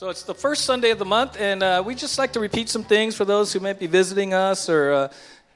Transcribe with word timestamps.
So 0.00 0.08
it's 0.08 0.22
the 0.22 0.34
first 0.34 0.64
Sunday 0.64 0.92
of 0.92 0.98
the 0.98 1.04
month, 1.04 1.38
and 1.38 1.62
uh, 1.62 1.82
we 1.84 1.94
just 1.94 2.16
like 2.16 2.32
to 2.32 2.40
repeat 2.40 2.70
some 2.70 2.84
things 2.84 3.14
for 3.14 3.26
those 3.26 3.52
who 3.52 3.60
might 3.60 3.78
be 3.78 3.86
visiting 3.86 4.32
us 4.32 4.70
or 4.70 4.92
uh, 4.92 5.08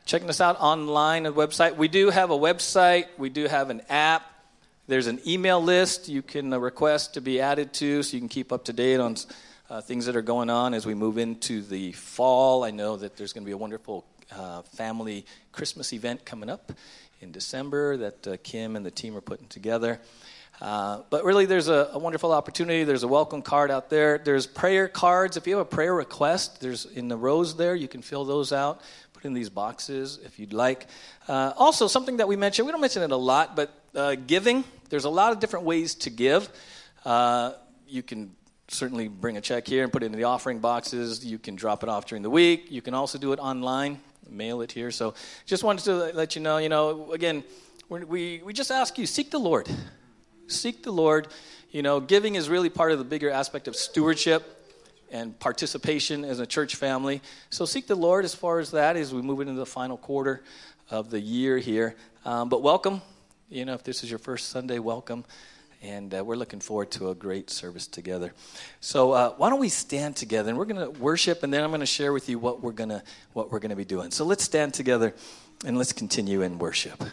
checking 0.04 0.28
us 0.28 0.38
out 0.38 0.60
online 0.60 1.22
the 1.22 1.32
website. 1.32 1.76
We 1.76 1.88
do 1.88 2.10
have 2.10 2.30
a 2.30 2.36
website, 2.36 3.06
we 3.16 3.30
do 3.30 3.46
have 3.46 3.70
an 3.70 3.80
app. 3.88 4.30
There's 4.86 5.06
an 5.06 5.18
email 5.26 5.62
list 5.62 6.10
you 6.10 6.20
can 6.20 6.52
uh, 6.52 6.58
request 6.58 7.14
to 7.14 7.22
be 7.22 7.40
added 7.40 7.72
to 7.72 8.02
so 8.02 8.14
you 8.14 8.20
can 8.20 8.28
keep 8.28 8.52
up 8.52 8.66
to 8.66 8.74
date 8.74 9.00
on 9.00 9.16
uh, 9.70 9.80
things 9.80 10.04
that 10.04 10.14
are 10.14 10.20
going 10.20 10.50
on 10.50 10.74
as 10.74 10.84
we 10.84 10.92
move 10.92 11.16
into 11.16 11.62
the 11.62 11.92
fall. 11.92 12.64
I 12.64 12.70
know 12.70 12.98
that 12.98 13.16
there's 13.16 13.32
going 13.32 13.44
to 13.44 13.48
be 13.48 13.52
a 13.52 13.56
wonderful 13.56 14.04
uh, 14.30 14.60
family 14.60 15.24
Christmas 15.52 15.94
event 15.94 16.26
coming 16.26 16.50
up 16.50 16.70
in 17.22 17.32
December 17.32 17.96
that 17.96 18.26
uh, 18.26 18.36
Kim 18.42 18.76
and 18.76 18.84
the 18.84 18.90
team 18.90 19.16
are 19.16 19.22
putting 19.22 19.46
together. 19.46 20.00
Uh, 20.60 21.02
but 21.10 21.24
really, 21.24 21.46
there's 21.46 21.68
a, 21.68 21.90
a, 21.92 21.98
wonderful 21.98 22.32
opportunity. 22.32 22.84
There's 22.84 23.02
a 23.02 23.08
welcome 23.08 23.42
card 23.42 23.70
out 23.70 23.90
there. 23.90 24.18
There's 24.18 24.46
prayer 24.46 24.88
cards. 24.88 25.36
If 25.36 25.46
you 25.46 25.56
have 25.56 25.66
a 25.66 25.68
prayer 25.68 25.94
request, 25.94 26.60
there's 26.60 26.86
in 26.86 27.08
the 27.08 27.16
rows 27.16 27.56
there. 27.56 27.74
You 27.74 27.88
can 27.88 28.02
fill 28.02 28.24
those 28.24 28.52
out, 28.52 28.80
put 29.12 29.24
in 29.24 29.34
these 29.34 29.50
boxes 29.50 30.20
if 30.24 30.38
you'd 30.38 30.52
like. 30.52 30.86
Uh, 31.28 31.52
also, 31.56 31.88
something 31.88 32.18
that 32.18 32.28
we 32.28 32.36
mentioned, 32.36 32.66
we 32.66 32.72
don't 32.72 32.80
mention 32.80 33.02
it 33.02 33.10
a 33.10 33.16
lot, 33.16 33.56
but 33.56 33.72
uh, 33.94 34.14
giving. 34.14 34.64
There's 34.90 35.04
a 35.04 35.10
lot 35.10 35.32
of 35.32 35.40
different 35.40 35.66
ways 35.66 35.96
to 35.96 36.10
give. 36.10 36.48
Uh, 37.04 37.52
you 37.86 38.02
can 38.02 38.34
certainly 38.68 39.08
bring 39.08 39.36
a 39.36 39.40
check 39.40 39.66
here 39.66 39.82
and 39.82 39.92
put 39.92 40.02
it 40.02 40.06
in 40.06 40.12
the 40.12 40.24
offering 40.24 40.60
boxes. 40.60 41.24
You 41.24 41.38
can 41.38 41.56
drop 41.56 41.82
it 41.82 41.88
off 41.88 42.06
during 42.06 42.22
the 42.22 42.30
week. 42.30 42.70
You 42.70 42.80
can 42.80 42.94
also 42.94 43.18
do 43.18 43.32
it 43.32 43.38
online, 43.38 44.00
mail 44.28 44.62
it 44.62 44.72
here. 44.72 44.90
So 44.90 45.14
just 45.46 45.64
wanted 45.64 45.84
to 45.84 46.16
let 46.16 46.36
you 46.36 46.42
know, 46.42 46.58
you 46.58 46.68
know, 46.68 47.12
again, 47.12 47.44
we, 47.88 48.40
we 48.44 48.52
just 48.52 48.70
ask 48.70 48.98
you, 48.98 49.06
seek 49.06 49.30
the 49.30 49.38
Lord. 49.38 49.68
Seek 50.46 50.82
the 50.82 50.92
Lord. 50.92 51.28
You 51.70 51.82
know, 51.82 52.00
giving 52.00 52.34
is 52.34 52.48
really 52.48 52.70
part 52.70 52.92
of 52.92 52.98
the 52.98 53.04
bigger 53.04 53.30
aspect 53.30 53.68
of 53.68 53.76
stewardship 53.76 54.50
and 55.10 55.38
participation 55.38 56.24
as 56.24 56.40
a 56.40 56.46
church 56.46 56.76
family. 56.76 57.22
So 57.50 57.64
seek 57.64 57.86
the 57.86 57.94
Lord 57.94 58.24
as 58.24 58.34
far 58.34 58.58
as 58.58 58.72
that 58.72 58.96
as 58.96 59.14
we 59.14 59.22
move 59.22 59.40
into 59.40 59.54
the 59.54 59.66
final 59.66 59.96
quarter 59.96 60.42
of 60.90 61.10
the 61.10 61.20
year 61.20 61.58
here. 61.58 61.94
Um, 62.24 62.48
but 62.48 62.62
welcome. 62.62 63.00
You 63.48 63.64
know, 63.64 63.74
if 63.74 63.84
this 63.84 64.02
is 64.02 64.10
your 64.10 64.18
first 64.18 64.48
Sunday, 64.48 64.78
welcome. 64.78 65.24
And 65.82 66.14
uh, 66.14 66.24
we're 66.24 66.36
looking 66.36 66.60
forward 66.60 66.90
to 66.92 67.10
a 67.10 67.14
great 67.14 67.50
service 67.50 67.86
together. 67.86 68.32
So 68.80 69.12
uh, 69.12 69.30
why 69.36 69.50
don't 69.50 69.60
we 69.60 69.68
stand 69.68 70.16
together 70.16 70.48
and 70.48 70.58
we're 70.58 70.64
going 70.64 70.80
to 70.80 70.98
worship, 70.98 71.42
and 71.42 71.52
then 71.52 71.62
I'm 71.62 71.70
going 71.70 71.80
to 71.80 71.86
share 71.86 72.12
with 72.12 72.28
you 72.28 72.38
what 72.38 72.62
we're 72.62 72.72
going 72.72 72.88
to 72.88 73.02
what 73.34 73.52
we're 73.52 73.58
going 73.58 73.70
to 73.70 73.76
be 73.76 73.84
doing. 73.84 74.10
So 74.10 74.24
let's 74.24 74.42
stand 74.42 74.72
together 74.72 75.14
and 75.66 75.76
let's 75.76 75.92
continue 75.92 76.40
in 76.40 76.58
worship. 76.58 77.04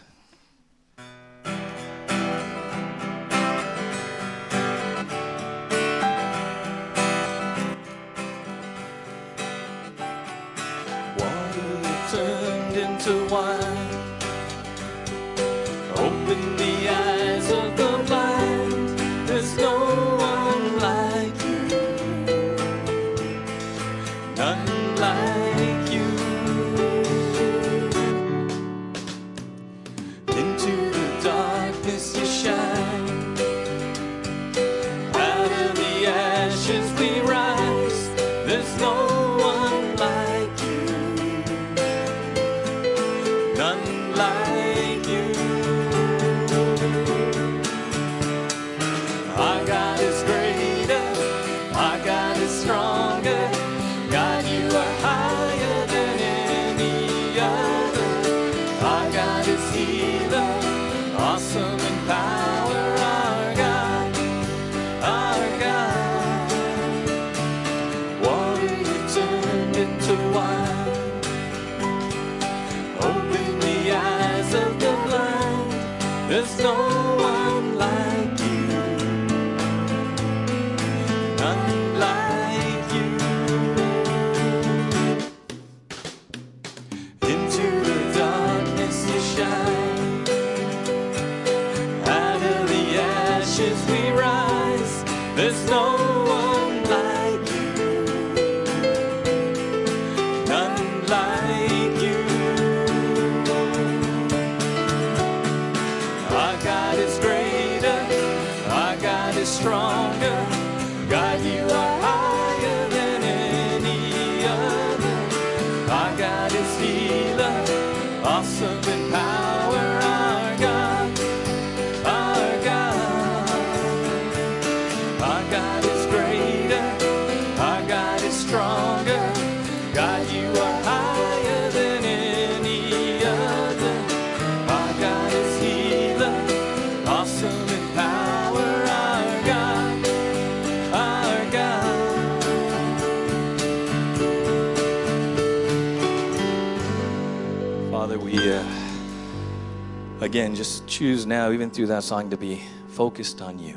Choose 151.02 151.26
now, 151.26 151.50
even 151.50 151.68
through 151.68 151.88
that 151.88 152.04
song, 152.04 152.30
to 152.30 152.36
be 152.36 152.62
focused 152.90 153.42
on 153.42 153.58
you. 153.58 153.76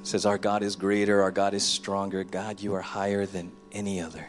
It 0.00 0.06
says, 0.08 0.26
Our 0.26 0.38
God 0.38 0.64
is 0.64 0.74
greater, 0.74 1.22
our 1.22 1.30
God 1.30 1.54
is 1.54 1.62
stronger. 1.62 2.24
God, 2.24 2.60
you 2.60 2.74
are 2.74 2.80
higher 2.80 3.26
than 3.26 3.52
any 3.70 4.00
other. 4.00 4.26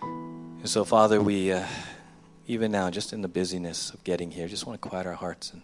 And 0.00 0.66
so, 0.66 0.86
Father, 0.86 1.20
we, 1.20 1.52
uh, 1.52 1.66
even 2.46 2.72
now, 2.72 2.88
just 2.88 3.12
in 3.12 3.20
the 3.20 3.28
busyness 3.28 3.90
of 3.90 4.02
getting 4.02 4.30
here, 4.30 4.48
just 4.48 4.64
want 4.64 4.80
to 4.80 4.88
quiet 4.88 5.06
our 5.06 5.12
hearts 5.12 5.52
and 5.52 5.60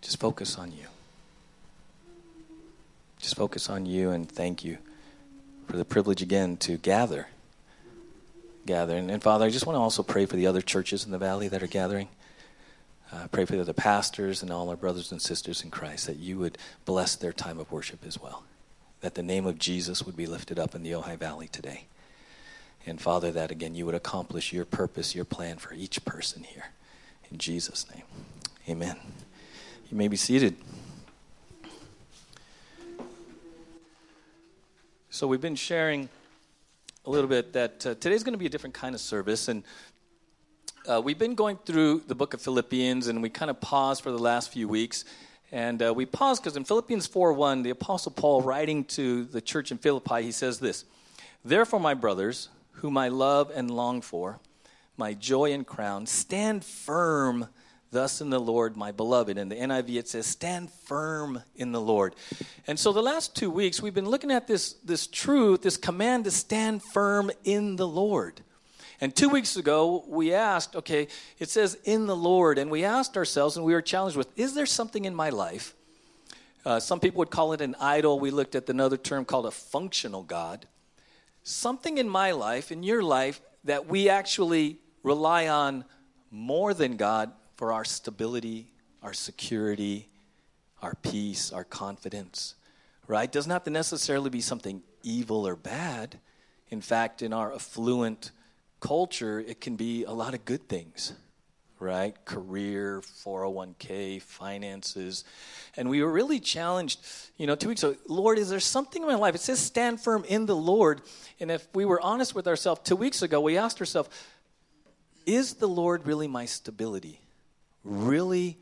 just 0.00 0.18
focus 0.18 0.58
on 0.58 0.72
you. 0.72 0.88
Just 3.20 3.36
focus 3.36 3.70
on 3.70 3.86
you 3.86 4.10
and 4.10 4.28
thank 4.28 4.64
you 4.64 4.78
for 5.68 5.76
the 5.76 5.84
privilege 5.84 6.22
again 6.22 6.56
to 6.56 6.76
gather 6.76 7.28
gather. 8.66 8.96
And, 8.96 9.12
and, 9.12 9.22
Father, 9.22 9.44
I 9.44 9.50
just 9.50 9.64
want 9.64 9.76
to 9.76 9.80
also 9.80 10.02
pray 10.02 10.26
for 10.26 10.34
the 10.34 10.48
other 10.48 10.62
churches 10.62 11.04
in 11.04 11.12
the 11.12 11.18
valley 11.18 11.46
that 11.46 11.62
are 11.62 11.68
gathering. 11.68 12.08
Uh, 13.14 13.28
pray 13.28 13.44
for 13.44 13.52
the 13.52 13.60
other 13.60 13.72
pastors 13.72 14.42
and 14.42 14.50
all 14.50 14.68
our 14.68 14.76
brothers 14.76 15.12
and 15.12 15.22
sisters 15.22 15.62
in 15.62 15.70
Christ 15.70 16.08
that 16.08 16.16
you 16.16 16.36
would 16.38 16.58
bless 16.84 17.14
their 17.14 17.32
time 17.32 17.60
of 17.60 17.70
worship 17.70 18.00
as 18.04 18.20
well. 18.20 18.42
That 19.02 19.14
the 19.14 19.22
name 19.22 19.46
of 19.46 19.56
Jesus 19.56 20.02
would 20.02 20.16
be 20.16 20.26
lifted 20.26 20.58
up 20.58 20.74
in 20.74 20.82
the 20.82 20.90
Ojai 20.90 21.16
Valley 21.16 21.46
today. 21.46 21.84
And 22.84 23.00
Father, 23.00 23.30
that 23.30 23.52
again 23.52 23.76
you 23.76 23.86
would 23.86 23.94
accomplish 23.94 24.52
your 24.52 24.64
purpose, 24.64 25.14
your 25.14 25.24
plan 25.24 25.58
for 25.58 25.74
each 25.74 26.04
person 26.04 26.42
here. 26.42 26.72
In 27.30 27.38
Jesus' 27.38 27.86
name. 27.94 28.02
Amen. 28.68 28.96
You 29.90 29.96
may 29.96 30.08
be 30.08 30.16
seated. 30.16 30.56
So 35.10 35.28
we've 35.28 35.40
been 35.40 35.54
sharing 35.54 36.08
a 37.06 37.10
little 37.10 37.28
bit 37.28 37.52
that 37.52 37.86
uh, 37.86 37.94
today's 37.94 38.24
going 38.24 38.32
to 38.32 38.38
be 38.38 38.46
a 38.46 38.50
different 38.50 38.74
kind 38.74 38.92
of 38.92 39.00
service. 39.00 39.46
And 39.46 39.62
uh, 40.86 41.00
we've 41.02 41.18
been 41.18 41.34
going 41.34 41.56
through 41.64 42.02
the 42.06 42.14
book 42.14 42.34
of 42.34 42.42
Philippians, 42.42 43.06
and 43.06 43.22
we 43.22 43.30
kind 43.30 43.50
of 43.50 43.60
paused 43.60 44.02
for 44.02 44.10
the 44.10 44.18
last 44.18 44.52
few 44.52 44.68
weeks. 44.68 45.04
And 45.50 45.82
uh, 45.82 45.94
we 45.94 46.04
pause 46.04 46.40
because 46.40 46.56
in 46.56 46.64
Philippians 46.64 47.06
4 47.06 47.32
1, 47.32 47.62
the 47.62 47.70
Apostle 47.70 48.12
Paul, 48.12 48.42
writing 48.42 48.84
to 48.84 49.24
the 49.24 49.40
church 49.40 49.70
in 49.70 49.78
Philippi, 49.78 50.22
he 50.22 50.32
says 50.32 50.58
this 50.58 50.84
Therefore, 51.44 51.80
my 51.80 51.94
brothers, 51.94 52.48
whom 52.72 52.98
I 52.98 53.08
love 53.08 53.50
and 53.54 53.70
long 53.70 54.02
for, 54.02 54.40
my 54.96 55.14
joy 55.14 55.52
and 55.52 55.66
crown, 55.66 56.06
stand 56.06 56.64
firm 56.64 57.48
thus 57.90 58.20
in 58.20 58.28
the 58.28 58.40
Lord, 58.40 58.76
my 58.76 58.92
beloved. 58.92 59.38
In 59.38 59.48
the 59.48 59.54
NIV, 59.54 59.96
it 59.96 60.08
says, 60.08 60.26
stand 60.26 60.70
firm 60.70 61.42
in 61.54 61.72
the 61.72 61.80
Lord. 61.80 62.14
And 62.66 62.78
so 62.78 62.92
the 62.92 63.02
last 63.02 63.36
two 63.36 63.50
weeks, 63.50 63.80
we've 63.80 63.94
been 63.94 64.08
looking 64.08 64.32
at 64.32 64.48
this, 64.48 64.74
this 64.84 65.06
truth, 65.06 65.62
this 65.62 65.76
command 65.76 66.24
to 66.24 66.32
stand 66.32 66.82
firm 66.92 67.30
in 67.44 67.76
the 67.76 67.86
Lord. 67.86 68.42
And 69.04 69.14
two 69.14 69.28
weeks 69.28 69.56
ago, 69.56 70.02
we 70.08 70.32
asked, 70.32 70.74
okay, 70.74 71.08
it 71.38 71.50
says 71.50 71.76
in 71.84 72.06
the 72.06 72.16
Lord, 72.16 72.56
and 72.56 72.70
we 72.70 72.84
asked 72.84 73.18
ourselves, 73.18 73.54
and 73.58 73.66
we 73.66 73.74
were 73.74 73.82
challenged 73.82 74.16
with, 74.16 74.28
is 74.34 74.54
there 74.54 74.64
something 74.64 75.04
in 75.04 75.14
my 75.14 75.28
life? 75.28 75.74
Uh, 76.64 76.80
some 76.80 77.00
people 77.00 77.18
would 77.18 77.30
call 77.30 77.52
it 77.52 77.60
an 77.60 77.76
idol. 77.78 78.18
We 78.18 78.30
looked 78.30 78.54
at 78.54 78.66
another 78.70 78.96
term 78.96 79.26
called 79.26 79.44
a 79.44 79.50
functional 79.50 80.22
God. 80.22 80.66
Something 81.42 81.98
in 81.98 82.08
my 82.08 82.30
life, 82.30 82.72
in 82.72 82.82
your 82.82 83.02
life, 83.02 83.42
that 83.64 83.86
we 83.88 84.08
actually 84.08 84.78
rely 85.02 85.48
on 85.48 85.84
more 86.30 86.72
than 86.72 86.96
God 86.96 87.30
for 87.56 87.74
our 87.74 87.84
stability, 87.84 88.72
our 89.02 89.12
security, 89.12 90.08
our 90.80 90.94
peace, 91.02 91.52
our 91.52 91.64
confidence, 91.64 92.54
right? 93.06 93.30
Doesn't 93.30 93.52
have 93.52 93.64
to 93.64 93.70
necessarily 93.70 94.30
be 94.30 94.40
something 94.40 94.82
evil 95.02 95.46
or 95.46 95.56
bad. 95.56 96.20
In 96.70 96.80
fact, 96.80 97.20
in 97.20 97.34
our 97.34 97.52
affluent 97.52 98.30
culture, 98.84 99.40
it 99.40 99.62
can 99.62 99.76
be 99.76 100.04
a 100.04 100.12
lot 100.12 100.34
of 100.34 100.44
good 100.44 100.68
things, 100.68 101.14
right? 101.80 102.14
Career, 102.26 103.00
401k, 103.00 104.20
finances. 104.20 105.24
And 105.74 105.88
we 105.88 106.02
were 106.02 106.12
really 106.12 106.38
challenged, 106.38 107.00
you 107.38 107.46
know, 107.46 107.54
two 107.54 107.68
weeks 107.68 107.82
ago 107.82 107.96
Lord, 108.06 108.38
is 108.38 108.50
there 108.50 108.60
something 108.60 109.00
in 109.00 109.08
my 109.08 109.14
life? 109.14 109.34
It 109.34 109.40
says 109.40 109.58
stand 109.58 110.02
firm 110.02 110.22
in 110.28 110.44
the 110.44 110.54
Lord. 110.54 111.00
And 111.40 111.50
if 111.50 111.66
we 111.74 111.86
were 111.86 111.98
honest 111.98 112.34
with 112.34 112.46
ourselves 112.46 112.82
two 112.84 112.94
weeks 112.94 113.22
ago, 113.22 113.40
we 113.40 113.56
asked 113.56 113.80
ourselves, 113.80 114.10
is 115.24 115.54
the 115.54 115.66
Lord 115.66 116.06
really 116.06 116.28
my 116.28 116.44
stability? 116.44 117.20
Really 117.84 118.58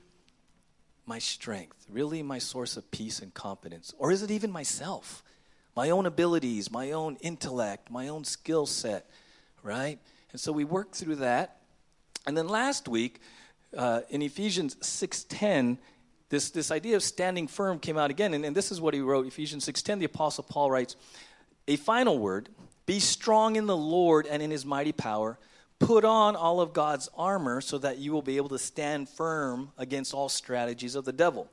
my 1.04 1.18
strength? 1.18 1.84
Really 1.90 2.22
my 2.22 2.38
source 2.38 2.76
of 2.76 2.88
peace 2.92 3.18
and 3.18 3.34
confidence? 3.34 3.92
Or 3.98 4.12
is 4.12 4.22
it 4.22 4.30
even 4.30 4.52
myself? 4.52 5.24
My 5.74 5.90
own 5.90 6.06
abilities, 6.06 6.70
my 6.70 6.92
own 6.92 7.16
intellect, 7.22 7.90
my 7.90 8.06
own 8.06 8.22
skill 8.22 8.66
set, 8.66 9.10
right? 9.62 9.98
And 10.32 10.40
so 10.40 10.52
we 10.52 10.64
worked 10.64 10.94
through 10.94 11.16
that. 11.16 11.58
And 12.26 12.36
then 12.36 12.48
last 12.48 12.88
week, 12.88 13.20
uh, 13.76 14.00
in 14.10 14.22
Ephesians 14.22 14.76
6.10, 14.76 15.78
this, 16.28 16.50
this 16.50 16.70
idea 16.70 16.96
of 16.96 17.02
standing 17.02 17.46
firm 17.46 17.78
came 17.78 17.98
out 17.98 18.10
again. 18.10 18.34
And, 18.34 18.44
and 18.44 18.56
this 18.56 18.72
is 18.72 18.80
what 18.80 18.94
he 18.94 19.00
wrote, 19.00 19.26
Ephesians 19.26 19.66
6.10, 19.66 19.98
the 19.98 20.06
Apostle 20.06 20.44
Paul 20.44 20.70
writes, 20.70 20.96
A 21.68 21.76
final 21.76 22.18
word, 22.18 22.48
be 22.86 23.00
strong 23.00 23.56
in 23.56 23.66
the 23.66 23.76
Lord 23.76 24.26
and 24.26 24.42
in 24.42 24.50
his 24.50 24.64
mighty 24.64 24.92
power. 24.92 25.38
Put 25.78 26.04
on 26.04 26.36
all 26.36 26.60
of 26.60 26.72
God's 26.72 27.08
armor 27.16 27.60
so 27.60 27.76
that 27.78 27.98
you 27.98 28.12
will 28.12 28.22
be 28.22 28.36
able 28.36 28.50
to 28.50 28.58
stand 28.58 29.08
firm 29.08 29.72
against 29.76 30.14
all 30.14 30.28
strategies 30.28 30.94
of 30.94 31.04
the 31.04 31.12
devil. 31.12 31.50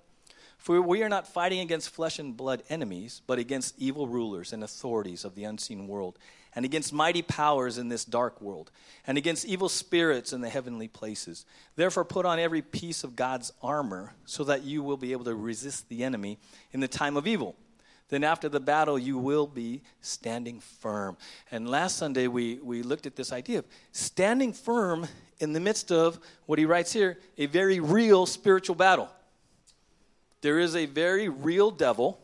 For 0.59 0.81
we 0.81 1.03
are 1.03 1.09
not 1.09 1.27
fighting 1.27 1.61
against 1.61 1.89
flesh 1.89 2.19
and 2.19 2.35
blood 2.37 2.63
enemies, 2.69 3.21
but 3.25 3.39
against 3.39 3.75
evil 3.79 4.07
rulers 4.07 4.53
and 4.53 4.63
authorities 4.63 5.25
of 5.25 5.33
the 5.33 5.45
unseen 5.45 5.87
world, 5.87 6.19
and 6.55 6.65
against 6.65 6.91
mighty 6.91 7.21
powers 7.21 7.77
in 7.77 7.89
this 7.89 8.05
dark 8.05 8.41
world, 8.41 8.71
and 9.05 9.17
against 9.17 9.45
evil 9.45 9.69
spirits 9.69 10.33
in 10.33 10.41
the 10.41 10.49
heavenly 10.49 10.87
places. 10.87 11.45
Therefore, 11.75 12.05
put 12.05 12.25
on 12.25 12.39
every 12.39 12.61
piece 12.61 13.03
of 13.03 13.15
God's 13.15 13.51
armor 13.61 14.13
so 14.25 14.43
that 14.45 14.63
you 14.63 14.83
will 14.83 14.97
be 14.97 15.11
able 15.11 15.25
to 15.25 15.35
resist 15.35 15.89
the 15.89 16.03
enemy 16.03 16.37
in 16.71 16.79
the 16.79 16.87
time 16.87 17.17
of 17.17 17.27
evil 17.27 17.55
then 18.09 18.23
after 18.23 18.49
the 18.49 18.59
battle, 18.59 18.97
you 18.97 19.17
will 19.17 19.45
be 19.45 19.81
standing 20.01 20.59
firm. 20.59 21.15
And 21.51 21.69
last 21.69 21.97
Sunday, 21.97 22.27
we, 22.27 22.55
we 22.55 22.81
looked 22.81 23.05
at 23.05 23.15
this 23.15 23.31
idea 23.31 23.59
of 23.59 23.65
standing 23.91 24.51
firm 24.51 25.07
in 25.39 25.53
the 25.53 25.59
midst 25.59 25.91
of 25.91 26.19
what 26.47 26.59
he 26.59 26.65
writes 26.65 26.91
here 26.91 27.19
a 27.37 27.45
very 27.45 27.79
real 27.79 28.25
spiritual 28.25 28.75
battle. 28.75 29.09
There 30.41 30.59
is 30.59 30.75
a 30.75 30.87
very 30.87 31.29
real 31.29 31.69
devil. 31.69 32.19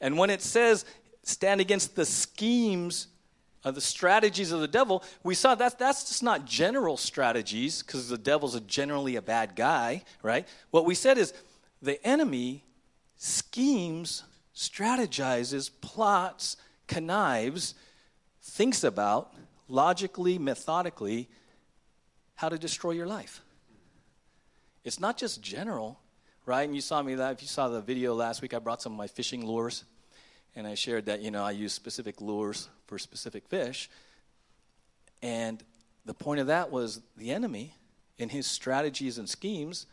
And 0.00 0.18
when 0.18 0.28
it 0.28 0.42
says 0.42 0.84
stand 1.22 1.60
against 1.60 1.94
the 1.94 2.04
schemes 2.04 3.06
of 3.64 3.74
the 3.74 3.80
strategies 3.80 4.52
of 4.52 4.60
the 4.60 4.68
devil, 4.68 5.02
we 5.22 5.34
saw 5.34 5.54
that 5.54 5.78
that's 5.78 6.08
just 6.08 6.22
not 6.22 6.44
general 6.44 6.96
strategies 6.96 7.82
because 7.82 8.08
the 8.08 8.18
devil's 8.18 8.54
a 8.54 8.60
generally 8.60 9.16
a 9.16 9.22
bad 9.22 9.54
guy, 9.54 10.02
right? 10.22 10.46
What 10.70 10.84
we 10.84 10.94
said 10.94 11.18
is 11.18 11.32
the 11.80 12.04
enemy 12.06 12.64
schemes 13.16 14.24
strategizes, 14.54 15.70
plots, 15.80 16.56
connives, 16.86 17.74
thinks 18.42 18.84
about, 18.84 19.32
logically, 19.68 20.38
methodically, 20.38 21.28
how 22.34 22.48
to 22.48 22.58
destroy 22.58 22.90
your 22.90 23.06
life. 23.06 23.42
It's 24.84 25.00
not 25.00 25.16
just 25.16 25.40
general, 25.40 26.00
right? 26.44 26.62
And 26.62 26.74
you 26.74 26.80
saw 26.80 27.02
me 27.02 27.14
that 27.14 27.32
if 27.32 27.42
you 27.42 27.48
saw 27.48 27.68
the 27.68 27.80
video 27.80 28.14
last 28.14 28.42
week, 28.42 28.52
I 28.52 28.58
brought 28.58 28.82
some 28.82 28.92
of 28.92 28.98
my 28.98 29.06
fishing 29.06 29.46
lures, 29.46 29.84
and 30.54 30.66
I 30.66 30.74
shared 30.74 31.06
that 31.06 31.22
you 31.22 31.30
know 31.30 31.44
I 31.44 31.52
use 31.52 31.72
specific 31.72 32.20
lures 32.20 32.68
for 32.86 32.98
specific 32.98 33.48
fish. 33.48 33.88
And 35.22 35.62
the 36.04 36.14
point 36.14 36.40
of 36.40 36.48
that 36.48 36.70
was 36.70 37.00
the 37.16 37.30
enemy, 37.30 37.74
in 38.18 38.28
his 38.28 38.46
strategies 38.46 39.18
and 39.18 39.28
schemes, 39.28 39.86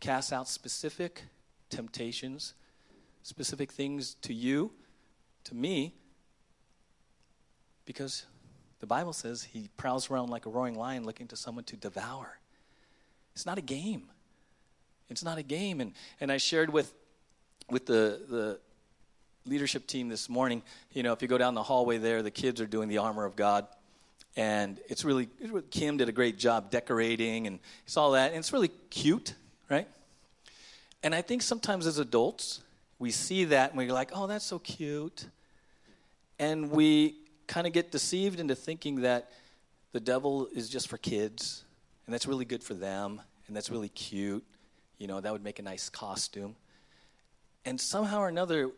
casts 0.00 0.32
out 0.32 0.48
specific 0.48 1.22
temptations 1.70 2.54
specific 3.22 3.70
things 3.70 4.14
to 4.22 4.34
you, 4.34 4.72
to 5.44 5.54
me, 5.54 5.94
because 7.84 8.26
the 8.80 8.86
Bible 8.86 9.12
says 9.12 9.42
he 9.42 9.68
prowls 9.76 10.10
around 10.10 10.30
like 10.30 10.46
a 10.46 10.50
roaring 10.50 10.74
lion 10.74 11.04
looking 11.04 11.28
to 11.28 11.36
someone 11.36 11.64
to 11.64 11.76
devour. 11.76 12.38
It's 13.34 13.46
not 13.46 13.58
a 13.58 13.62
game. 13.62 14.10
It's 15.08 15.24
not 15.24 15.38
a 15.38 15.42
game. 15.42 15.80
And, 15.80 15.92
and 16.20 16.30
I 16.30 16.36
shared 16.36 16.70
with, 16.70 16.92
with 17.70 17.86
the, 17.86 18.20
the 18.28 18.60
leadership 19.46 19.86
team 19.86 20.08
this 20.08 20.28
morning, 20.28 20.62
you 20.92 21.02
know, 21.02 21.12
if 21.12 21.22
you 21.22 21.28
go 21.28 21.38
down 21.38 21.54
the 21.54 21.62
hallway 21.62 21.98
there, 21.98 22.22
the 22.22 22.30
kids 22.30 22.60
are 22.60 22.66
doing 22.66 22.88
the 22.88 22.98
armor 22.98 23.24
of 23.24 23.36
God. 23.36 23.66
And 24.36 24.78
it's 24.88 25.04
really, 25.04 25.28
Kim 25.70 25.96
did 25.96 26.08
a 26.08 26.12
great 26.12 26.38
job 26.38 26.70
decorating 26.70 27.46
and 27.46 27.58
it's 27.84 27.96
all 27.96 28.12
that. 28.12 28.30
And 28.30 28.38
it's 28.38 28.52
really 28.52 28.70
cute, 28.90 29.34
right? 29.68 29.88
And 31.02 31.14
I 31.14 31.22
think 31.22 31.42
sometimes 31.42 31.86
as 31.86 31.98
adults, 31.98 32.62
we 32.98 33.10
see 33.10 33.44
that 33.46 33.70
and 33.70 33.78
we're 33.78 33.92
like, 33.92 34.10
oh, 34.14 34.26
that's 34.26 34.44
so 34.44 34.58
cute. 34.58 35.26
And 36.38 36.70
we 36.70 37.16
kind 37.46 37.66
of 37.66 37.72
get 37.72 37.90
deceived 37.90 38.40
into 38.40 38.54
thinking 38.54 39.02
that 39.02 39.30
the 39.92 40.00
devil 40.00 40.48
is 40.54 40.68
just 40.70 40.88
for 40.88 40.96
kids 40.96 41.64
and 42.06 42.14
that's 42.14 42.26
really 42.26 42.44
good 42.44 42.62
for 42.62 42.74
them 42.74 43.20
and 43.46 43.56
that's 43.56 43.70
really 43.70 43.90
cute. 43.90 44.44
You 44.98 45.08
know, 45.08 45.20
that 45.20 45.32
would 45.32 45.44
make 45.44 45.58
a 45.58 45.62
nice 45.62 45.90
costume. 45.90 46.54
And 47.64 47.80
somehow 47.80 48.20
or 48.20 48.28
another, 48.28 48.70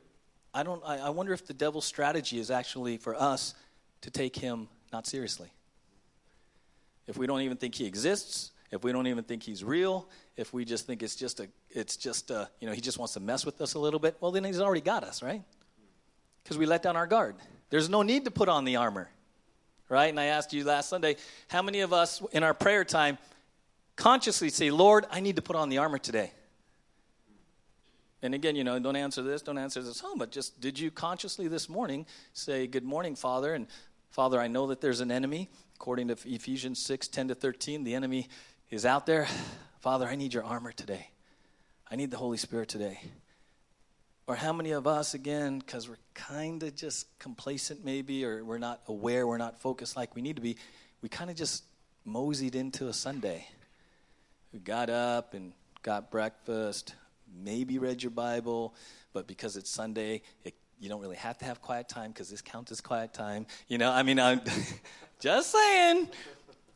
I 0.55 0.63
don't 0.63 0.83
I, 0.87 0.99
I 0.99 1.11
wonder 1.11 1.33
if 1.33 1.47
the 1.47 1.53
devil's 1.53 1.85
strategy 1.85 2.39
is 2.39 2.51
actually 2.51 2.97
for 2.97 3.15
us 3.15 3.55
to 4.03 4.11
take 4.11 4.37
him 4.37 4.69
not 4.93 5.07
seriously. 5.07 5.51
If 7.07 7.19
we 7.19 7.27
don't 7.27 7.43
even 7.43 7.57
think 7.57 7.75
he 7.75 7.85
exists, 7.85 8.53
if 8.71 8.83
we 8.83 8.93
don't 8.93 9.07
even 9.07 9.25
think 9.25 9.43
he's 9.43 9.63
real, 9.63 10.09
if 10.37 10.53
we 10.53 10.65
just 10.65 10.87
think 10.87 11.03
it's 11.03 11.17
just 11.17 11.41
a, 11.41 11.49
it's 11.71 11.97
just 11.97 12.31
a, 12.31 12.49
you 12.61 12.67
know, 12.67 12.73
he 12.73 12.81
just 12.81 12.99
wants 12.99 13.15
to 13.15 13.21
mess 13.21 13.45
with 13.45 13.61
us 13.61 13.75
a 13.75 13.79
little 13.79 14.01
bit, 14.01 14.17
well, 14.21 14.31
then 14.31 14.45
he's 14.45 14.61
already 14.61 14.81
got 14.81 15.05
us, 15.05 15.23
right? 15.23 15.43
Because 16.43 16.59
we 16.59 16.67
let 16.67 16.83
down 16.83 16.97
our 16.97 17.07
guard. 17.07 17.37
There's 17.71 17.89
no 17.89 18.03
need 18.03 18.25
to 18.25 18.31
put 18.31 18.49
on 18.49 18.65
the 18.65 18.77
armor, 18.77 19.11
right? 19.89 20.09
And 20.09 20.19
I 20.19 20.27
asked 20.27 20.53
you 20.53 20.65
last 20.65 20.89
Sunday, 20.89 21.17
how 21.49 21.63
many 21.63 21.81
of 21.81 21.93
us 21.93 22.23
in 22.33 22.43
our 22.43 22.55
prayer 22.55 22.85
time 22.85 23.19
consciously 23.97 24.49
say, 24.49 24.71
Lord, 24.71 25.07
I 25.11 25.21
need 25.21 25.37
to 25.37 25.43
put 25.43 25.57
on 25.57 25.69
the 25.69 25.79
armor 25.79 25.99
today? 25.99 26.33
And 28.25 28.35
again, 28.35 28.57
you 28.57 28.65
know, 28.65 28.79
don't 28.79 28.97
answer 28.97 29.21
this, 29.21 29.43
don't 29.43 29.59
answer 29.59 29.83
this 29.83 30.01
home, 30.01 30.17
but 30.17 30.31
just 30.31 30.59
did 30.59 30.79
you 30.79 30.91
consciously 30.91 31.47
this 31.47 31.69
morning 31.69 32.07
say, 32.33 32.67
Good 32.67 32.83
morning, 32.83 33.17
Father? 33.17 33.53
And 33.53 33.67
Father, 34.09 34.41
I 34.41 34.47
know 34.49 34.69
that 34.69 34.81
there's 34.81 35.01
an 35.01 35.11
enemy. 35.11 35.51
According 35.75 36.09
to 36.09 36.17
Ephesians 36.25 36.81
6 36.81 37.09
10 37.09 37.29
to 37.29 37.35
13, 37.35 37.85
the 37.85 37.95
enemy 37.95 38.29
is 38.71 38.87
out 38.87 39.05
there, 39.05 39.29
Father, 39.81 40.07
I 40.09 40.15
need 40.15 40.33
your 40.33 40.43
armor 40.43 40.73
today. 40.73 41.11
I 41.91 41.97
need 41.97 42.11
the 42.11 42.17
Holy 42.17 42.39
Spirit 42.39 42.71
today. 42.71 42.99
Or 44.27 44.37
how 44.37 44.55
many 44.55 44.71
of 44.71 44.87
us, 44.87 45.13
again, 45.13 45.59
because 45.59 45.87
we're 45.87 45.99
kind 46.15 46.63
of 46.63 46.75
just 46.75 47.07
complacent 47.19 47.85
maybe, 47.85 48.25
or 48.25 48.43
we're 48.43 48.57
not 48.57 48.81
aware, 48.89 49.27
we're 49.27 49.37
not 49.37 49.61
focused 49.61 49.99
like 49.99 50.17
we 50.17 50.23
need 50.23 50.37
to 50.37 50.43
be, 50.43 50.57
we 51.03 51.11
kind 51.11 51.29
of 51.29 51.37
just 51.37 51.63
moseyed 52.07 52.55
into 52.55 52.89
a 52.89 52.95
Sunday. 52.95 53.47
We 54.51 54.61
got 54.61 54.89
up 54.89 55.35
and 55.35 55.53
got 55.83 56.11
breakfast, 56.11 56.95
maybe 57.43 57.79
read 57.79 58.03
your 58.03 58.11
Bible, 58.11 58.75
but 59.13 59.27
because 59.27 59.57
it's 59.57 59.71
Sunday, 59.71 60.23
it, 60.45 60.55
you 60.81 60.89
don't 60.89 61.01
really 61.01 61.17
have 61.17 61.39
to 61.39 61.45
have 61.45 61.61
quiet 61.63 61.89
time 61.89 62.11
because 62.11 62.29
this 62.31 62.43
counts 62.43 62.71
as 62.73 62.81
quiet 62.81 63.13
time. 63.13 63.47
You 63.69 63.79
know, 63.79 63.91
I 63.91 64.03
mean, 64.03 64.19
I'm 64.19 64.41
just 65.21 65.53
saying. 65.53 66.09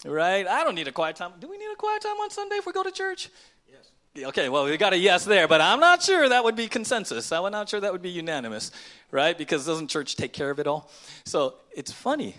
Right? 0.04 0.46
I 0.46 0.62
don't 0.62 0.76
need 0.76 0.88
a 0.88 0.92
quiet 0.92 1.16
time. 1.16 1.32
Do 1.40 1.48
we 1.48 1.58
need 1.58 1.70
a 1.72 1.76
quiet 1.76 2.02
time 2.02 2.16
on 2.16 2.30
Sunday 2.30 2.56
if 2.56 2.66
we 2.66 2.72
go 2.72 2.84
to 2.84 2.92
church? 2.92 3.30
Yes. 3.68 3.90
Okay, 4.28 4.48
well, 4.48 4.64
we 4.64 4.76
got 4.76 4.92
a 4.92 4.98
yes 4.98 5.24
there, 5.24 5.48
but 5.48 5.60
I'm 5.60 5.80
not 5.80 6.02
sure 6.02 6.28
that 6.28 6.44
would 6.44 6.54
be 6.54 6.68
consensus. 6.68 7.32
I'm 7.32 7.50
not 7.50 7.68
sure 7.68 7.80
that 7.80 7.90
would 7.90 8.02
be 8.02 8.10
unanimous, 8.10 8.70
right? 9.10 9.36
Because 9.36 9.66
doesn't 9.66 9.88
church 9.88 10.14
take 10.14 10.32
care 10.32 10.50
of 10.50 10.60
it 10.60 10.68
all? 10.68 10.90
So 11.24 11.54
it's 11.72 11.90
funny, 11.90 12.36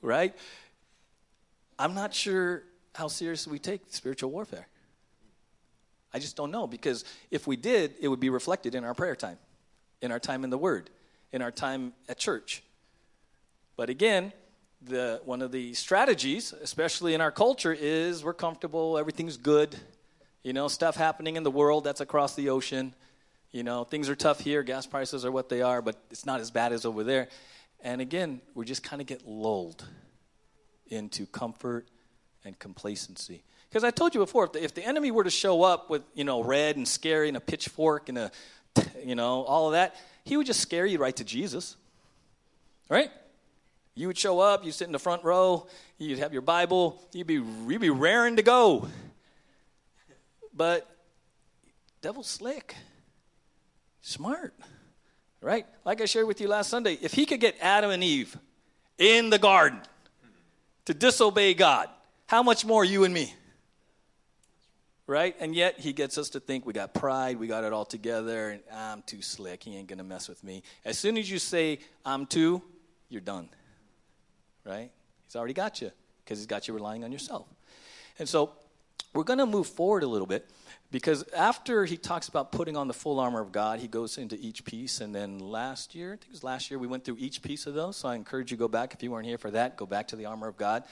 right? 0.00 0.34
I'm 1.78 1.94
not 1.94 2.14
sure 2.14 2.62
how 2.94 3.08
seriously 3.08 3.52
we 3.52 3.58
take 3.58 3.82
spiritual 3.88 4.30
warfare. 4.30 4.68
I 6.14 6.18
just 6.18 6.36
don't 6.36 6.50
know 6.50 6.66
because 6.66 7.04
if 7.30 7.46
we 7.46 7.56
did, 7.56 7.94
it 8.00 8.08
would 8.08 8.20
be 8.20 8.30
reflected 8.30 8.74
in 8.74 8.84
our 8.84 8.94
prayer 8.94 9.16
time, 9.16 9.38
in 10.00 10.12
our 10.12 10.20
time 10.20 10.44
in 10.44 10.50
the 10.50 10.58
Word, 10.58 10.90
in 11.32 11.42
our 11.42 11.50
time 11.50 11.92
at 12.08 12.18
church. 12.18 12.62
But 13.76 13.88
again, 13.88 14.32
the, 14.82 15.20
one 15.24 15.42
of 15.42 15.52
the 15.52 15.74
strategies, 15.74 16.52
especially 16.52 17.14
in 17.14 17.20
our 17.20 17.30
culture, 17.30 17.72
is 17.72 18.24
we're 18.24 18.34
comfortable, 18.34 18.98
everything's 18.98 19.36
good, 19.36 19.76
you 20.42 20.52
know, 20.52 20.68
stuff 20.68 20.96
happening 20.96 21.36
in 21.36 21.42
the 21.42 21.50
world 21.50 21.84
that's 21.84 22.00
across 22.00 22.34
the 22.34 22.50
ocean. 22.50 22.94
You 23.50 23.62
know, 23.62 23.84
things 23.84 24.08
are 24.08 24.16
tough 24.16 24.40
here, 24.40 24.62
gas 24.62 24.86
prices 24.86 25.24
are 25.24 25.30
what 25.30 25.48
they 25.48 25.62
are, 25.62 25.82
but 25.82 25.96
it's 26.10 26.26
not 26.26 26.40
as 26.40 26.50
bad 26.50 26.72
as 26.72 26.84
over 26.84 27.04
there. 27.04 27.28
And 27.80 28.00
again, 28.00 28.40
we 28.54 28.64
just 28.64 28.82
kind 28.82 29.00
of 29.00 29.06
get 29.06 29.26
lulled 29.26 29.86
into 30.88 31.26
comfort 31.26 31.86
and 32.44 32.58
complacency. 32.58 33.44
Because 33.72 33.84
I 33.84 33.90
told 33.90 34.14
you 34.14 34.20
before, 34.20 34.44
if 34.44 34.52
the, 34.52 34.62
if 34.62 34.74
the 34.74 34.84
enemy 34.84 35.10
were 35.10 35.24
to 35.24 35.30
show 35.30 35.62
up 35.62 35.88
with, 35.88 36.02
you 36.12 36.24
know, 36.24 36.42
red 36.42 36.76
and 36.76 36.86
scary 36.86 37.28
and 37.28 37.38
a 37.38 37.40
pitchfork 37.40 38.10
and 38.10 38.18
a, 38.18 38.30
you 39.02 39.14
know, 39.14 39.44
all 39.44 39.68
of 39.68 39.72
that, 39.72 39.96
he 40.24 40.36
would 40.36 40.44
just 40.46 40.60
scare 40.60 40.84
you 40.84 40.98
right 40.98 41.16
to 41.16 41.24
Jesus. 41.24 41.76
Right? 42.90 43.10
You 43.94 44.08
would 44.08 44.18
show 44.18 44.40
up, 44.40 44.62
you'd 44.62 44.74
sit 44.74 44.88
in 44.88 44.92
the 44.92 44.98
front 44.98 45.24
row, 45.24 45.66
you'd 45.96 46.18
have 46.18 46.34
your 46.34 46.42
Bible, 46.42 47.00
you'd 47.14 47.26
be, 47.26 47.34
you'd 47.36 47.80
be 47.80 47.88
raring 47.88 48.36
to 48.36 48.42
go. 48.42 48.88
But 50.54 50.86
devil's 52.02 52.26
slick, 52.26 52.76
smart, 54.02 54.52
right? 55.40 55.64
Like 55.86 56.02
I 56.02 56.04
shared 56.04 56.26
with 56.26 56.42
you 56.42 56.48
last 56.48 56.68
Sunday, 56.68 56.98
if 57.00 57.14
he 57.14 57.24
could 57.24 57.40
get 57.40 57.56
Adam 57.58 57.90
and 57.90 58.04
Eve 58.04 58.36
in 58.98 59.30
the 59.30 59.38
garden 59.38 59.80
to 60.84 60.92
disobey 60.92 61.54
God, 61.54 61.88
how 62.26 62.42
much 62.42 62.66
more 62.66 62.84
you 62.84 63.04
and 63.04 63.14
me? 63.14 63.34
Right? 65.12 65.36
And 65.40 65.54
yet 65.54 65.78
he 65.78 65.92
gets 65.92 66.16
us 66.16 66.30
to 66.30 66.40
think 66.40 66.64
we 66.64 66.72
got 66.72 66.94
pride, 66.94 67.38
we 67.38 67.46
got 67.46 67.64
it 67.64 67.72
all 67.74 67.84
together, 67.84 68.48
and 68.48 68.62
I'm 68.74 69.02
too 69.02 69.20
slick. 69.20 69.62
He 69.62 69.76
ain't 69.76 69.86
going 69.86 69.98
to 69.98 70.04
mess 70.04 70.26
with 70.26 70.42
me. 70.42 70.62
As 70.86 70.98
soon 70.98 71.18
as 71.18 71.30
you 71.30 71.38
say, 71.38 71.80
I'm 72.02 72.24
too, 72.24 72.62
you're 73.10 73.20
done. 73.20 73.50
Right? 74.64 74.90
He's 75.26 75.36
already 75.36 75.52
got 75.52 75.82
you 75.82 75.90
because 76.24 76.38
he's 76.38 76.46
got 76.46 76.66
you 76.66 76.72
relying 76.72 77.04
on 77.04 77.12
yourself. 77.12 77.46
And 78.18 78.26
so 78.26 78.52
we're 79.12 79.24
going 79.24 79.38
to 79.38 79.44
move 79.44 79.66
forward 79.66 80.02
a 80.02 80.06
little 80.06 80.26
bit 80.26 80.48
because 80.90 81.28
after 81.36 81.84
he 81.84 81.98
talks 81.98 82.28
about 82.28 82.50
putting 82.50 82.78
on 82.78 82.88
the 82.88 82.94
full 82.94 83.20
armor 83.20 83.42
of 83.42 83.52
God, 83.52 83.80
he 83.80 83.88
goes 83.88 84.16
into 84.16 84.38
each 84.40 84.64
piece. 84.64 85.02
And 85.02 85.14
then 85.14 85.40
last 85.40 85.94
year, 85.94 86.14
I 86.14 86.16
think 86.16 86.28
it 86.28 86.30
was 86.30 86.42
last 86.42 86.70
year, 86.70 86.78
we 86.78 86.86
went 86.86 87.04
through 87.04 87.18
each 87.18 87.42
piece 87.42 87.66
of 87.66 87.74
those. 87.74 87.98
So 87.98 88.08
I 88.08 88.14
encourage 88.14 88.50
you 88.50 88.56
go 88.56 88.66
back. 88.66 88.94
If 88.94 89.02
you 89.02 89.10
weren't 89.10 89.26
here 89.26 89.36
for 89.36 89.50
that, 89.50 89.76
go 89.76 89.84
back 89.84 90.08
to 90.08 90.16
the 90.16 90.24
armor 90.24 90.48
of 90.48 90.56
God. 90.56 90.84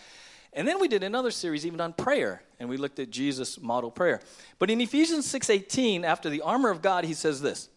And 0.52 0.66
then 0.66 0.80
we 0.80 0.88
did 0.88 1.04
another 1.04 1.30
series 1.30 1.64
even 1.64 1.80
on 1.80 1.92
prayer, 1.92 2.42
and 2.58 2.68
we 2.68 2.76
looked 2.76 2.98
at 2.98 3.10
Jesus' 3.10 3.60
model 3.60 3.90
prayer. 3.90 4.20
But 4.58 4.70
in 4.70 4.80
Ephesians 4.80 5.26
6:18, 5.26 6.04
after 6.04 6.28
the 6.28 6.42
armor 6.42 6.70
of 6.70 6.82
God, 6.82 7.04
he 7.04 7.14
says 7.14 7.40
this, 7.40 7.68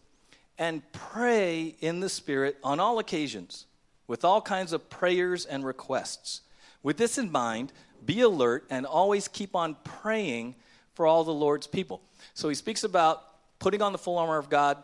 and 0.58 0.82
pray 0.92 1.76
in 1.80 2.00
the 2.00 2.08
Spirit 2.08 2.58
on 2.64 2.80
all 2.80 2.98
occasions, 2.98 3.66
with 4.06 4.24
all 4.24 4.40
kinds 4.40 4.72
of 4.72 4.90
prayers 4.90 5.46
and 5.46 5.64
requests. 5.64 6.40
With 6.82 6.96
this 6.96 7.16
in 7.16 7.30
mind, 7.30 7.72
be 8.04 8.20
alert 8.20 8.66
and 8.68 8.84
always 8.84 9.28
keep 9.28 9.54
on 9.54 9.76
praying 9.84 10.56
for 10.94 11.06
all 11.06 11.24
the 11.24 11.32
Lord's 11.32 11.66
people. 11.66 12.02
So 12.34 12.48
he 12.48 12.54
speaks 12.54 12.84
about 12.84 13.24
putting 13.58 13.82
on 13.82 13.92
the 13.92 13.98
full 13.98 14.18
armor 14.18 14.36
of 14.36 14.50
God, 14.50 14.82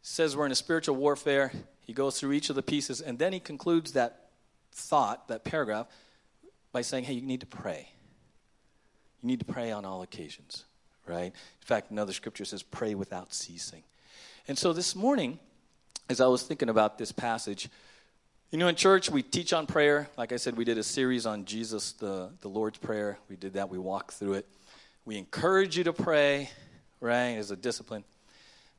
says 0.00 0.36
we're 0.36 0.46
in 0.46 0.52
a 0.52 0.56
spiritual 0.56 0.96
warfare. 0.96 1.52
He 1.80 1.92
goes 1.92 2.18
through 2.18 2.32
each 2.32 2.50
of 2.50 2.56
the 2.56 2.62
pieces, 2.62 3.00
and 3.00 3.18
then 3.18 3.32
he 3.32 3.40
concludes 3.40 3.92
that 3.92 4.30
thought, 4.72 5.28
that 5.28 5.44
paragraph, 5.44 5.86
by 6.72 6.80
saying, 6.80 7.04
hey, 7.04 7.14
you 7.14 7.22
need 7.22 7.40
to 7.40 7.46
pray. 7.46 7.88
You 9.22 9.28
need 9.28 9.38
to 9.40 9.44
pray 9.44 9.70
on 9.70 9.84
all 9.84 10.02
occasions, 10.02 10.64
right? 11.06 11.26
In 11.26 11.66
fact, 11.66 11.90
another 11.90 12.12
scripture 12.12 12.44
says, 12.44 12.62
pray 12.62 12.94
without 12.94 13.32
ceasing. 13.32 13.82
And 14.48 14.58
so 14.58 14.72
this 14.72 14.96
morning, 14.96 15.38
as 16.08 16.20
I 16.20 16.26
was 16.26 16.42
thinking 16.42 16.68
about 16.68 16.98
this 16.98 17.12
passage, 17.12 17.68
you 18.50 18.58
know, 18.58 18.68
in 18.68 18.74
church, 18.74 19.10
we 19.10 19.22
teach 19.22 19.52
on 19.52 19.66
prayer. 19.66 20.10
Like 20.18 20.32
I 20.32 20.36
said, 20.36 20.56
we 20.56 20.64
did 20.64 20.76
a 20.76 20.82
series 20.82 21.24
on 21.24 21.44
Jesus, 21.44 21.92
the, 21.92 22.30
the 22.40 22.48
Lord's 22.48 22.78
Prayer. 22.78 23.18
We 23.30 23.36
did 23.36 23.54
that, 23.54 23.70
we 23.70 23.78
walked 23.78 24.12
through 24.14 24.34
it. 24.34 24.46
We 25.04 25.16
encourage 25.16 25.78
you 25.78 25.84
to 25.84 25.92
pray, 25.92 26.50
right, 27.00 27.36
as 27.36 27.50
a 27.50 27.56
discipline. 27.56 28.04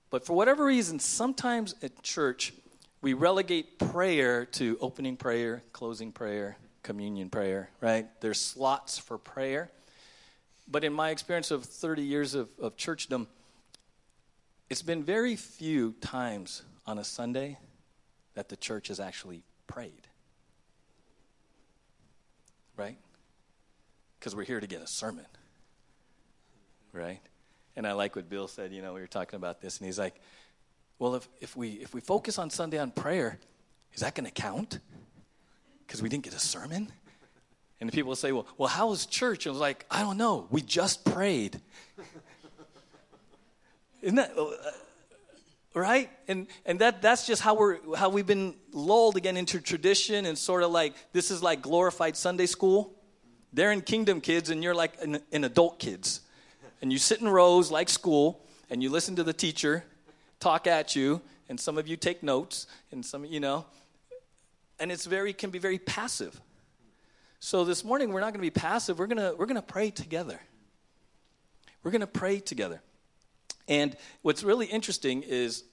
But 0.09 0.25
for 0.25 0.33
whatever 0.33 0.65
reason, 0.65 0.99
sometimes 0.99 1.73
at 1.81 2.03
church, 2.03 2.53
we 3.01 3.13
relegate 3.13 3.79
prayer 3.79 4.45
to 4.45 4.77
opening 4.79 5.17
prayer, 5.17 5.63
closing 5.73 6.11
prayer, 6.11 6.55
communion 6.83 7.29
prayer, 7.29 7.69
right? 7.81 8.07
There's 8.21 8.39
slots 8.39 8.97
for 8.97 9.17
prayer. 9.17 9.71
But 10.67 10.83
in 10.83 10.93
my 10.93 11.09
experience 11.09 11.51
of 11.51 11.63
30 11.65 12.03
years 12.03 12.35
of, 12.35 12.49
of 12.59 12.77
churchdom, 12.77 13.27
it's 14.69 14.81
been 14.81 15.03
very 15.03 15.35
few 15.35 15.93
times 16.01 16.63
on 16.85 16.97
a 16.97 17.03
Sunday 17.03 17.57
that 18.35 18.49
the 18.49 18.55
church 18.55 18.89
has 18.89 18.99
actually 18.99 19.43
prayed. 19.67 20.07
Right? 22.75 22.97
Because 24.19 24.35
we're 24.35 24.45
here 24.45 24.59
to 24.59 24.67
get 24.67 24.81
a 24.81 24.87
sermon. 24.87 25.25
Right? 26.91 27.19
And 27.75 27.87
I 27.87 27.93
like 27.93 28.15
what 28.15 28.29
Bill 28.29 28.47
said, 28.47 28.71
you 28.71 28.81
know, 28.81 28.93
we 28.93 29.01
were 29.01 29.07
talking 29.07 29.37
about 29.37 29.61
this, 29.61 29.79
and 29.79 29.85
he's 29.85 29.99
like, 29.99 30.15
well, 30.99 31.15
if, 31.15 31.27
if, 31.41 31.57
we, 31.57 31.71
if 31.71 31.93
we 31.93 32.01
focus 32.01 32.37
on 32.37 32.49
Sunday 32.49 32.77
on 32.77 32.91
prayer, 32.91 33.39
is 33.93 34.01
that 34.01 34.15
going 34.15 34.25
to 34.25 34.31
count? 34.31 34.79
Because 35.93 36.01
we 36.01 36.09
didn't 36.09 36.23
get 36.23 36.33
a 36.33 36.39
sermon? 36.39 36.91
And 37.79 37.87
the 37.87 37.93
people 37.93 38.09
will 38.09 38.15
say, 38.15 38.31
well, 38.31 38.47
well, 38.57 38.67
how 38.67 38.87
was 38.87 39.05
church? 39.05 39.45
And 39.45 39.51
I 39.51 39.53
was 39.53 39.61
like, 39.61 39.85
I 39.91 40.01
don't 40.01 40.17
know. 40.17 40.47
We 40.49 40.59
just 40.59 41.05
prayed. 41.05 41.61
Isn't 44.01 44.15
that, 44.15 44.35
uh, 44.35 44.49
right 45.75 46.09
and 46.27 46.47
and 46.65 46.79
that 46.79 47.03
that's 47.03 47.27
just 47.27 47.43
how 47.43 47.53
we're 47.53 47.77
how 47.95 48.09
we've 48.09 48.25
been 48.25 48.55
lulled 48.71 49.17
again 49.17 49.37
into 49.37 49.61
tradition 49.61 50.25
and 50.25 50.35
sort 50.35 50.63
of 50.63 50.71
like 50.71 50.95
this 51.13 51.29
is 51.31 51.41
like 51.41 51.63
glorified 51.63 52.15
sunday 52.15 52.45
school 52.45 52.93
they're 53.53 53.71
in 53.71 53.81
kingdom 53.81 54.21
kids 54.21 54.51
and 54.51 54.61
you're 54.61 54.75
like 54.75 54.93
in, 55.01 55.19
in 55.31 55.43
adult 55.43 55.79
kids 55.79 56.21
and 56.83 56.91
you 56.91 56.99
sit 56.99 57.21
in 57.21 57.27
rows 57.27 57.71
like 57.71 57.89
school 57.89 58.45
and 58.69 58.83
you 58.83 58.89
listen 58.91 59.15
to 59.15 59.23
the 59.23 59.33
teacher 59.33 59.83
talk 60.39 60.67
at 60.67 60.95
you 60.95 61.19
and 61.49 61.59
some 61.59 61.75
of 61.79 61.87
you 61.87 61.97
take 61.97 62.21
notes 62.21 62.67
and 62.91 63.03
some 63.03 63.25
you 63.25 63.39
know 63.39 63.65
and 64.83 64.91
it's 64.91 65.05
very 65.05 65.31
can 65.31 65.49
be 65.49 65.59
very 65.59 65.79
passive 65.79 66.41
so 67.39 67.63
this 67.63 67.85
morning 67.85 68.11
we're 68.11 68.19
not 68.19 68.33
going 68.33 68.33
to 68.33 68.39
be 68.41 68.49
passive 68.49 68.99
we're 68.99 69.07
going 69.07 69.17
to 69.17 69.33
we're 69.37 69.45
going 69.45 69.55
to 69.55 69.61
pray 69.61 69.89
together 69.89 70.41
we're 71.83 71.91
going 71.91 72.01
to 72.01 72.07
pray 72.07 72.39
together 72.39 72.81
and 73.69 73.95
what's 74.23 74.43
really 74.43 74.65
interesting 74.65 75.23
is 75.23 75.63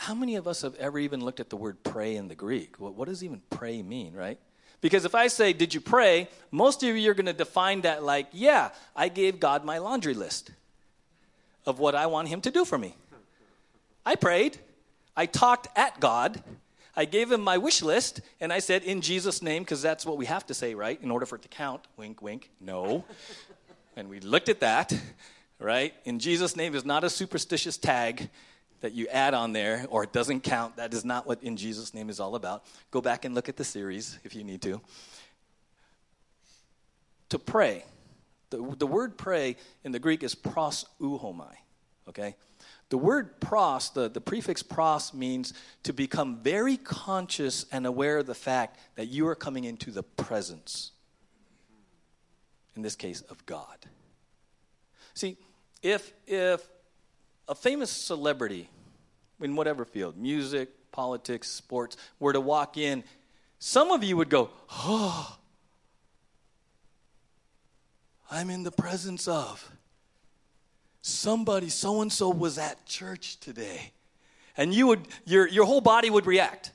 how 0.00 0.12
many 0.12 0.34
of 0.34 0.48
us 0.48 0.62
have 0.62 0.74
ever 0.74 0.98
even 0.98 1.24
looked 1.24 1.38
at 1.38 1.48
the 1.48 1.56
word 1.56 1.84
pray 1.84 2.16
in 2.16 2.26
the 2.26 2.34
Greek? 2.34 2.78
What, 2.78 2.94
what 2.94 3.08
does 3.08 3.22
even 3.22 3.40
pray 3.48 3.80
mean, 3.80 4.12
right? 4.12 4.38
Because 4.80 5.04
if 5.04 5.14
I 5.14 5.28
say, 5.28 5.52
Did 5.52 5.72
you 5.72 5.80
pray? 5.80 6.28
most 6.50 6.82
of 6.82 6.96
you 6.96 7.10
are 7.10 7.14
going 7.14 7.26
to 7.26 7.32
define 7.32 7.82
that 7.82 8.02
like, 8.02 8.26
Yeah, 8.32 8.70
I 8.94 9.08
gave 9.08 9.38
God 9.40 9.64
my 9.64 9.78
laundry 9.78 10.14
list 10.14 10.50
of 11.64 11.78
what 11.78 11.94
I 11.94 12.06
want 12.06 12.28
Him 12.28 12.40
to 12.42 12.50
do 12.50 12.64
for 12.64 12.76
me. 12.76 12.96
I 14.04 14.16
prayed, 14.16 14.58
I 15.16 15.26
talked 15.26 15.68
at 15.76 15.98
God, 16.00 16.42
I 16.96 17.04
gave 17.04 17.30
Him 17.30 17.42
my 17.42 17.58
wish 17.58 17.82
list, 17.82 18.20
and 18.40 18.52
I 18.52 18.60
said, 18.60 18.82
In 18.82 19.00
Jesus' 19.00 19.42
name, 19.42 19.62
because 19.62 19.82
that's 19.82 20.06
what 20.06 20.16
we 20.16 20.26
have 20.26 20.46
to 20.46 20.54
say, 20.54 20.74
right? 20.74 21.00
In 21.02 21.10
order 21.10 21.26
for 21.26 21.36
it 21.36 21.42
to 21.42 21.48
count. 21.48 21.82
Wink, 21.96 22.22
wink. 22.22 22.50
No. 22.60 23.04
and 23.96 24.08
we 24.08 24.20
looked 24.20 24.48
at 24.48 24.60
that 24.60 24.92
right? 25.58 25.94
In 26.04 26.18
Jesus' 26.18 26.56
name 26.56 26.74
is 26.74 26.84
not 26.84 27.04
a 27.04 27.10
superstitious 27.10 27.78
tag 27.78 28.28
that 28.80 28.92
you 28.92 29.08
add 29.08 29.34
on 29.34 29.52
there 29.52 29.86
or 29.88 30.04
it 30.04 30.12
doesn't 30.12 30.40
count. 30.40 30.76
That 30.76 30.92
is 30.92 31.04
not 31.04 31.26
what 31.26 31.42
in 31.42 31.56
Jesus' 31.56 31.94
name 31.94 32.10
is 32.10 32.20
all 32.20 32.34
about. 32.34 32.64
Go 32.90 33.00
back 33.00 33.24
and 33.24 33.34
look 33.34 33.48
at 33.48 33.56
the 33.56 33.64
series 33.64 34.18
if 34.24 34.34
you 34.34 34.44
need 34.44 34.62
to. 34.62 34.80
To 37.30 37.38
pray. 37.38 37.84
The, 38.50 38.74
the 38.78 38.86
word 38.86 39.18
pray 39.18 39.56
in 39.82 39.92
the 39.92 39.98
Greek 39.98 40.22
is 40.22 40.34
pros 40.34 40.84
uhomai, 41.00 41.54
okay? 42.08 42.36
The 42.88 42.98
word 42.98 43.40
pros, 43.40 43.90
the, 43.90 44.08
the 44.08 44.20
prefix 44.20 44.62
pros, 44.62 45.12
means 45.12 45.52
to 45.82 45.92
become 45.92 46.40
very 46.42 46.76
conscious 46.76 47.66
and 47.72 47.84
aware 47.84 48.18
of 48.18 48.26
the 48.26 48.34
fact 48.34 48.78
that 48.94 49.06
you 49.06 49.26
are 49.26 49.34
coming 49.34 49.64
into 49.64 49.90
the 49.90 50.04
presence, 50.04 50.92
in 52.76 52.82
this 52.82 52.94
case, 52.94 53.22
of 53.22 53.44
God. 53.44 53.86
See, 55.14 55.36
if, 55.82 56.12
if 56.26 56.68
a 57.48 57.54
famous 57.54 57.90
celebrity 57.90 58.68
in 59.40 59.56
whatever 59.56 59.84
field, 59.84 60.16
music, 60.16 60.70
politics, 60.92 61.48
sports, 61.48 61.96
were 62.20 62.32
to 62.32 62.40
walk 62.40 62.76
in, 62.76 63.02
some 63.58 63.90
of 63.90 64.04
you 64.04 64.16
would 64.16 64.30
go, 64.30 64.50
Oh, 64.70 65.36
I'm 68.30 68.50
in 68.50 68.62
the 68.62 68.72
presence 68.72 69.26
of. 69.26 69.72
Somebody, 71.06 71.68
so 71.68 72.02
and 72.02 72.12
so 72.12 72.30
was 72.30 72.58
at 72.58 72.84
church 72.86 73.38
today. 73.40 73.92
And 74.56 74.74
you 74.74 74.88
would, 74.88 75.06
your, 75.24 75.46
your 75.46 75.64
whole 75.64 75.80
body 75.80 76.10
would 76.10 76.26
react. 76.26 76.72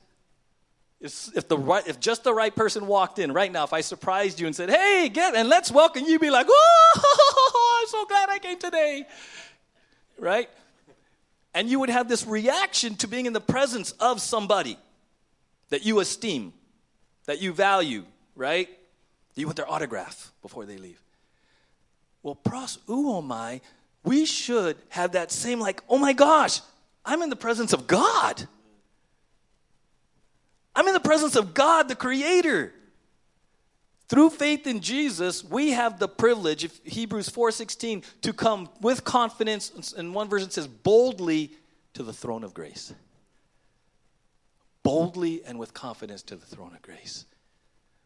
If, 1.00 1.36
if, 1.36 1.48
the 1.48 1.58
right, 1.58 1.86
if 1.88 2.00
just 2.00 2.24
the 2.24 2.34
right 2.34 2.56
person 2.56 2.88
walked 2.88 3.18
in 3.20 3.32
right 3.32 3.52
now, 3.52 3.64
if 3.64 3.74
I 3.74 3.82
surprised 3.82 4.40
you 4.40 4.46
and 4.46 4.56
said, 4.56 4.70
hey, 4.70 5.10
get, 5.12 5.36
and 5.36 5.50
let's 5.50 5.72
welcome 5.72 6.06
you, 6.06 6.20
be 6.20 6.30
like, 6.30 6.46
oh, 6.50 7.82
I'm 7.82 7.88
so 7.88 8.06
glad 8.06 8.30
I 8.30 8.40
came 8.40 8.60
today. 8.60 9.06
Right? 10.18 10.50
And 11.54 11.68
you 11.70 11.80
would 11.80 11.90
have 11.90 12.08
this 12.08 12.26
reaction 12.26 12.96
to 12.98 13.08
being 13.08 13.26
in 13.26 13.34
the 13.34 13.42
presence 13.42 13.92
of 13.94 14.22
somebody 14.22 14.78
that 15.70 15.86
you 15.86 16.00
esteem, 16.00 16.54
that 17.26 17.42
you 17.42 17.52
value, 17.52 18.06
right? 18.36 18.70
You 19.36 19.48
want 19.48 19.58
their 19.58 19.70
autograph 19.70 20.32
before 20.42 20.66
they 20.66 20.78
leave. 20.78 21.02
Well, 22.24 22.36
pros 22.36 22.78
uomai, 22.88 23.62
we 24.04 24.26
should 24.26 24.78
have 24.90 25.14
that 25.14 25.32
same, 25.32 25.60
like, 25.60 25.82
oh 25.88 25.98
my 25.98 26.14
gosh, 26.14 26.62
I'm 27.06 27.22
in 27.22 27.30
the 27.30 27.36
presence 27.36 27.74
of 27.74 27.88
God. 27.88 28.48
I'm 30.76 30.88
in 30.88 30.94
the 30.94 31.00
presence 31.00 31.36
of 31.36 31.54
God, 31.54 31.88
the 31.88 31.96
Creator. 31.96 32.74
Through 34.08 34.32
faith 34.32 34.68
in 34.68 34.82
Jesus, 34.82 35.44
we 35.44 35.72
have 35.72 36.00
the 36.00 36.08
privilege, 36.08 36.66
if 36.66 36.80
Hebrews 36.84 37.30
4:16, 37.30 38.04
to 38.22 38.34
come 38.34 38.70
with 38.82 39.04
confidence, 39.04 39.94
and 39.96 40.14
one 40.14 40.28
version 40.28 40.50
says 40.50 40.68
boldly 40.68 41.54
to 41.94 42.04
the 42.04 42.14
throne 42.14 42.44
of 42.44 42.54
grace. 42.54 42.94
Boldly 44.84 45.44
and 45.46 45.60
with 45.60 45.74
confidence 45.74 46.24
to 46.24 46.36
the 46.36 46.46
throne 46.46 46.74
of 46.76 46.82
grace. 46.82 47.26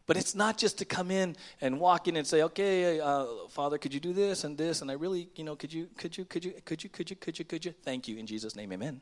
But 0.06 0.16
it's 0.16 0.34
not 0.34 0.56
just 0.56 0.78
to 0.78 0.84
come 0.84 1.10
in 1.10 1.36
and 1.60 1.80
walk 1.80 2.06
in 2.06 2.16
and 2.16 2.26
say, 2.26 2.42
"Okay, 2.42 3.00
uh, 3.00 3.26
Father, 3.48 3.76
could 3.76 3.92
you 3.92 4.00
do 4.00 4.12
this 4.12 4.44
and 4.44 4.56
this?" 4.56 4.80
And 4.80 4.90
I 4.90 4.94
really, 4.94 5.28
you 5.34 5.42
know, 5.42 5.56
could 5.56 5.72
you, 5.72 5.88
could 5.96 6.16
you, 6.16 6.24
could 6.24 6.44
you, 6.44 6.52
could 6.64 6.84
you, 6.84 6.90
could 6.90 7.10
you, 7.10 7.16
could 7.16 7.38
you, 7.38 7.44
could 7.44 7.64
you? 7.64 7.72
Thank 7.82 8.06
you 8.06 8.16
in 8.16 8.26
Jesus' 8.26 8.54
name, 8.54 8.72
Amen. 8.72 9.00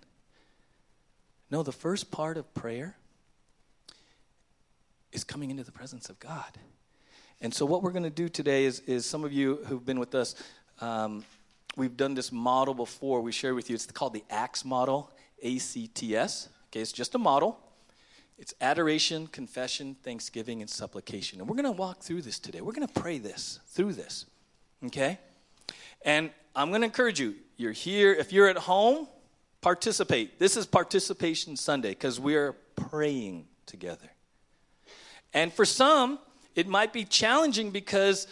No, 1.51 1.63
the 1.63 1.73
first 1.73 2.11
part 2.11 2.37
of 2.37 2.53
prayer 2.55 2.97
is 5.13 5.25
coming 5.25 5.51
into 5.51 5.63
the 5.63 5.73
presence 5.73 6.09
of 6.09 6.19
God. 6.19 6.59
And 7.41 7.53
so, 7.53 7.67
what 7.67 7.83
we're 7.83 7.93
going 7.93 8.05
to 8.05 8.11
do 8.11 8.29
today 8.29 8.65
is, 8.65 8.81
is 8.81 9.05
some 9.05 9.25
of 9.25 9.33
you 9.33 9.57
who've 9.67 9.85
been 9.85 10.01
with 10.01 10.15
us, 10.15 10.35
um, 10.81 11.25
we've 11.77 11.97
done 11.97 12.15
this 12.15 12.33
model 12.33 12.75
before. 12.75 13.21
We 13.21 13.33
shared 13.33 13.55
with 13.55 13.69
you. 13.69 13.75
It's 13.75 13.87
called 13.87 14.15
the 14.15 14.25
ACTS 14.31 14.65
model, 14.65 15.13
A 15.43 15.59
C 15.59 15.87
T 15.89 16.17
S. 16.17 16.49
Okay, 16.69 16.81
it's 16.81 16.93
just 16.93 17.15
a 17.15 17.19
model. 17.19 17.61
It's 18.37 18.55
adoration, 18.61 19.29
confession, 19.29 19.97
thanksgiving, 20.03 20.61
and 20.61 20.69
supplication. 20.69 21.41
And 21.41 21.49
we're 21.49 21.57
going 21.57 21.73
to 21.73 21.73
walk 21.73 22.03
through 22.03 22.23
this 22.23 22.39
today. 22.39 22.61
We're 22.61 22.73
going 22.73 22.87
to 22.87 23.01
pray 23.01 23.19
this, 23.19 23.61
through 23.69 23.93
this. 23.93 24.27
Okay? 24.87 25.19
And 26.05 26.31
I'm 26.55 26.71
going 26.71 26.81
to 26.81 26.87
encourage 26.87 27.21
you. 27.21 27.37
You're 27.57 27.73
here. 27.73 28.13
If 28.13 28.33
you're 28.33 28.49
at 28.49 28.59
home, 28.59 29.07
participate. 29.61 30.39
This 30.39 30.57
is 30.57 30.67
Participation 30.67 31.57
Sunday 31.57 31.91
because 31.91 32.19
we're 32.19 32.53
praying 32.75 33.47
together. 33.67 34.11
And 35.33 35.53
for 35.53 35.65
some, 35.65 36.19
it 36.55 36.69
might 36.69 36.93
be 36.93 37.05
challenging 37.05 37.71
because 37.71 38.27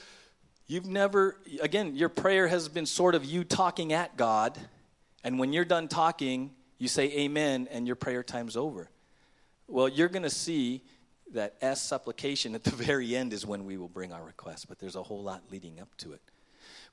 you've 0.66 0.86
never, 0.86 1.36
again, 1.60 1.96
your 1.96 2.08
prayer 2.08 2.48
has 2.48 2.68
been 2.68 2.86
sort 2.86 3.14
of 3.14 3.24
you 3.24 3.44
talking 3.44 3.92
at 3.92 4.16
God. 4.16 4.58
And 5.24 5.38
when 5.38 5.52
you're 5.52 5.64
done 5.64 5.88
talking, 5.88 6.50
you 6.78 6.88
say 6.88 7.04
amen 7.12 7.68
and 7.70 7.86
your 7.86 7.96
prayer 7.96 8.22
time's 8.22 8.56
over. 8.56 8.88
Well, 9.68 9.88
you're 9.88 10.08
going 10.08 10.22
to 10.22 10.30
see 10.30 10.82
that 11.32 11.54
S 11.60 11.82
supplication 11.82 12.54
at 12.54 12.64
the 12.64 12.70
very 12.76 13.16
end 13.16 13.32
is 13.32 13.46
when 13.46 13.64
we 13.64 13.76
will 13.76 13.88
bring 13.88 14.12
our 14.12 14.22
request, 14.22 14.68
but 14.68 14.78
there's 14.78 14.96
a 14.96 15.02
whole 15.02 15.22
lot 15.22 15.42
leading 15.50 15.80
up 15.80 15.88
to 15.98 16.12
it. 16.12 16.20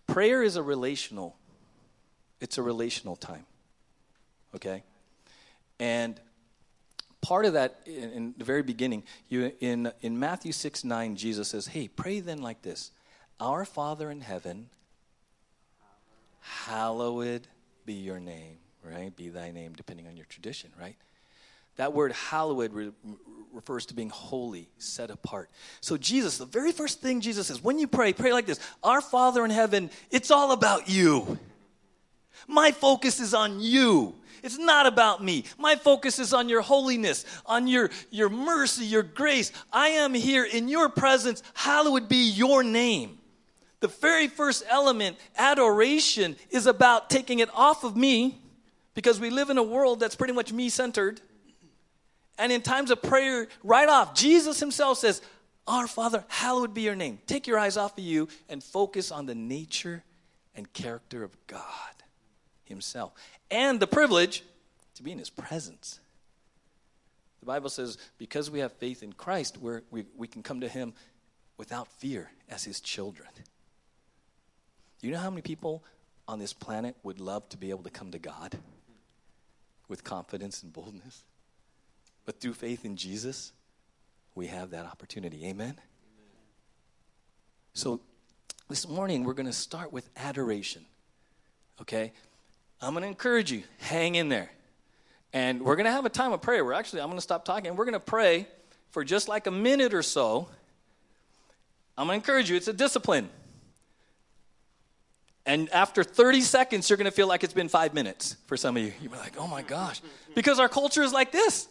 Prayer 0.07 0.41
is 0.41 0.55
a 0.55 0.63
relational, 0.63 1.35
it's 2.39 2.57
a 2.57 2.63
relational 2.63 3.15
time. 3.15 3.45
Okay? 4.55 4.83
And 5.79 6.19
part 7.21 7.45
of 7.45 7.53
that 7.53 7.81
in, 7.85 8.11
in, 8.11 8.33
the 8.37 8.45
very 8.45 8.63
beginning, 8.63 9.03
you, 9.27 9.51
in, 9.59 9.91
in 10.01 10.17
Matthew 10.17 10.51
6 10.51 10.83
9, 10.83 11.15
Jesus 11.15 11.49
says, 11.49 11.67
Hey, 11.67 11.87
pray 11.87 12.19
then 12.19 12.41
like 12.41 12.61
this 12.61 12.91
Our 13.39 13.65
Father 13.65 14.09
in 14.09 14.21
heaven, 14.21 14.69
hallowed 16.41 17.47
be 17.85 17.93
your 17.93 18.19
name, 18.19 18.57
right? 18.83 19.15
Be 19.15 19.29
thy 19.29 19.51
name, 19.51 19.73
depending 19.73 20.07
on 20.07 20.17
your 20.17 20.25
tradition, 20.25 20.71
right? 20.79 20.95
That 21.79 21.93
word 21.93 22.11
hallowed 22.11 22.73
re- 22.73 22.91
refers 23.53 23.85
to 23.85 23.93
being 23.93 24.09
holy, 24.09 24.67
set 24.79 25.09
apart. 25.09 25.49
So, 25.79 25.95
Jesus, 25.95 26.37
the 26.37 26.45
very 26.45 26.73
first 26.73 26.99
thing 26.99 27.21
Jesus 27.21 27.47
says, 27.47 27.63
when 27.63 27.79
you 27.79 27.87
pray, 27.87 28.11
pray 28.11 28.33
like 28.33 28.45
this 28.45 28.59
Our 28.83 28.99
Father 28.99 29.45
in 29.45 29.49
heaven, 29.49 29.89
it's 30.11 30.29
all 30.29 30.51
about 30.51 30.89
you. 30.89 31.39
My 32.49 32.71
focus 32.71 33.21
is 33.21 33.33
on 33.33 33.61
you. 33.61 34.13
It's 34.43 34.57
not 34.57 34.87
about 34.87 35.23
me. 35.23 35.45
My 35.57 35.77
focus 35.77 36.19
is 36.19 36.33
on 36.33 36.49
your 36.49 36.59
holiness, 36.59 37.23
on 37.45 37.65
your, 37.65 37.91
your 38.11 38.27
mercy, 38.27 38.83
your 38.85 39.03
grace. 39.03 39.53
I 39.71 39.87
am 39.87 40.13
here 40.13 40.43
in 40.43 40.67
your 40.67 40.89
presence. 40.89 41.41
Hallowed 41.53 42.09
be 42.09 42.29
your 42.29 42.61
name. 42.61 43.19
The 43.79 43.87
very 43.87 44.27
first 44.27 44.65
element, 44.67 45.15
adoration, 45.37 46.35
is 46.49 46.65
about 46.67 47.09
taking 47.09 47.39
it 47.39 47.49
off 47.53 47.85
of 47.85 47.95
me 47.95 48.41
because 48.95 49.17
we 49.21 49.29
live 49.29 49.49
in 49.49 49.57
a 49.57 49.63
world 49.63 50.01
that's 50.01 50.17
pretty 50.17 50.33
much 50.33 50.51
me 50.51 50.67
centered 50.67 51.21
and 52.39 52.51
in 52.51 52.61
times 52.61 52.89
of 52.89 53.01
prayer, 53.01 53.47
right 53.63 53.89
off, 53.89 54.15
Jesus 54.15 54.59
himself 54.59 54.97
says, 54.97 55.21
Our 55.67 55.87
Father, 55.87 56.23
hallowed 56.29 56.73
be 56.73 56.81
your 56.81 56.95
name. 56.95 57.19
Take 57.27 57.45
your 57.45 57.59
eyes 57.59 57.77
off 57.77 57.97
of 57.97 58.03
you 58.03 58.29
and 58.47 58.63
focus 58.63 59.11
on 59.11 59.25
the 59.25 59.35
nature 59.35 60.03
and 60.55 60.71
character 60.73 61.23
of 61.23 61.35
God 61.47 61.63
himself 62.63 63.13
and 63.51 63.79
the 63.79 63.87
privilege 63.87 64.43
to 64.95 65.03
be 65.03 65.11
in 65.11 65.19
his 65.19 65.29
presence. 65.29 65.99
The 67.41 67.45
Bible 67.45 67.69
says, 67.69 67.97
because 68.17 68.49
we 68.49 68.59
have 68.59 68.71
faith 68.73 69.03
in 69.03 69.13
Christ, 69.13 69.57
we 69.59 70.05
we, 70.17 70.27
can 70.27 70.43
come 70.43 70.61
to 70.61 70.67
him 70.67 70.93
without 71.57 71.87
fear 71.87 72.31
as 72.49 72.63
his 72.63 72.79
children. 72.79 73.29
Do 74.99 75.07
you 75.07 75.13
know 75.13 75.19
how 75.19 75.29
many 75.29 75.41
people 75.41 75.83
on 76.27 76.39
this 76.39 76.53
planet 76.53 76.95
would 77.03 77.19
love 77.19 77.47
to 77.49 77.57
be 77.57 77.69
able 77.69 77.83
to 77.83 77.89
come 77.89 78.11
to 78.11 78.19
God 78.19 78.57
with 79.87 80.03
confidence 80.03 80.63
and 80.63 80.71
boldness? 80.71 81.23
But 82.29 82.39
through 82.39 82.53
faith 82.53 82.85
in 82.85 82.95
Jesus, 82.95 83.53
we 84.35 84.45
have 84.45 84.69
that 84.69 84.85
opportunity. 84.85 85.47
Amen? 85.47 85.69
Amen. 85.69 85.79
So 87.73 88.01
this 88.69 88.87
morning, 88.87 89.23
we're 89.23 89.33
going 89.33 89.47
to 89.47 89.51
start 89.51 89.91
with 89.91 90.07
adoration. 90.15 90.85
Okay? 91.81 92.11
I'm 92.83 92.93
going 92.93 93.01
to 93.01 93.07
encourage 93.07 93.51
you, 93.51 93.63
hang 93.79 94.13
in 94.13 94.29
there. 94.29 94.51
And 95.33 95.63
we're 95.63 95.75
going 95.75 95.87
to 95.87 95.91
have 95.91 96.05
a 96.05 96.09
time 96.09 96.31
of 96.31 96.39
prayer. 96.39 96.63
We're 96.63 96.73
actually, 96.73 97.01
I'm 97.01 97.07
going 97.07 97.17
to 97.17 97.23
stop 97.23 97.45
talking. 97.45 97.75
We're 97.75 97.85
going 97.85 97.93
to 97.93 97.99
pray 97.99 98.45
for 98.91 99.03
just 99.03 99.27
like 99.27 99.47
a 99.47 99.51
minute 99.51 99.95
or 99.95 100.03
so. 100.03 100.47
I'm 101.97 102.05
going 102.05 102.21
to 102.21 102.23
encourage 102.23 102.51
you, 102.51 102.57
it's 102.57 102.67
a 102.67 102.73
discipline. 102.73 103.27
And 105.47 105.67
after 105.71 106.03
30 106.03 106.41
seconds, 106.41 106.91
you're 106.91 106.97
going 106.97 107.05
to 107.05 107.11
feel 107.11 107.27
like 107.27 107.43
it's 107.43 107.55
been 107.55 107.69
five 107.69 107.95
minutes 107.95 108.35
for 108.45 108.55
some 108.55 108.77
of 108.77 108.83
you. 108.83 108.93
You're 109.01 109.13
like, 109.13 109.33
oh 109.39 109.47
my 109.47 109.63
gosh. 109.63 109.99
Because 110.35 110.59
our 110.59 110.69
culture 110.69 111.01
is 111.01 111.11
like 111.11 111.31
this. 111.31 111.67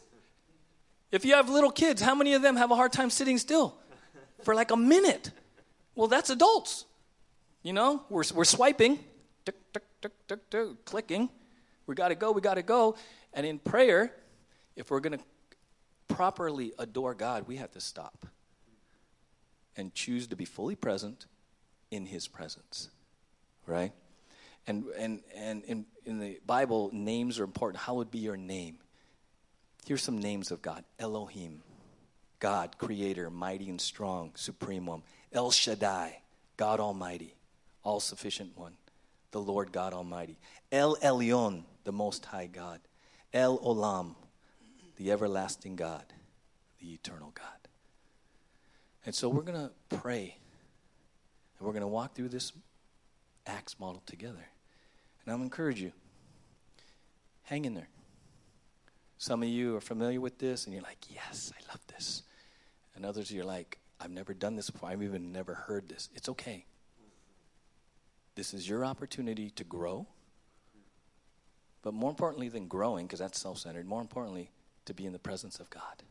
If 1.11 1.25
you 1.25 1.35
have 1.35 1.49
little 1.49 1.71
kids, 1.71 2.03
how 2.03 2.14
many 2.14 2.35
of 2.35 2.42
them 2.42 2.57
have 2.57 2.71
a 2.71 2.75
hard 2.75 2.92
time 2.92 3.11
sitting 3.11 3.38
still 3.38 3.77
for 4.42 4.55
like 4.55 4.71
a 4.71 4.77
minute? 4.77 5.31
Well, 5.94 6.09
that's 6.09 6.31
adults. 6.31 6.85
You 7.62 7.73
know, 7.73 8.05
we're, 8.09 8.25
we're 8.35 8.44
swiping, 8.44 8.99
tick, 9.44 9.57
tick, 9.73 9.83
tick, 10.01 10.12
tick, 10.29 10.51
tick, 10.51 10.85
clicking. 10.85 11.29
We 11.87 11.94
got 11.94 12.09
to 12.09 12.14
go, 12.14 12.31
we 12.33 12.40
got 12.40 12.55
to 12.55 12.62
go. 12.62 12.97
And 13.33 13.47
in 13.47 13.59
prayer, 13.59 14.14
if 14.77 14.90
we're 14.90 15.01
going 15.01 15.18
to 15.18 15.25
properly 16.09 16.73
adore 16.79 17.14
God, 17.14 17.49
we 17.49 17.57
have 17.57 17.73
to 17.73 17.81
stop 17.81 18.27
and 19.77 19.94
choose 19.94 20.27
to 20.29 20.37
be 20.37 20.44
fully 20.44 20.77
present 20.77 21.27
in 21.90 22.05
His 22.07 22.29
presence, 22.29 22.90
right? 23.66 23.92
And, 24.66 24.85
and, 24.99 25.21
and 25.35 25.64
in, 25.64 25.87
in 26.05 26.21
the 26.21 26.40
Bible, 26.44 26.90
names 26.92 27.40
are 27.40 27.44
important. 27.44 27.83
How 27.83 27.94
would 27.94 28.11
be 28.11 28.18
your 28.18 28.37
name? 28.37 28.79
Here's 29.87 30.03
some 30.03 30.19
names 30.19 30.51
of 30.51 30.62
God 30.62 30.85
Elohim, 30.99 31.62
God, 32.41 32.77
creator, 32.79 33.31
mighty 33.31 33.69
and 33.71 33.81
strong, 33.81 34.33
supreme 34.35 34.87
one. 34.87 35.03
El 35.33 35.51
Shaddai, 35.51 36.23
God 36.57 36.81
Almighty, 36.81 37.35
all 37.83 38.01
sufficient 38.01 38.57
one, 38.57 38.75
the 39.31 39.41
Lord 39.41 39.73
God 39.73 39.93
Almighty. 39.93 40.38
El 40.73 40.97
Elyon, 40.97 41.64
the 41.85 41.93
Most 41.93 42.27
High 42.27 42.47
God. 42.47 42.81
El 43.33 43.59
Olam, 43.59 44.14
the 44.97 45.12
everlasting 45.12 45.77
God, 45.77 46.05
the 46.81 46.95
eternal 46.95 47.31
God. 47.35 47.47
And 49.05 49.14
so 49.14 49.29
we're 49.29 49.43
going 49.43 49.69
to 49.69 49.97
pray 49.97 50.37
and 51.59 51.67
we're 51.67 51.73
going 51.73 51.83
to 51.83 51.88
walk 51.88 52.14
through 52.14 52.29
this 52.29 52.53
Acts 53.47 53.79
model 53.81 54.03
together. 54.07 54.47
And 55.25 55.35
I'm 55.35 55.43
encourage 55.43 55.81
you, 55.81 55.93
hang 57.43 57.64
in 57.64 57.75
there. 57.75 57.88
Some 59.19 59.43
of 59.43 59.49
you 59.49 59.77
are 59.77 59.81
familiar 59.81 60.21
with 60.21 60.39
this 60.39 60.65
and 60.65 60.73
you're 60.73 60.83
like, 60.83 60.99
yes, 61.11 61.53
I 61.57 61.73
love 61.73 61.81
this. 61.89 62.23
And 62.95 63.05
others, 63.05 63.31
you're 63.31 63.45
like, 63.45 63.79
I've 64.01 64.13
never 64.13 64.33
done 64.33 64.55
this 64.55 64.71
before. 64.71 64.89
I've 64.89 65.03
even 65.03 65.33
never 65.33 65.55
heard 65.55 65.89
this. 65.89 66.09
It's 66.15 66.29
okay. 66.29 66.65
This 68.37 68.55
is 68.55 68.69
your 68.69 68.85
opportunity 68.85 69.51
to 69.51 69.65
grow 69.65 70.07
But 71.83 71.95
more 71.95 72.11
importantly 72.11 72.49
than 72.49 72.69
growing, 72.69 73.07
because 73.07 73.19
that's 73.19 73.41
self 73.41 73.59
centered, 73.59 73.87
more 73.87 74.01
importantly, 74.01 74.51
to 74.85 74.95
be 74.95 75.05
in 75.05 75.13
the 75.13 75.19
presence 75.19 75.59
of 75.59 75.69
God. 75.71 76.03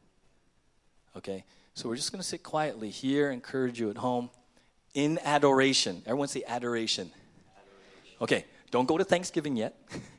Okay? 1.16 1.46
So 1.74 1.88
we're 1.88 1.96
just 1.96 2.12
going 2.12 2.22
to 2.22 2.28
sit 2.28 2.44
quietly 2.44 2.90
here, 2.90 3.32
encourage 3.32 3.80
you 3.80 3.90
at 3.90 3.98
home 3.98 4.30
in 4.94 5.20
adoration. 5.24 6.02
Everyone 6.06 6.28
say 6.28 6.44
adoration. 6.48 7.12
adoration. 7.56 8.18
Okay, 8.22 8.46
don't 8.72 8.88
go 8.88 8.98
to 8.98 9.04
Thanksgiving 9.04 9.56
yet. 9.56 9.78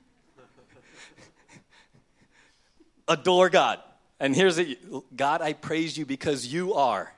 Adore 3.09 3.51
God. 3.51 3.81
And 4.21 4.35
here's 4.35 4.59
it 4.59 4.79
God, 5.17 5.43
I 5.43 5.53
praise 5.53 5.97
you 5.97 6.07
because 6.07 6.47
you 6.47 6.75
are. 6.75 7.13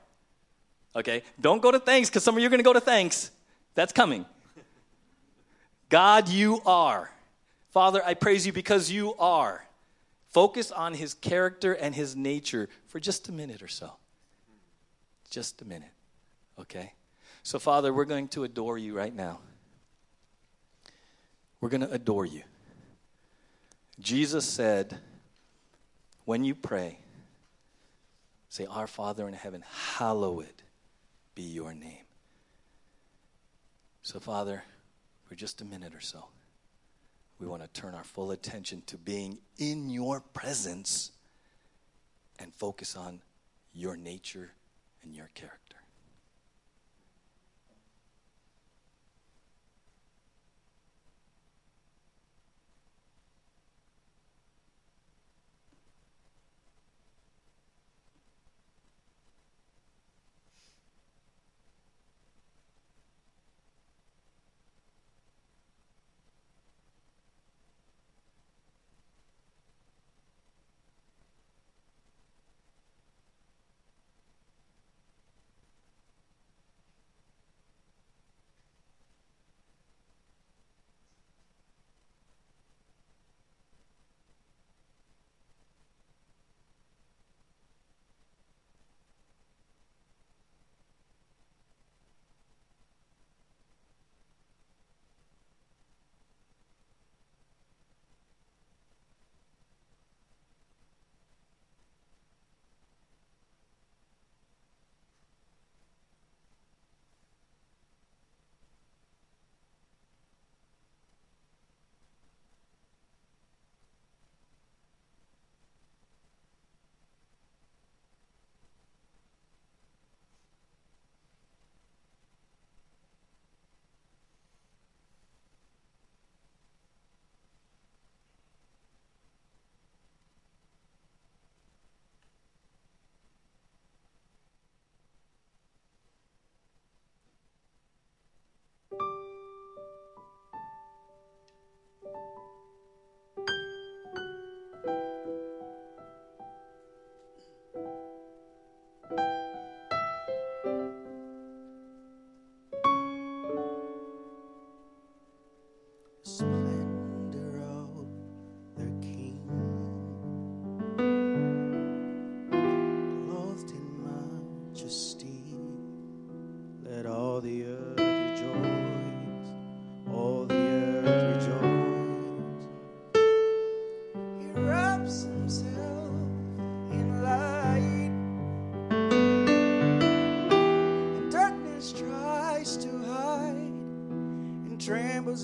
Okay? 0.94 1.22
Don't 1.40 1.62
go 1.62 1.70
to 1.70 1.78
thanks 1.78 2.08
because 2.08 2.24
some 2.24 2.36
of 2.36 2.40
you 2.40 2.46
are 2.46 2.50
going 2.50 2.60
to 2.60 2.64
go 2.64 2.72
to 2.72 2.80
thanks. 2.80 3.30
That's 3.74 3.92
coming. 3.92 4.26
God, 5.88 6.28
you 6.28 6.60
are. 6.66 7.10
Father, 7.70 8.02
I 8.04 8.14
praise 8.14 8.46
you 8.46 8.52
because 8.52 8.90
you 8.90 9.14
are. 9.14 9.64
Focus 10.30 10.70
on 10.70 10.94
his 10.94 11.14
character 11.14 11.72
and 11.72 11.94
his 11.94 12.14
nature 12.14 12.68
for 12.86 13.00
just 13.00 13.28
a 13.28 13.32
minute 13.32 13.62
or 13.62 13.68
so. 13.68 13.92
Just 15.30 15.62
a 15.62 15.64
minute. 15.64 15.90
Okay? 16.58 16.92
So, 17.42 17.58
Father, 17.58 17.92
we're 17.92 18.04
going 18.04 18.28
to 18.28 18.44
adore 18.44 18.78
you 18.78 18.96
right 18.96 19.14
now. 19.14 19.40
We're 21.60 21.68
going 21.68 21.80
to 21.80 21.90
adore 21.90 22.26
you. 22.26 22.42
Jesus 24.00 24.44
said, 24.44 24.98
when 26.30 26.44
you 26.44 26.54
pray, 26.54 26.96
say, 28.50 28.64
Our 28.64 28.86
Father 28.86 29.26
in 29.26 29.34
heaven, 29.34 29.64
hallowed 29.96 30.62
be 31.34 31.42
your 31.42 31.74
name. 31.74 32.06
So, 34.02 34.20
Father, 34.20 34.62
for 35.24 35.34
just 35.34 35.60
a 35.60 35.64
minute 35.64 35.92
or 35.92 36.00
so, 36.00 36.26
we 37.40 37.48
want 37.48 37.62
to 37.62 37.80
turn 37.80 37.96
our 37.96 38.04
full 38.04 38.30
attention 38.30 38.84
to 38.86 38.96
being 38.96 39.38
in 39.58 39.90
your 39.90 40.20
presence 40.20 41.10
and 42.38 42.54
focus 42.54 42.94
on 42.94 43.22
your 43.74 43.96
nature 43.96 44.52
and 45.02 45.16
your 45.16 45.30
character. 45.34 45.69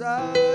eyes. 0.02 0.45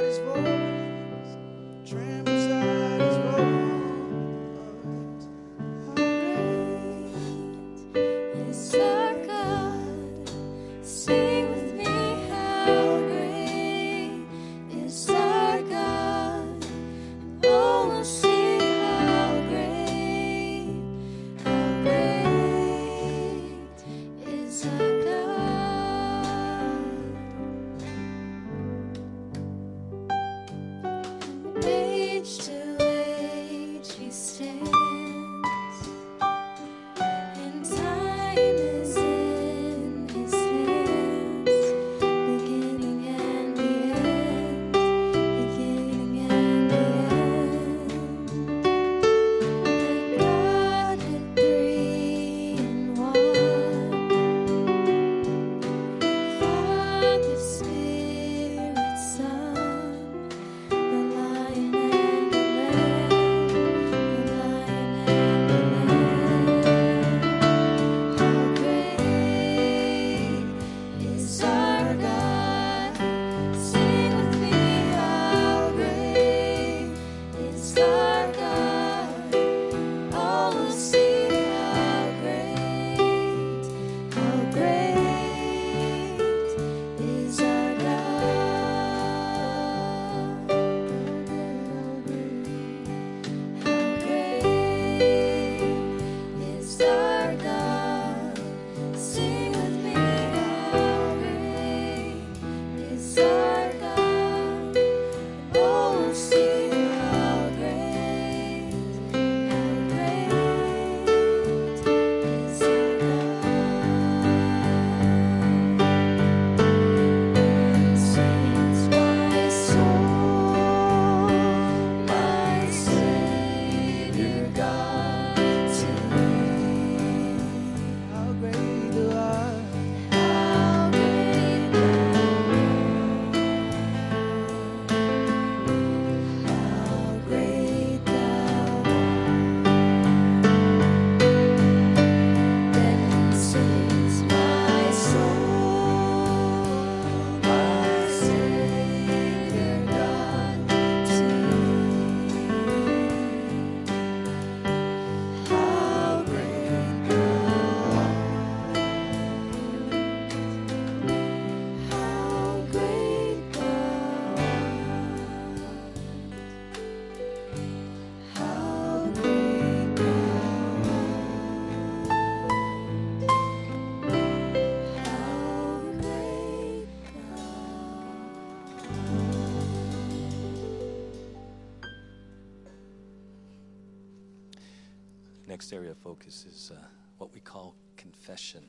Area 185.74 185.92
of 185.92 185.98
focus 185.98 186.46
is 186.46 186.72
uh, 186.76 186.80
what 187.18 187.34
we 187.34 187.40
call 187.40 187.76
confession. 187.98 188.64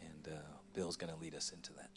And 0.00 0.34
uh, 0.34 0.38
Bill's 0.74 0.96
going 0.96 1.12
to 1.12 1.18
lead 1.18 1.34
us 1.34 1.52
into 1.52 1.72
that. 1.74 1.90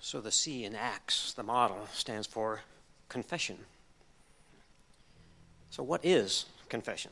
So 0.00 0.22
the 0.22 0.30
C 0.30 0.64
in 0.64 0.74
Acts, 0.74 1.34
the 1.34 1.42
model, 1.42 1.86
stands 1.92 2.26
for 2.26 2.62
confession. 3.10 3.58
So, 5.70 5.82
what 5.82 6.04
is 6.04 6.46
confession? 6.68 7.10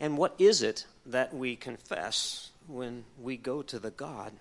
And 0.00 0.18
what 0.18 0.34
is 0.38 0.62
it 0.62 0.86
that 1.06 1.34
we 1.34 1.56
confess 1.56 2.50
when 2.66 3.04
we 3.20 3.36
go 3.36 3.62
to 3.62 3.78
the 3.78 3.90
God 3.90 4.32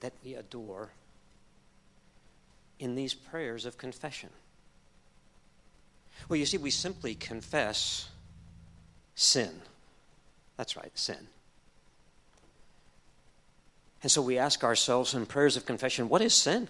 that 0.00 0.12
we 0.24 0.34
adore 0.34 0.90
in 2.78 2.94
these 2.94 3.14
prayers 3.14 3.64
of 3.64 3.78
confession? 3.78 4.30
Well, 6.28 6.36
you 6.36 6.46
see, 6.46 6.58
we 6.58 6.70
simply 6.70 7.14
confess 7.14 8.08
sin. 9.14 9.50
That's 10.56 10.76
right, 10.76 10.92
sin. 10.94 11.28
And 14.02 14.10
so 14.10 14.20
we 14.20 14.38
ask 14.38 14.62
ourselves 14.62 15.14
in 15.14 15.24
prayers 15.26 15.56
of 15.56 15.64
confession, 15.64 16.08
what 16.08 16.20
is 16.20 16.34
sin? 16.34 16.68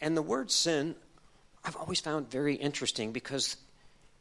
And 0.00 0.16
the 0.16 0.22
word 0.22 0.50
sin, 0.50 0.94
I've 1.64 1.76
always 1.76 2.00
found 2.00 2.30
very 2.30 2.54
interesting 2.54 3.12
because 3.12 3.56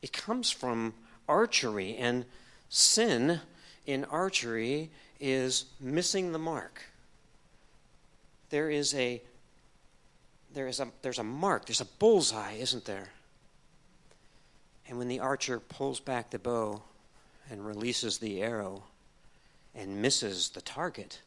it 0.02 0.14
comes 0.14 0.52
from 0.52 0.94
archery, 1.28 1.96
and 1.98 2.26
sin 2.70 3.40
in 3.86 4.06
archery 4.06 4.90
is 5.20 5.66
missing 5.80 6.32
the 6.32 6.40
mark. 6.40 6.84
There 8.50 8.70
is 8.70 8.94
a 8.94 9.22
there 10.54 10.68
is 10.68 10.80
a 10.80 10.88
there's 11.02 11.20
a 11.20 11.24
mark, 11.24 11.66
there's 11.66 11.82
a 11.82 11.86
bullseye, 11.86 12.54
isn't 12.54 12.86
there? 12.86 13.10
And 14.88 14.98
when 14.98 15.08
the 15.08 15.20
archer 15.20 15.60
pulls 15.60 16.00
back 16.00 16.32
the 16.32 16.40
bow 16.40 16.82
and 17.52 17.66
releases 17.66 18.18
the 18.18 18.42
arrow, 18.42 18.84
and 19.76 20.02
misses 20.02 20.50
the 20.50 20.62
target, 20.62 21.22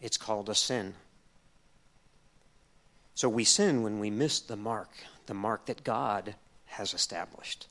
it's 0.00 0.16
called 0.16 0.48
a 0.48 0.54
sin. 0.54 0.94
So 3.18 3.28
we 3.28 3.42
sin 3.42 3.82
when 3.82 3.98
we 3.98 4.10
miss 4.10 4.38
the 4.38 4.54
mark, 4.54 4.90
the 5.26 5.34
mark 5.34 5.66
that 5.66 5.82
God 5.82 6.36
has 6.66 6.94
established. 6.94 7.66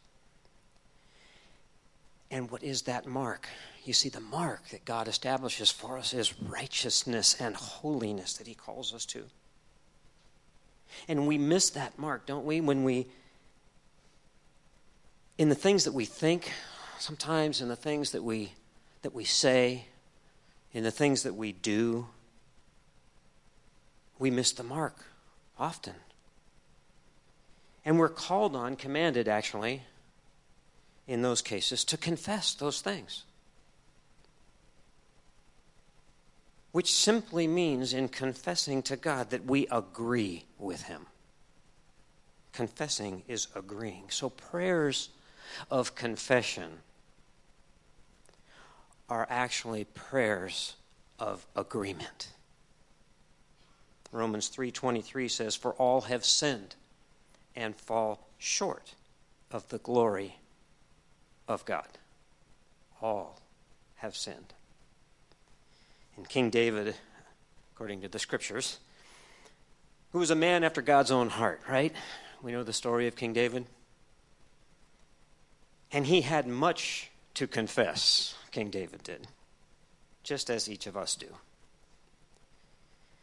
And 2.29 2.51
what 2.51 2.63
is 2.63 2.81
that 2.81 3.07
mark? 3.07 3.47
You 3.85 3.93
see, 3.93 4.09
the 4.09 4.19
mark 4.19 4.67
that 4.71 4.83
God 4.83 5.07
establishes 5.07 5.71
for 5.71 5.97
us 5.97 6.13
is 6.13 6.37
righteousness 6.41 7.37
and 7.39 7.55
holiness 7.55 8.33
that 8.33 8.45
He 8.45 8.55
calls 8.55 8.93
us 8.93 9.05
to. 9.05 9.23
And 11.07 11.27
we 11.27 11.37
miss 11.37 11.69
that 11.69 11.97
mark, 11.97 12.25
don't 12.25 12.45
we, 12.45 12.59
when 12.59 12.83
we, 12.83 13.07
in 15.37 15.47
the 15.47 15.55
things 15.55 15.85
that 15.85 15.93
we 15.93 16.03
think, 16.03 16.51
sometimes 16.99 17.61
in 17.61 17.69
the 17.69 17.77
things 17.77 18.11
that 18.11 18.21
we 18.21 18.51
that 19.01 19.15
we 19.15 19.23
say, 19.23 19.85
in 20.73 20.83
the 20.83 20.91
things 20.91 21.23
that 21.23 21.35
we 21.35 21.53
do, 21.53 22.07
we 24.19 24.29
miss 24.29 24.51
the 24.51 24.63
mark 24.63 25.05
often. 25.59 25.95
And 27.85 27.97
we're 27.97 28.09
called 28.09 28.55
on, 28.55 28.75
commanded 28.75 29.27
actually, 29.27 29.83
in 31.07 31.21
those 31.21 31.41
cases, 31.41 31.83
to 31.85 31.97
confess 31.97 32.53
those 32.53 32.81
things. 32.81 33.23
Which 36.73 36.91
simply 36.93 37.47
means, 37.47 37.93
in 37.93 38.09
confessing 38.09 38.83
to 38.83 38.97
God, 38.97 39.29
that 39.29 39.45
we 39.45 39.67
agree 39.71 40.43
with 40.59 40.83
Him. 40.83 41.05
Confessing 42.51 43.23
is 43.27 43.47
agreeing. 43.55 44.05
So, 44.09 44.29
prayers 44.29 45.09
of 45.71 45.95
confession 45.95 46.79
are 49.09 49.25
actually 49.29 49.85
prayers 49.85 50.75
of 51.17 51.45
agreement. 51.55 52.29
Romans 54.11 54.49
3:23 54.49 55.29
says 55.29 55.55
for 55.55 55.73
all 55.73 56.01
have 56.01 56.25
sinned 56.25 56.75
and 57.55 57.75
fall 57.75 58.27
short 58.37 58.95
of 59.51 59.67
the 59.69 59.79
glory 59.79 60.37
of 61.47 61.65
God. 61.65 61.97
All 63.01 63.41
have 63.97 64.15
sinned. 64.15 64.53
And 66.15 66.27
King 66.27 66.49
David, 66.49 66.95
according 67.73 68.01
to 68.01 68.07
the 68.07 68.19
scriptures, 68.19 68.79
who 70.11 70.19
was 70.19 70.31
a 70.31 70.35
man 70.35 70.63
after 70.63 70.81
God's 70.81 71.11
own 71.11 71.29
heart, 71.29 71.61
right? 71.67 71.93
We 72.41 72.51
know 72.51 72.63
the 72.63 72.73
story 72.73 73.07
of 73.07 73.15
King 73.15 73.33
David. 73.33 73.65
And 75.91 76.07
he 76.07 76.21
had 76.21 76.47
much 76.47 77.11
to 77.35 77.47
confess. 77.47 78.35
King 78.51 78.69
David 78.69 79.03
did, 79.03 79.27
just 80.23 80.49
as 80.49 80.69
each 80.69 80.87
of 80.87 80.97
us 80.97 81.15
do. 81.15 81.37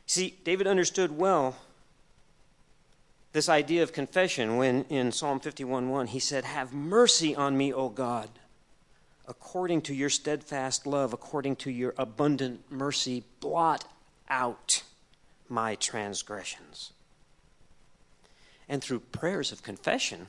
See, 0.07 0.39
David 0.45 0.67
understood 0.67 1.17
well 1.17 1.57
this 3.33 3.49
idea 3.49 3.83
of 3.83 3.93
confession 3.93 4.57
when 4.57 4.85
in 4.85 5.11
Psalm 5.11 5.41
51:1 5.41 6.09
he 6.09 6.21
said, 6.21 6.45
"Have 6.45 6.73
mercy 6.73 7.35
on 7.35 7.57
me, 7.57 7.73
O 7.73 7.89
God, 7.89 8.39
according 9.27 9.83
to 9.83 9.95
your 9.95 10.11
steadfast 10.11 10.87
love, 10.87 11.13
according 11.13 11.57
to 11.57 11.71
your 11.71 11.95
abundant 11.99 12.71
mercy, 12.71 13.25
blot 13.41 13.91
out 14.29 14.83
my 15.49 15.75
transgressions." 15.75 16.93
And 18.69 18.83
through 18.83 19.01
prayers 19.01 19.53
of 19.53 19.63
confession, 19.63 20.29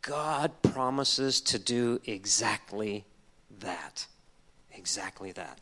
God 0.00 0.62
promises 0.62 1.40
to 1.42 1.58
do 1.58 2.00
exactly 2.06 3.04
that. 3.50 4.06
Exactly 4.72 5.32
that. 5.32 5.60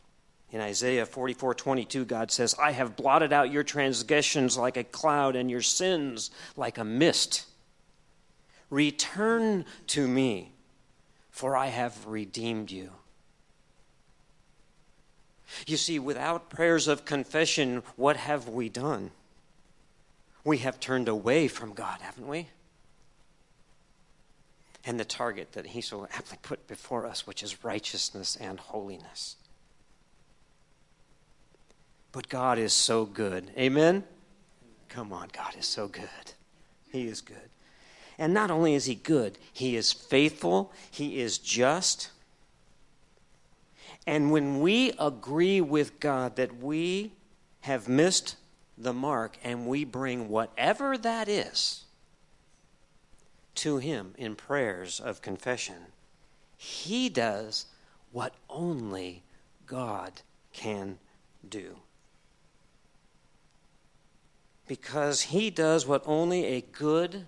In 0.51 0.61
Isaiah 0.61 1.05
44 1.05 1.53
22, 1.53 2.05
God 2.05 2.31
says, 2.31 2.55
I 2.59 2.71
have 2.71 2.95
blotted 2.95 3.31
out 3.31 3.51
your 3.51 3.63
transgressions 3.63 4.57
like 4.57 4.77
a 4.77 4.83
cloud 4.83 5.35
and 5.35 5.49
your 5.49 5.61
sins 5.61 6.31
like 6.55 6.77
a 6.77 6.83
mist. 6.83 7.45
Return 8.69 9.65
to 9.87 10.07
me, 10.07 10.51
for 11.29 11.55
I 11.55 11.67
have 11.67 12.07
redeemed 12.07 12.71
you. 12.71 12.91
You 15.65 15.77
see, 15.77 15.97
without 15.97 16.49
prayers 16.49 16.87
of 16.87 17.05
confession, 17.05 17.81
what 17.95 18.17
have 18.17 18.47
we 18.47 18.69
done? 18.69 19.11
We 20.43 20.59
have 20.59 20.79
turned 20.79 21.07
away 21.07 21.47
from 21.47 21.73
God, 21.73 22.01
haven't 22.01 22.27
we? 22.27 22.49
and 24.85 24.99
the 24.99 25.05
target 25.05 25.51
that 25.53 25.67
he 25.67 25.81
so 25.81 26.07
aptly 26.13 26.37
put 26.41 26.67
before 26.67 27.05
us, 27.05 27.27
which 27.27 27.43
is 27.43 27.63
righteousness 27.63 28.35
and 28.39 28.59
holiness. 28.59 29.35
But 32.19 32.27
God 32.27 32.57
is 32.57 32.73
so 32.73 33.05
good. 33.05 33.49
Amen? 33.57 34.03
Come 34.89 35.13
on, 35.13 35.29
God 35.31 35.55
is 35.57 35.65
so 35.65 35.87
good. 35.87 36.33
He 36.91 37.07
is 37.07 37.21
good. 37.21 37.49
And 38.17 38.33
not 38.33 38.51
only 38.51 38.73
is 38.73 38.83
He 38.83 38.95
good, 38.95 39.37
He 39.53 39.77
is 39.77 39.93
faithful, 39.93 40.73
He 40.91 41.21
is 41.21 41.37
just. 41.37 42.09
And 44.05 44.33
when 44.33 44.59
we 44.59 44.91
agree 44.99 45.61
with 45.61 46.01
God 46.01 46.35
that 46.35 46.61
we 46.61 47.13
have 47.61 47.87
missed 47.87 48.35
the 48.77 48.91
mark 48.91 49.37
and 49.41 49.65
we 49.65 49.85
bring 49.85 50.27
whatever 50.27 50.97
that 50.97 51.29
is, 51.29 51.85
to 53.55 53.77
Him 53.77 54.13
in 54.17 54.35
prayers 54.35 54.99
of 54.99 55.21
confession, 55.21 55.93
He 56.57 57.07
does 57.07 57.67
what 58.11 58.33
only 58.49 59.23
God 59.65 60.11
can 60.51 60.99
do. 61.47 61.77
Because 64.69 65.21
He 65.23 65.49
does 65.49 65.85
what 65.85 66.03
only 66.05 66.45
a 66.45 66.61
good 66.61 67.25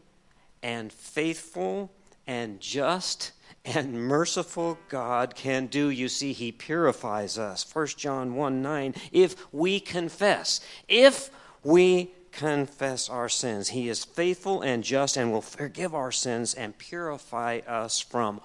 and 0.64 0.94
faithful 0.94 1.92
and 2.26 2.62
just 2.62 3.34
and 3.66 3.94
merciful 3.94 4.78
God 4.88 5.36
can 5.36 5.66
do. 5.68 5.90
You 5.90 6.08
see, 6.08 6.32
He 6.32 6.54
purifies 6.54 7.38
us. 7.38 7.66
1 7.76 7.88
John 7.98 8.36
1 8.36 8.62
9. 8.62 8.96
If 9.12 9.54
we 9.54 9.82
confess, 9.82 10.62
if 10.88 11.32
we 11.64 12.12
confess 12.32 13.10
our 13.10 13.30
sins. 13.30 13.70
He 13.70 13.90
is 13.90 14.04
faithful 14.04 14.62
and 14.62 14.84
just 14.84 15.18
and 15.18 15.32
will 15.32 15.42
forgive 15.42 15.94
our 15.94 16.12
sins 16.12 16.54
and 16.54 16.78
purify 16.78 17.60
us 17.68 18.00
from 18.00 18.42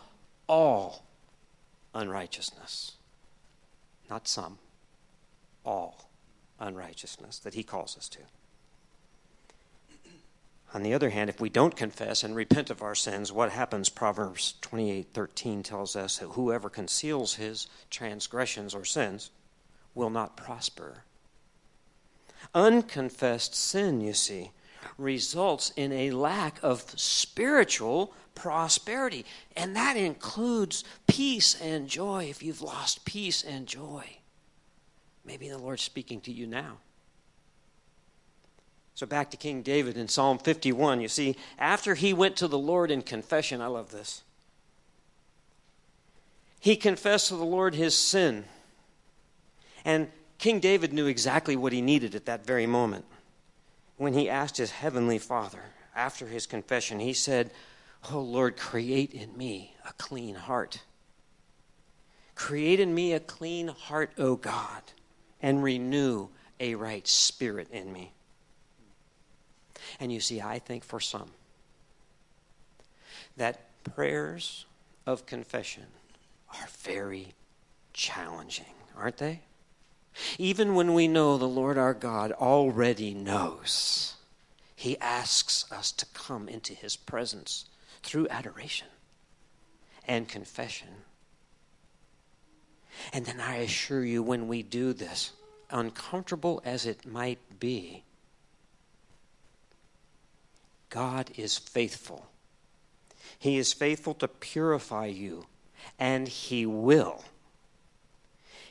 all 0.49 1.05
unrighteousness. 1.95 2.93
Not 4.11 4.29
some, 4.29 4.59
all 5.65 6.11
unrighteousness 6.61 7.39
that 7.41 7.55
he 7.55 7.63
calls 7.63 7.97
us 7.97 8.09
to. 8.11 8.21
On 10.75 10.83
the 10.83 10.95
other 10.95 11.11
hand, 11.11 11.31
if 11.31 11.41
we 11.41 11.49
don't 11.49 11.77
confess 11.77 12.23
and 12.23 12.35
repent 12.35 12.71
of 12.71 12.83
our 12.83 12.95
sins, 12.95 13.33
what 13.33 13.53
happens? 13.53 13.89
Proverbs 13.89 14.55
28:13 14.61 15.63
tells 15.63 15.97
us 15.97 16.19
that 16.19 16.31
whoever 16.31 16.69
conceals 16.69 17.35
his 17.35 17.69
transgressions 17.89 18.75
or 18.75 18.85
sins 18.85 19.31
will 19.95 20.11
not 20.11 20.37
prosper. 20.37 21.05
Unconfessed 22.55 23.55
sin, 23.55 24.01
you 24.01 24.13
see, 24.13 24.51
results 24.99 25.73
in 25.77 25.93
a 25.93 26.11
lack 26.11 26.63
of 26.63 26.93
spiritual 26.97 28.13
prosperity, 28.35 29.25
and 29.57 29.75
that 29.75 29.97
includes 29.97 30.85
peace 31.07 31.59
and 31.61 31.89
joy. 31.89 32.25
If 32.25 32.43
you've 32.43 32.61
lost 32.61 33.05
peace 33.05 33.43
and 33.43 33.67
joy, 33.67 34.19
maybe 35.25 35.49
the 35.49 35.59
Lord's 35.59 35.83
speaking 35.83 36.21
to 36.23 36.33
you 36.33 36.47
now. 36.47 36.79
So 38.97 39.05
back 39.05 39.31
to 39.33 39.37
King 39.37 39.61
David 39.61 39.99
in 39.99 40.09
Psalm 40.09 40.39
51. 40.39 41.03
You 41.03 41.09
see, 41.09 41.37
after 41.59 41.95
he 41.95 42.15
went 42.15 42.35
to 42.37 42.49
the 42.49 42.59
Lord 42.59 42.91
in 42.91 43.03
confession, 43.03 43.61
I 43.61 43.67
love 43.67 43.93
this. 43.93 44.23
He 46.59 46.77
confessed 46.77 47.29
to 47.29 47.37
the 47.37 47.45
Lord 47.45 47.75
his 47.75 47.97
sin. 47.97 48.47
And 49.85 50.09
King 50.39 50.61
David 50.61 50.95
knew 50.95 51.07
exactly 51.07 51.57
what 51.57 51.75
he 51.75 51.83
needed 51.83 52.15
at 52.15 52.25
that 52.25 52.47
very 52.47 52.67
moment. 52.67 53.05
When 53.99 54.15
he 54.15 54.31
asked 54.31 54.57
his 54.57 54.71
heavenly 54.71 55.19
Father 55.19 55.75
after 55.95 56.27
his 56.27 56.47
confession, 56.47 56.99
he 56.99 57.13
said, 57.13 57.51
Oh 58.11 58.21
Lord, 58.21 58.57
create 58.57 59.13
in 59.13 59.37
me 59.37 59.75
a 59.87 59.93
clean 59.99 60.37
heart. 60.37 60.81
Create 62.35 62.81
in 62.81 62.95
me 62.95 63.13
a 63.13 63.21
clean 63.21 63.69
heart, 63.69 64.13
O 64.17 64.37
God, 64.37 64.83
and 65.43 65.63
renew 65.63 66.29
a 66.59 66.77
right 66.77 67.07
spirit 67.07 67.69
in 67.71 67.93
me. 67.93 68.15
And 69.99 70.13
you 70.13 70.21
see, 70.21 70.41
I 70.41 70.59
think 70.59 70.85
for 70.85 71.01
some, 71.01 71.31
that 73.37 73.61
prayers 73.85 74.67
of 75.07 75.27
confession 75.27 75.87
are 76.51 76.69
very 76.81 77.35
challenging, 77.93 78.75
aren't 78.97 79.19
they? 79.19 79.41
Even 80.39 80.75
when 80.75 80.95
we 80.95 81.09
know 81.09 81.37
the 81.37 81.49
Lord 81.49 81.77
our 81.77 81.95
God 81.95 82.33
already 82.33 83.15
knows, 83.15 84.15
He 84.75 84.99
asks 84.99 85.71
us 85.71 85.93
to 85.93 86.07
come 86.07 86.49
into 86.49 86.75
His 86.75 86.97
presence 86.97 87.67
through 88.03 88.29
adoration 88.29 88.89
and 90.07 90.29
confession. 90.29 90.89
And 93.13 93.27
then 93.27 93.41
I 93.41 93.57
assure 93.57 94.05
you, 94.05 94.23
when 94.23 94.49
we 94.49 94.63
do 94.63 94.93
this, 94.93 95.33
uncomfortable 95.71 96.63
as 96.65 96.87
it 96.87 97.05
might 97.05 97.61
be, 97.61 98.05
God 100.91 101.31
is 101.37 101.57
faithful. 101.57 102.27
He 103.39 103.59
is 103.59 103.73
faithful 103.73 104.15
to 104.15 104.29
purify 104.29 105.07
you, 105.07 105.47
and 105.99 106.29
He 106.29 106.65
will. 106.67 107.25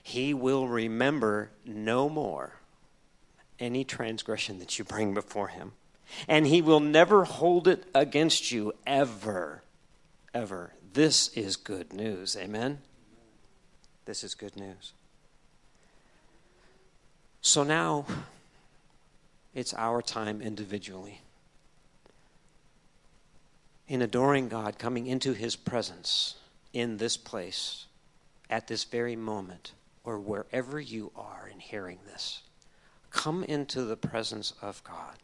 He 0.01 0.33
will 0.33 0.67
remember 0.67 1.49
no 1.65 2.09
more 2.09 2.53
any 3.59 3.83
transgression 3.83 4.59
that 4.59 4.77
you 4.77 4.85
bring 4.85 5.13
before 5.13 5.49
Him. 5.49 5.73
And 6.27 6.47
He 6.47 6.61
will 6.61 6.79
never 6.79 7.25
hold 7.25 7.67
it 7.67 7.83
against 7.93 8.51
you 8.51 8.73
ever. 8.85 9.61
Ever. 10.33 10.73
This 10.93 11.29
is 11.29 11.55
good 11.55 11.93
news. 11.93 12.35
Amen? 12.35 12.79
This 14.05 14.23
is 14.23 14.35
good 14.35 14.55
news. 14.55 14.93
So 17.41 17.63
now 17.63 18.05
it's 19.53 19.73
our 19.73 20.01
time 20.01 20.41
individually 20.41 21.21
in 23.87 24.01
adoring 24.01 24.49
God, 24.49 24.77
coming 24.77 25.07
into 25.07 25.33
His 25.33 25.55
presence 25.55 26.35
in 26.73 26.97
this 26.97 27.17
place 27.17 27.85
at 28.49 28.67
this 28.67 28.83
very 28.83 29.15
moment, 29.15 29.73
or 30.03 30.19
wherever 30.19 30.79
you 30.79 31.11
are 31.15 31.49
in 31.51 31.59
hearing 31.59 31.99
this, 32.05 32.41
come 33.11 33.43
into 33.43 33.83
the 33.83 33.97
presence 33.97 34.53
of 34.61 34.83
God 34.83 35.17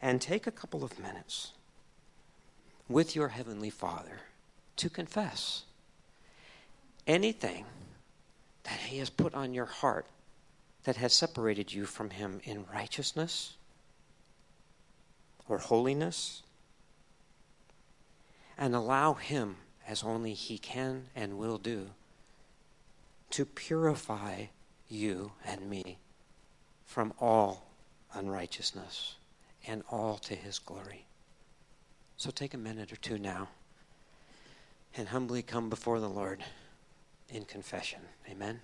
and 0.00 0.20
take 0.20 0.46
a 0.46 0.52
couple 0.52 0.84
of 0.84 0.98
minutes 0.98 1.52
with 2.88 3.16
your 3.16 3.28
Heavenly 3.28 3.70
Father 3.70 4.20
to 4.76 4.90
confess 4.90 5.62
anything 7.06 7.64
that 8.64 8.78
He 8.80 8.98
has 8.98 9.10
put 9.10 9.34
on 9.34 9.54
your 9.54 9.66
heart 9.66 10.06
that 10.84 10.96
has 10.96 11.12
separated 11.12 11.72
you 11.72 11.86
from 11.86 12.10
Him 12.10 12.40
in 12.44 12.64
righteousness 12.72 13.54
or 15.48 15.58
holiness 15.58 16.42
and 18.58 18.74
allow 18.74 19.14
Him, 19.14 19.56
as 19.86 20.02
only 20.02 20.34
He 20.34 20.58
can 20.58 21.06
and 21.14 21.38
will 21.38 21.58
do, 21.58 21.90
to 23.30 23.44
purify 23.44 24.46
you 24.88 25.32
and 25.44 25.68
me 25.68 25.98
from 26.84 27.12
all 27.20 27.68
unrighteousness 28.14 29.16
and 29.66 29.82
all 29.90 30.18
to 30.18 30.34
His 30.34 30.58
glory. 30.58 31.06
So 32.16 32.30
take 32.30 32.54
a 32.54 32.58
minute 32.58 32.92
or 32.92 32.96
two 32.96 33.18
now 33.18 33.48
and 34.96 35.08
humbly 35.08 35.42
come 35.42 35.68
before 35.68 36.00
the 36.00 36.08
Lord 36.08 36.42
in 37.28 37.44
confession. 37.44 38.00
Amen. 38.30 38.60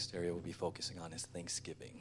Next 0.00 0.14
area 0.14 0.32
we'll 0.32 0.40
be 0.40 0.50
focusing 0.50 0.98
on 0.98 1.12
is 1.12 1.26
Thanksgiving. 1.26 2.00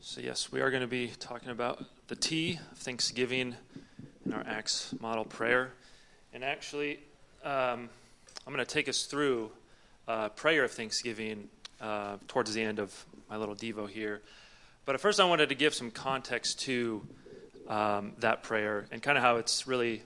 So, 0.00 0.20
yes, 0.20 0.52
we 0.52 0.60
are 0.60 0.70
going 0.70 0.80
to 0.80 0.86
be 0.86 1.08
talking 1.18 1.48
about 1.48 1.84
the 2.06 2.14
T 2.14 2.60
Thanksgiving 2.76 3.56
in 4.24 4.32
our 4.32 4.44
Acts 4.46 4.94
model 5.00 5.24
prayer. 5.24 5.72
And 6.32 6.44
actually, 6.44 7.00
um, 7.42 7.88
I'm 8.46 8.52
going 8.52 8.58
to 8.58 8.64
take 8.64 8.88
us 8.88 9.06
through 9.06 9.50
uh, 10.08 10.28
prayer 10.30 10.64
of 10.64 10.70
Thanksgiving 10.70 11.48
uh, 11.80 12.16
towards 12.28 12.54
the 12.54 12.62
end 12.62 12.78
of 12.78 13.06
my 13.28 13.36
little 13.36 13.54
Devo 13.54 13.88
here. 13.88 14.22
But 14.84 14.94
at 14.94 15.00
first, 15.00 15.18
I 15.18 15.24
wanted 15.24 15.48
to 15.48 15.54
give 15.54 15.74
some 15.74 15.90
context 15.90 16.60
to 16.60 17.06
um, 17.68 18.12
that 18.18 18.42
prayer 18.42 18.86
and 18.90 19.02
kind 19.02 19.18
of 19.18 19.24
how 19.24 19.36
it's 19.36 19.66
really, 19.66 20.02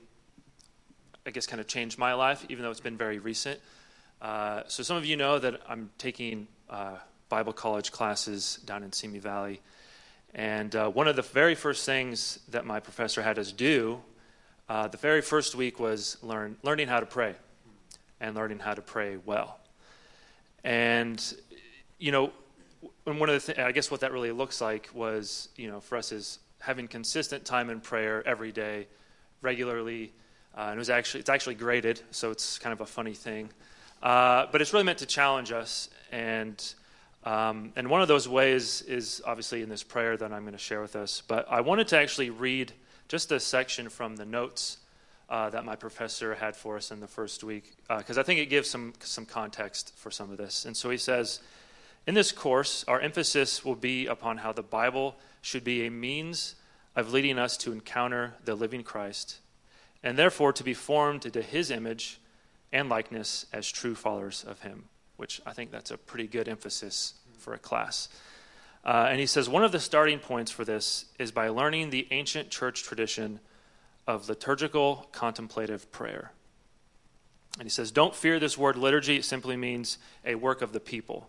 I 1.27 1.31
guess, 1.31 1.47
kind 1.47 1.61
of 1.61 1.67
changed 1.67 1.99
my 1.99 2.15
life, 2.15 2.45
even 2.49 2.65
though 2.65 2.71
it's 2.71 2.81
been 2.81 2.97
very 2.97 3.19
recent. 3.19 3.61
Uh, 4.23 4.63
so, 4.69 4.83
some 4.83 4.97
of 4.97 5.05
you 5.05 5.17
know 5.17 5.39
that 5.39 5.61
I'm 5.69 5.91
taking 5.99 6.47
uh, 6.69 6.97
Bible 7.29 7.53
college 7.53 7.93
classes 7.93 8.59
down 8.65 8.83
in 8.83 8.93
Simi 8.93 9.19
Valley. 9.19 9.61
And 10.35 10.75
uh, 10.77 10.89
one 10.91 11.09
of 11.09 11.17
the 11.17 11.23
very 11.23 11.55
first 11.55 11.85
things 11.87 12.39
that 12.49 12.65
my 12.65 12.81
professor 12.81 13.23
had 13.23 13.39
us 13.39 13.53
do, 13.53 14.01
uh, 14.69 14.89
the 14.89 14.97
very 14.97 15.23
first 15.23 15.55
week 15.55 15.81
was 15.81 16.17
learn, 16.23 16.57
learning 16.63 16.89
how 16.89 17.01
to 17.01 17.07
pray 17.07 17.35
and 18.21 18.35
learning 18.35 18.61
how 18.61 18.75
to 18.75 18.83
pray 18.83 19.17
well. 19.25 19.60
And, 20.65 21.23
you 21.99 22.13
know, 22.13 22.33
and 23.07 23.19
one 23.19 23.29
of 23.29 23.35
the 23.35 23.41
things, 23.41 23.59
I 23.59 23.73
guess 23.73 23.91
what 23.91 24.01
that 24.01 24.13
really 24.13 24.33
looks 24.33 24.61
like 24.61 24.91
was, 24.95 25.49
you 25.57 25.69
know, 25.69 25.81
for 25.81 25.97
us 25.97 26.13
is 26.13 26.39
having 26.61 26.89
consistent 26.89 27.45
time 27.45 27.71
in 27.71 27.81
prayer 27.81 28.27
every 28.27 28.53
day, 28.53 28.87
regularly. 29.43 30.13
Uh, 30.57 30.63
and 30.63 30.75
it 30.75 30.79
was 30.79 30.91
actually, 30.91 31.21
it's 31.21 31.31
actually 31.31 31.55
graded, 31.55 32.01
so 32.11 32.31
it's 32.31 32.59
kind 32.59 32.73
of 32.73 32.81
a 32.81 32.87
funny 32.87 33.15
thing. 33.15 33.49
Uh, 34.03 34.47
but 34.51 34.61
it's 34.61 34.73
really 34.73 34.85
meant 34.85 34.99
to 34.99 35.07
challenge 35.07 35.53
us 35.53 35.89
and 36.11 36.75
um, 37.25 37.73
and 37.77 37.89
one 37.91 38.01
of 38.01 38.09
those 38.09 38.27
ways 38.27 38.83
is 38.83 39.21
obviously 39.27 39.63
in 39.63 39.69
this 39.69 39.83
prayer 39.83 40.17
that 40.17 40.33
I'm 40.33 40.43
going 40.43 40.53
to 40.53 40.59
share 40.59 40.81
with 40.81 40.97
us. 40.97 41.23
But 41.27 41.47
I 41.51 41.61
wanted 41.61 41.89
to 41.89 41.99
actually 41.99 42.31
read 42.31 42.73
just 43.09 43.31
a 43.33 43.41
section 43.41 43.89
from 43.89 44.17
the 44.17 44.25
notes 44.25 44.79
uh, 45.31 45.49
that 45.51 45.65
my 45.65 45.77
professor 45.77 46.35
had 46.35 46.57
for 46.57 46.77
us 46.77 46.91
in 46.91 47.01
the 47.01 47.07
first 47.07 47.45
week, 47.45 47.73
because 47.89 48.19
uh, 48.19 48.21
I 48.21 48.25
think 48.25 48.41
it 48.41 48.47
gives 48.47 48.69
some, 48.69 48.93
some 49.01 49.25
context 49.25 49.95
for 49.97 50.11
some 50.11 50.31
of 50.31 50.37
this. 50.37 50.65
And 50.65 50.77
so 50.77 50.91
he 50.91 50.99
says 50.99 51.41
In 52.07 52.15
this 52.15 52.33
course, 52.33 52.85
our 52.89 53.01
emphasis 53.01 53.65
will 53.65 53.77
be 53.77 54.07
upon 54.07 54.39
how 54.39 54.53
the 54.53 54.63
Bible 54.63 55.17
should 55.41 55.65
be 55.65 55.87
a 55.87 55.91
means 55.91 56.57
of 56.97 57.13
leading 57.13 57.39
us 57.39 57.57
to 57.59 57.73
encounter 57.73 58.35
the 58.45 58.55
living 58.55 58.83
Christ, 58.83 59.39
and 60.03 60.19
therefore 60.19 60.53
to 60.53 60.65
be 60.65 60.75
formed 60.75 61.25
into 61.25 61.41
his 61.41 61.71
image 61.71 62.21
and 62.73 62.89
likeness 62.89 63.47
as 63.53 63.71
true 63.71 63.95
followers 63.95 64.45
of 64.47 64.61
him 64.61 64.85
which 65.21 65.39
I 65.45 65.53
think 65.53 65.71
that's 65.71 65.91
a 65.91 65.99
pretty 65.99 66.27
good 66.27 66.49
emphasis 66.49 67.13
for 67.37 67.53
a 67.53 67.59
class. 67.59 68.09
Uh, 68.83 69.09
and 69.11 69.21
he 69.21 69.27
says 69.27 69.51
one 69.51 69.63
of 69.63 69.71
the 69.71 69.79
starting 69.79 70.19
points 70.19 70.51
for 70.51 70.65
this 70.65 71.05
is 71.19 71.31
by 71.31 71.49
learning 71.49 71.91
the 71.91 72.09
ancient 72.11 72.49
church 72.49 72.85
tradition 72.85 73.39
of 74.11 74.29
liturgical 74.29 75.09
contemplative 75.13 75.91
prayer. 75.93 76.33
And 77.55 77.65
he 77.65 77.71
says, 77.71 77.91
don't 77.91 78.15
fear 78.15 78.39
this 78.39 78.59
word 78.59 78.77
liturgy, 78.77 79.17
it 79.17 79.25
simply 79.25 79.57
means 79.57 79.99
a 80.25 80.35
work 80.35 80.63
of 80.63 80.73
the 80.73 80.81
people, 80.81 81.29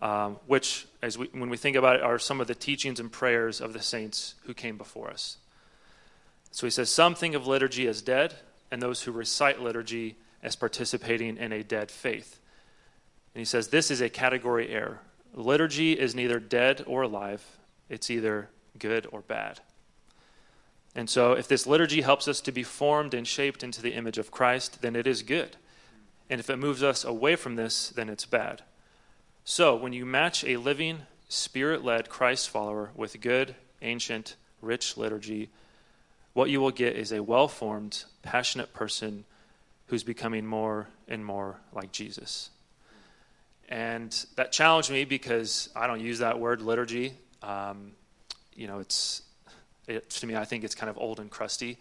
um, 0.00 0.38
which, 0.46 0.86
as 1.02 1.18
we, 1.18 1.26
when 1.32 1.50
we 1.50 1.56
think 1.56 1.76
about 1.76 1.96
it, 1.96 2.02
are 2.02 2.18
some 2.18 2.40
of 2.40 2.46
the 2.46 2.54
teachings 2.54 3.00
and 3.00 3.10
prayers 3.10 3.60
of 3.60 3.72
the 3.72 3.82
saints 3.82 4.34
who 4.44 4.54
came 4.54 4.76
before 4.76 5.10
us. 5.10 5.38
So 6.50 6.66
he 6.66 6.70
says, 6.70 6.90
some 6.90 7.14
think 7.14 7.34
of 7.34 7.46
liturgy 7.46 7.86
as 7.86 8.02
dead, 8.02 8.34
and 8.70 8.80
those 8.80 9.02
who 9.02 9.12
recite 9.12 9.60
liturgy 9.60 10.16
as 10.42 10.56
participating 10.56 11.36
in 11.36 11.52
a 11.52 11.62
dead 11.62 11.90
faith. 11.90 12.40
And 13.34 13.40
he 13.40 13.44
says 13.44 13.68
this 13.68 13.90
is 13.90 14.00
a 14.00 14.08
category 14.08 14.68
error. 14.68 15.00
Liturgy 15.34 15.92
is 15.92 16.14
neither 16.14 16.40
dead 16.40 16.82
or 16.86 17.02
alive, 17.02 17.44
it's 17.88 18.10
either 18.10 18.48
good 18.78 19.06
or 19.12 19.20
bad. 19.20 19.60
And 20.94 21.08
so, 21.08 21.32
if 21.32 21.46
this 21.46 21.66
liturgy 21.66 22.00
helps 22.00 22.26
us 22.26 22.40
to 22.42 22.52
be 22.52 22.62
formed 22.62 23.14
and 23.14 23.26
shaped 23.26 23.62
into 23.62 23.80
the 23.80 23.94
image 23.94 24.18
of 24.18 24.30
Christ, 24.30 24.82
then 24.82 24.96
it 24.96 25.06
is 25.06 25.22
good. 25.22 25.56
And 26.28 26.40
if 26.40 26.50
it 26.50 26.56
moves 26.56 26.82
us 26.82 27.04
away 27.04 27.36
from 27.36 27.56
this, 27.56 27.90
then 27.90 28.08
it's 28.08 28.26
bad. 28.26 28.62
So, 29.44 29.76
when 29.76 29.92
you 29.92 30.04
match 30.04 30.44
a 30.44 30.56
living, 30.56 31.02
spirit 31.28 31.84
led 31.84 32.08
Christ 32.08 32.50
follower 32.50 32.90
with 32.96 33.20
good, 33.20 33.54
ancient, 33.82 34.36
rich 34.60 34.96
liturgy, 34.96 35.50
what 36.32 36.50
you 36.50 36.60
will 36.60 36.70
get 36.70 36.96
is 36.96 37.12
a 37.12 37.22
well 37.22 37.48
formed, 37.48 38.04
passionate 38.22 38.72
person 38.72 39.24
who's 39.86 40.04
becoming 40.04 40.46
more 40.46 40.88
and 41.08 41.24
more 41.24 41.56
like 41.72 41.92
Jesus. 41.92 42.50
And 43.68 44.12
that 44.36 44.52
challenged 44.52 44.90
me 44.90 45.04
because 45.04 45.68
I 45.74 45.86
don't 45.86 46.00
use 46.00 46.18
that 46.18 46.38
word 46.38 46.62
liturgy. 46.62 47.12
Um, 47.42 47.92
you 48.54 48.66
know, 48.66 48.80
it's, 48.80 49.22
it, 49.86 50.10
to 50.10 50.26
me, 50.26 50.36
I 50.36 50.44
think 50.44 50.64
it's 50.64 50.74
kind 50.74 50.90
of 50.90 50.98
old 50.98 51.20
and 51.20 51.30
crusty. 51.30 51.78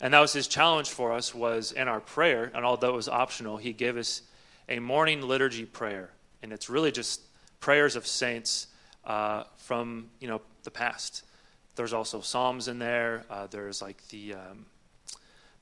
And 0.00 0.14
that 0.14 0.20
was 0.20 0.32
his 0.32 0.48
challenge 0.48 0.90
for 0.90 1.12
us 1.12 1.34
was 1.34 1.72
in 1.72 1.86
our 1.86 2.00
prayer, 2.00 2.50
and 2.54 2.64
although 2.64 2.90
it 2.90 2.96
was 2.96 3.08
optional, 3.08 3.56
he 3.56 3.72
gave 3.72 3.96
us 3.96 4.22
a 4.68 4.78
morning 4.80 5.22
liturgy 5.22 5.64
prayer. 5.64 6.10
And 6.42 6.52
it's 6.52 6.68
really 6.68 6.90
just 6.90 7.20
prayers 7.60 7.94
of 7.94 8.06
saints 8.06 8.66
uh, 9.04 9.44
from, 9.56 10.10
you 10.18 10.28
know, 10.28 10.40
the 10.64 10.70
past. 10.70 11.24
There's 11.76 11.92
also 11.92 12.20
Psalms 12.20 12.68
in 12.68 12.78
there. 12.78 13.24
Uh, 13.30 13.46
there's 13.46 13.80
like 13.80 14.06
the, 14.08 14.34
um, 14.34 14.66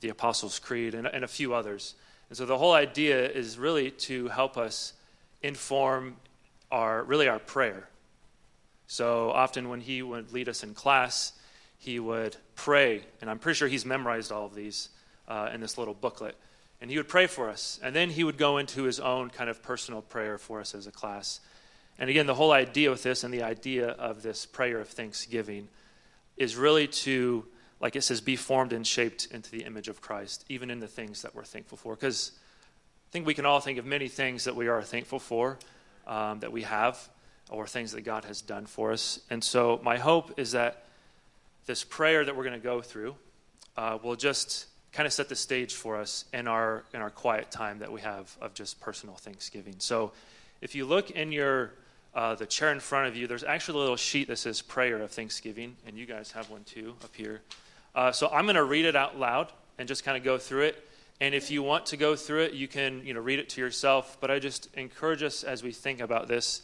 the 0.00 0.08
Apostles' 0.08 0.58
Creed 0.58 0.94
and, 0.94 1.06
and 1.06 1.24
a 1.24 1.28
few 1.28 1.54
others. 1.54 1.94
And 2.28 2.38
so 2.38 2.46
the 2.46 2.56
whole 2.56 2.72
idea 2.72 3.28
is 3.28 3.58
really 3.58 3.90
to 3.92 4.28
help 4.28 4.56
us 4.56 4.94
inform 5.42 6.16
our, 6.70 7.02
really 7.04 7.28
our 7.28 7.38
prayer. 7.38 7.88
So 8.86 9.30
often 9.30 9.68
when 9.68 9.80
he 9.80 10.02
would 10.02 10.32
lead 10.32 10.48
us 10.48 10.62
in 10.62 10.74
class, 10.74 11.32
he 11.80 11.98
would 11.98 12.36
pray, 12.56 13.00
and 13.22 13.30
I'm 13.30 13.38
pretty 13.38 13.56
sure 13.56 13.66
he's 13.66 13.86
memorized 13.86 14.30
all 14.30 14.44
of 14.44 14.54
these 14.54 14.90
uh, 15.26 15.48
in 15.52 15.62
this 15.62 15.78
little 15.78 15.94
booklet. 15.94 16.36
And 16.78 16.90
he 16.90 16.98
would 16.98 17.08
pray 17.08 17.26
for 17.26 17.48
us, 17.48 17.80
and 17.82 17.96
then 17.96 18.10
he 18.10 18.22
would 18.22 18.36
go 18.36 18.58
into 18.58 18.82
his 18.82 19.00
own 19.00 19.30
kind 19.30 19.48
of 19.48 19.62
personal 19.62 20.02
prayer 20.02 20.36
for 20.36 20.60
us 20.60 20.74
as 20.74 20.86
a 20.86 20.92
class. 20.92 21.40
And 21.98 22.10
again, 22.10 22.26
the 22.26 22.34
whole 22.34 22.52
idea 22.52 22.90
with 22.90 23.02
this 23.02 23.24
and 23.24 23.32
the 23.32 23.42
idea 23.42 23.88
of 23.88 24.22
this 24.22 24.44
prayer 24.44 24.78
of 24.78 24.88
thanksgiving 24.88 25.68
is 26.36 26.54
really 26.54 26.86
to, 26.86 27.46
like 27.80 27.96
it 27.96 28.02
says, 28.02 28.20
be 28.20 28.36
formed 28.36 28.74
and 28.74 28.86
shaped 28.86 29.28
into 29.30 29.50
the 29.50 29.64
image 29.64 29.88
of 29.88 30.02
Christ, 30.02 30.44
even 30.50 30.70
in 30.70 30.80
the 30.80 30.86
things 30.86 31.22
that 31.22 31.34
we're 31.34 31.44
thankful 31.44 31.78
for. 31.78 31.94
Because 31.94 32.32
I 33.08 33.10
think 33.10 33.26
we 33.26 33.32
can 33.34 33.46
all 33.46 33.60
think 33.60 33.78
of 33.78 33.86
many 33.86 34.08
things 34.08 34.44
that 34.44 34.54
we 34.54 34.68
are 34.68 34.82
thankful 34.82 35.18
for, 35.18 35.58
um, 36.06 36.40
that 36.40 36.52
we 36.52 36.62
have, 36.62 37.08
or 37.48 37.66
things 37.66 37.92
that 37.92 38.02
God 38.02 38.26
has 38.26 38.42
done 38.42 38.66
for 38.66 38.92
us. 38.92 39.20
And 39.30 39.42
so, 39.42 39.80
my 39.82 39.96
hope 39.96 40.38
is 40.38 40.52
that 40.52 40.84
this 41.70 41.84
prayer 41.84 42.24
that 42.24 42.34
we're 42.34 42.42
going 42.42 42.60
to 42.60 42.64
go 42.64 42.82
through 42.82 43.14
uh, 43.76 43.96
will 44.02 44.16
just 44.16 44.66
kind 44.90 45.06
of 45.06 45.12
set 45.12 45.28
the 45.28 45.36
stage 45.36 45.72
for 45.72 45.96
us 45.96 46.24
in 46.32 46.48
our 46.48 46.82
in 46.92 47.00
our 47.00 47.10
quiet 47.10 47.48
time 47.52 47.78
that 47.78 47.92
we 47.92 48.00
have 48.00 48.36
of 48.40 48.54
just 48.54 48.80
personal 48.80 49.14
thanksgiving. 49.14 49.76
So, 49.78 50.10
if 50.60 50.74
you 50.74 50.84
look 50.84 51.12
in 51.12 51.30
your 51.30 51.74
uh, 52.12 52.34
the 52.34 52.44
chair 52.44 52.72
in 52.72 52.80
front 52.80 53.06
of 53.06 53.14
you, 53.14 53.28
there's 53.28 53.44
actually 53.44 53.78
a 53.78 53.82
little 53.82 53.96
sheet 53.96 54.26
that 54.26 54.38
says 54.38 54.60
prayer 54.60 55.00
of 55.00 55.12
thanksgiving, 55.12 55.76
and 55.86 55.96
you 55.96 56.06
guys 56.06 56.32
have 56.32 56.50
one 56.50 56.64
too 56.64 56.96
up 57.04 57.14
here. 57.14 57.40
Uh, 57.94 58.10
so 58.10 58.26
I'm 58.26 58.46
going 58.46 58.56
to 58.56 58.64
read 58.64 58.84
it 58.84 58.96
out 58.96 59.16
loud 59.16 59.52
and 59.78 59.86
just 59.86 60.02
kind 60.02 60.18
of 60.18 60.24
go 60.24 60.38
through 60.38 60.62
it. 60.62 60.88
And 61.20 61.36
if 61.36 61.52
you 61.52 61.62
want 61.62 61.86
to 61.86 61.96
go 61.96 62.16
through 62.16 62.42
it, 62.46 62.54
you 62.54 62.66
can 62.66 63.06
you 63.06 63.14
know 63.14 63.20
read 63.20 63.38
it 63.38 63.48
to 63.50 63.60
yourself. 63.60 64.16
But 64.20 64.32
I 64.32 64.40
just 64.40 64.74
encourage 64.74 65.22
us 65.22 65.44
as 65.44 65.62
we 65.62 65.70
think 65.70 66.00
about 66.00 66.26
this. 66.26 66.62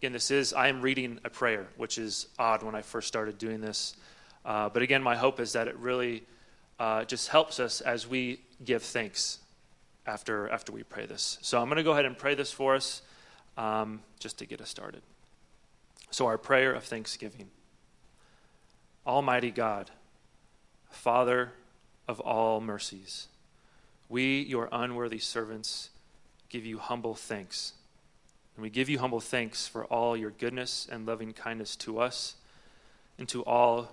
Again, 0.00 0.12
this 0.12 0.32
is 0.32 0.52
I 0.52 0.66
am 0.66 0.82
reading 0.82 1.20
a 1.24 1.30
prayer, 1.30 1.68
which 1.76 1.96
is 1.96 2.26
odd 2.40 2.64
when 2.64 2.74
I 2.74 2.82
first 2.82 3.06
started 3.06 3.38
doing 3.38 3.60
this. 3.60 3.94
Uh, 4.44 4.68
but 4.68 4.82
again, 4.82 5.02
my 5.02 5.16
hope 5.16 5.40
is 5.40 5.52
that 5.52 5.68
it 5.68 5.76
really 5.76 6.24
uh, 6.78 7.04
just 7.04 7.28
helps 7.28 7.60
us 7.60 7.80
as 7.80 8.06
we 8.06 8.40
give 8.64 8.82
thanks 8.82 9.38
after, 10.06 10.48
after 10.48 10.72
we 10.72 10.82
pray 10.82 11.06
this. 11.06 11.38
So 11.42 11.60
I'm 11.60 11.66
going 11.66 11.76
to 11.76 11.82
go 11.82 11.92
ahead 11.92 12.04
and 12.04 12.16
pray 12.16 12.34
this 12.34 12.52
for 12.52 12.74
us 12.74 13.02
um, 13.56 14.00
just 14.18 14.38
to 14.38 14.46
get 14.46 14.60
us 14.60 14.68
started. 14.68 15.02
So, 16.10 16.26
our 16.26 16.38
prayer 16.38 16.72
of 16.72 16.84
thanksgiving 16.84 17.48
Almighty 19.06 19.50
God, 19.50 19.90
Father 20.90 21.52
of 22.06 22.20
all 22.20 22.60
mercies, 22.60 23.28
we, 24.08 24.42
your 24.42 24.68
unworthy 24.70 25.18
servants, 25.18 25.88
give 26.50 26.66
you 26.66 26.78
humble 26.78 27.14
thanks. 27.14 27.72
And 28.54 28.62
we 28.62 28.68
give 28.68 28.90
you 28.90 28.98
humble 28.98 29.20
thanks 29.20 29.66
for 29.66 29.86
all 29.86 30.16
your 30.16 30.30
goodness 30.30 30.86
and 30.90 31.06
loving 31.06 31.32
kindness 31.32 31.76
to 31.76 31.98
us 31.98 32.36
and 33.18 33.26
to 33.30 33.42
all 33.44 33.92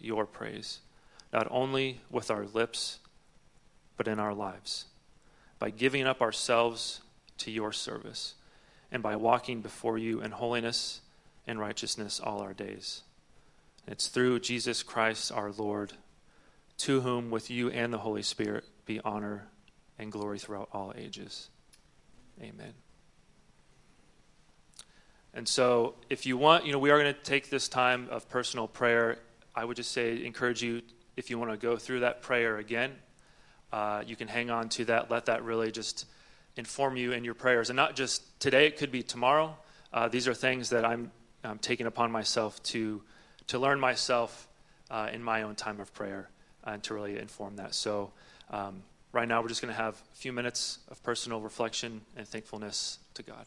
your 0.00 0.26
praise, 0.26 0.80
not 1.32 1.46
only 1.50 2.00
with 2.10 2.30
our 2.30 2.46
lips, 2.46 2.98
but 3.96 4.08
in 4.08 4.18
our 4.18 4.34
lives, 4.34 4.86
by 5.58 5.70
giving 5.70 6.06
up 6.06 6.20
ourselves 6.20 7.00
to 7.38 7.50
your 7.50 7.72
service, 7.72 8.34
and 8.92 9.02
by 9.02 9.14
walking 9.16 9.60
before 9.60 9.98
you 9.98 10.20
in 10.20 10.32
holiness 10.32 11.00
and 11.46 11.58
righteousness 11.58 12.20
all 12.20 12.40
our 12.40 12.52
days. 12.52 13.02
It's 13.86 14.08
through 14.08 14.40
Jesus 14.40 14.82
Christ 14.82 15.32
our 15.32 15.52
Lord, 15.52 15.92
to 16.78 17.00
whom, 17.00 17.30
with 17.30 17.50
you 17.50 17.70
and 17.70 17.92
the 17.92 17.98
Holy 17.98 18.22
Spirit, 18.22 18.64
be 18.86 19.00
honor 19.04 19.46
and 19.98 20.10
glory 20.10 20.38
throughout 20.38 20.68
all 20.72 20.92
ages. 20.96 21.48
Amen. 22.40 22.72
And 25.34 25.46
so, 25.46 25.94
if 26.08 26.26
you 26.26 26.36
want, 26.36 26.66
you 26.66 26.72
know, 26.72 26.78
we 26.78 26.90
are 26.90 26.98
going 26.98 27.14
to 27.14 27.20
take 27.20 27.50
this 27.50 27.68
time 27.68 28.08
of 28.10 28.28
personal 28.28 28.66
prayer 28.66 29.18
I 29.60 29.64
would 29.64 29.76
just 29.76 29.92
say, 29.92 30.24
encourage 30.24 30.62
you, 30.62 30.80
if 31.18 31.28
you 31.28 31.38
want 31.38 31.50
to 31.50 31.58
go 31.58 31.76
through 31.76 32.00
that 32.00 32.22
prayer 32.22 32.56
again, 32.56 32.92
uh, 33.74 34.02
you 34.06 34.16
can 34.16 34.26
hang 34.26 34.48
on 34.48 34.70
to 34.70 34.86
that. 34.86 35.10
Let 35.10 35.26
that 35.26 35.44
really 35.44 35.70
just 35.70 36.06
inform 36.56 36.96
you 36.96 37.12
in 37.12 37.24
your 37.24 37.34
prayers. 37.34 37.68
And 37.68 37.76
not 37.76 37.94
just 37.94 38.40
today, 38.40 38.66
it 38.66 38.78
could 38.78 38.90
be 38.90 39.02
tomorrow. 39.02 39.54
Uh, 39.92 40.08
these 40.08 40.26
are 40.26 40.32
things 40.32 40.70
that 40.70 40.86
I'm, 40.86 41.12
I'm, 41.44 41.58
taking 41.58 41.86
upon 41.86 42.10
myself 42.10 42.62
to, 42.72 43.02
to 43.48 43.58
learn 43.58 43.78
myself 43.78 44.48
uh, 44.90 45.10
in 45.12 45.22
my 45.22 45.42
own 45.42 45.56
time 45.56 45.78
of 45.78 45.92
prayer 45.92 46.30
and 46.64 46.82
to 46.84 46.94
really 46.94 47.18
inform 47.18 47.56
that. 47.56 47.74
So, 47.74 48.12
um, 48.48 48.82
right 49.12 49.28
now, 49.28 49.42
we're 49.42 49.48
just 49.48 49.60
going 49.60 49.74
to 49.74 49.78
have 49.78 50.02
a 50.10 50.16
few 50.16 50.32
minutes 50.32 50.78
of 50.90 51.02
personal 51.02 51.42
reflection 51.42 52.00
and 52.16 52.26
thankfulness 52.26 52.98
to 53.12 53.22
God. 53.22 53.44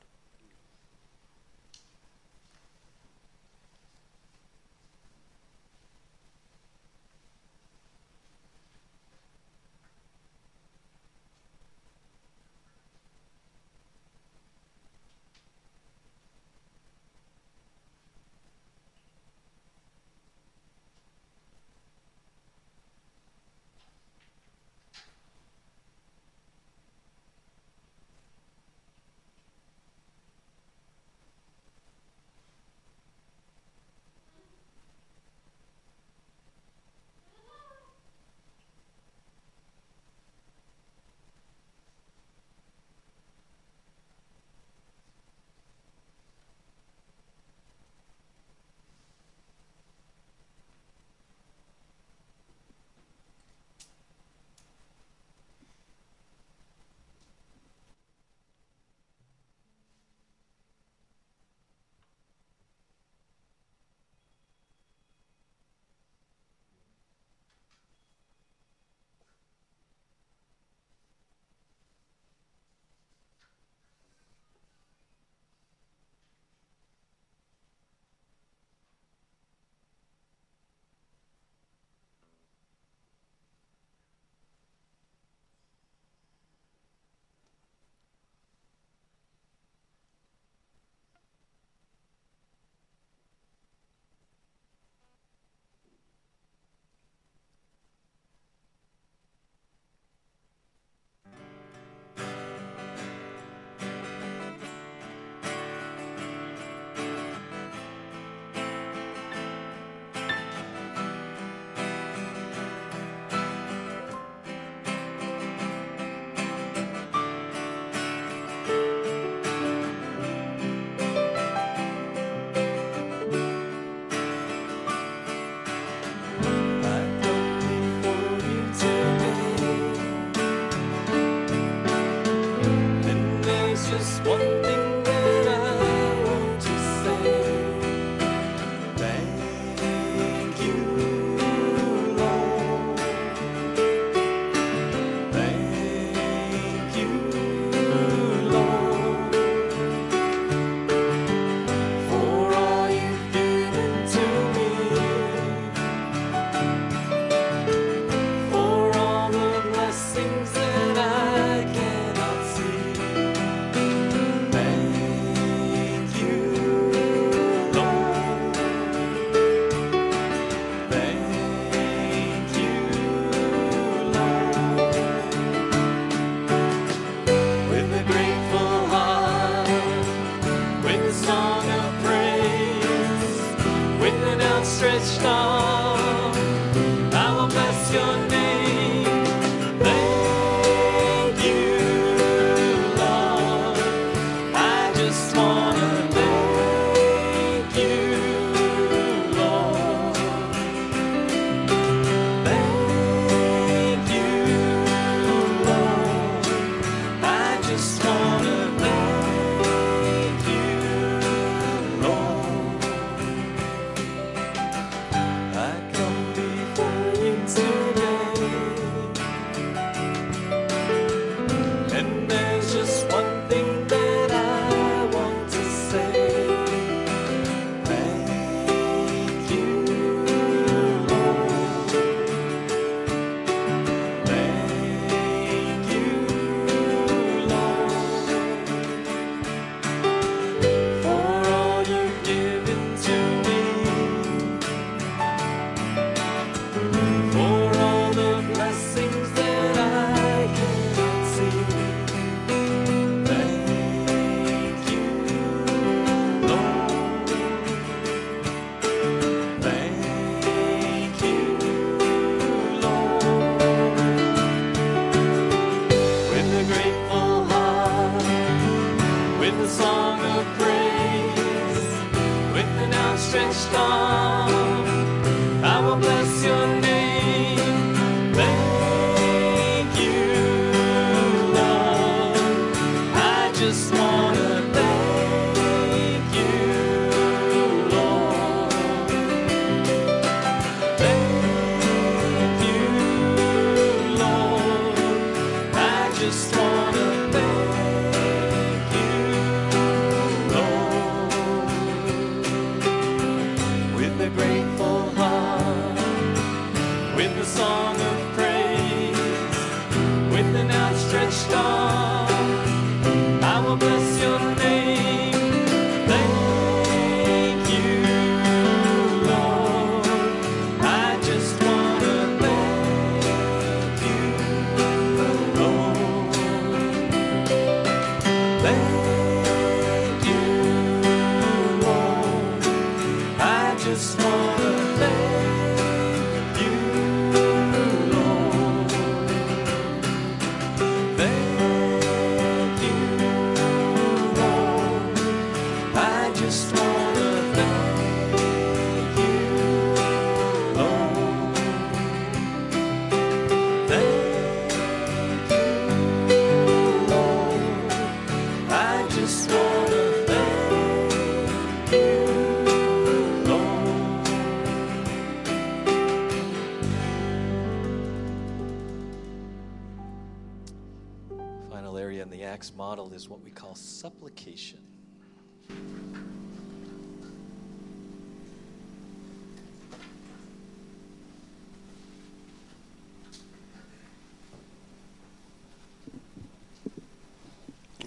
next 372.63 372.77
model 372.77 373.11
is 373.13 373.27
what 373.27 373.43
we 373.43 373.51
call 373.51 373.75
supplication. 373.75 374.79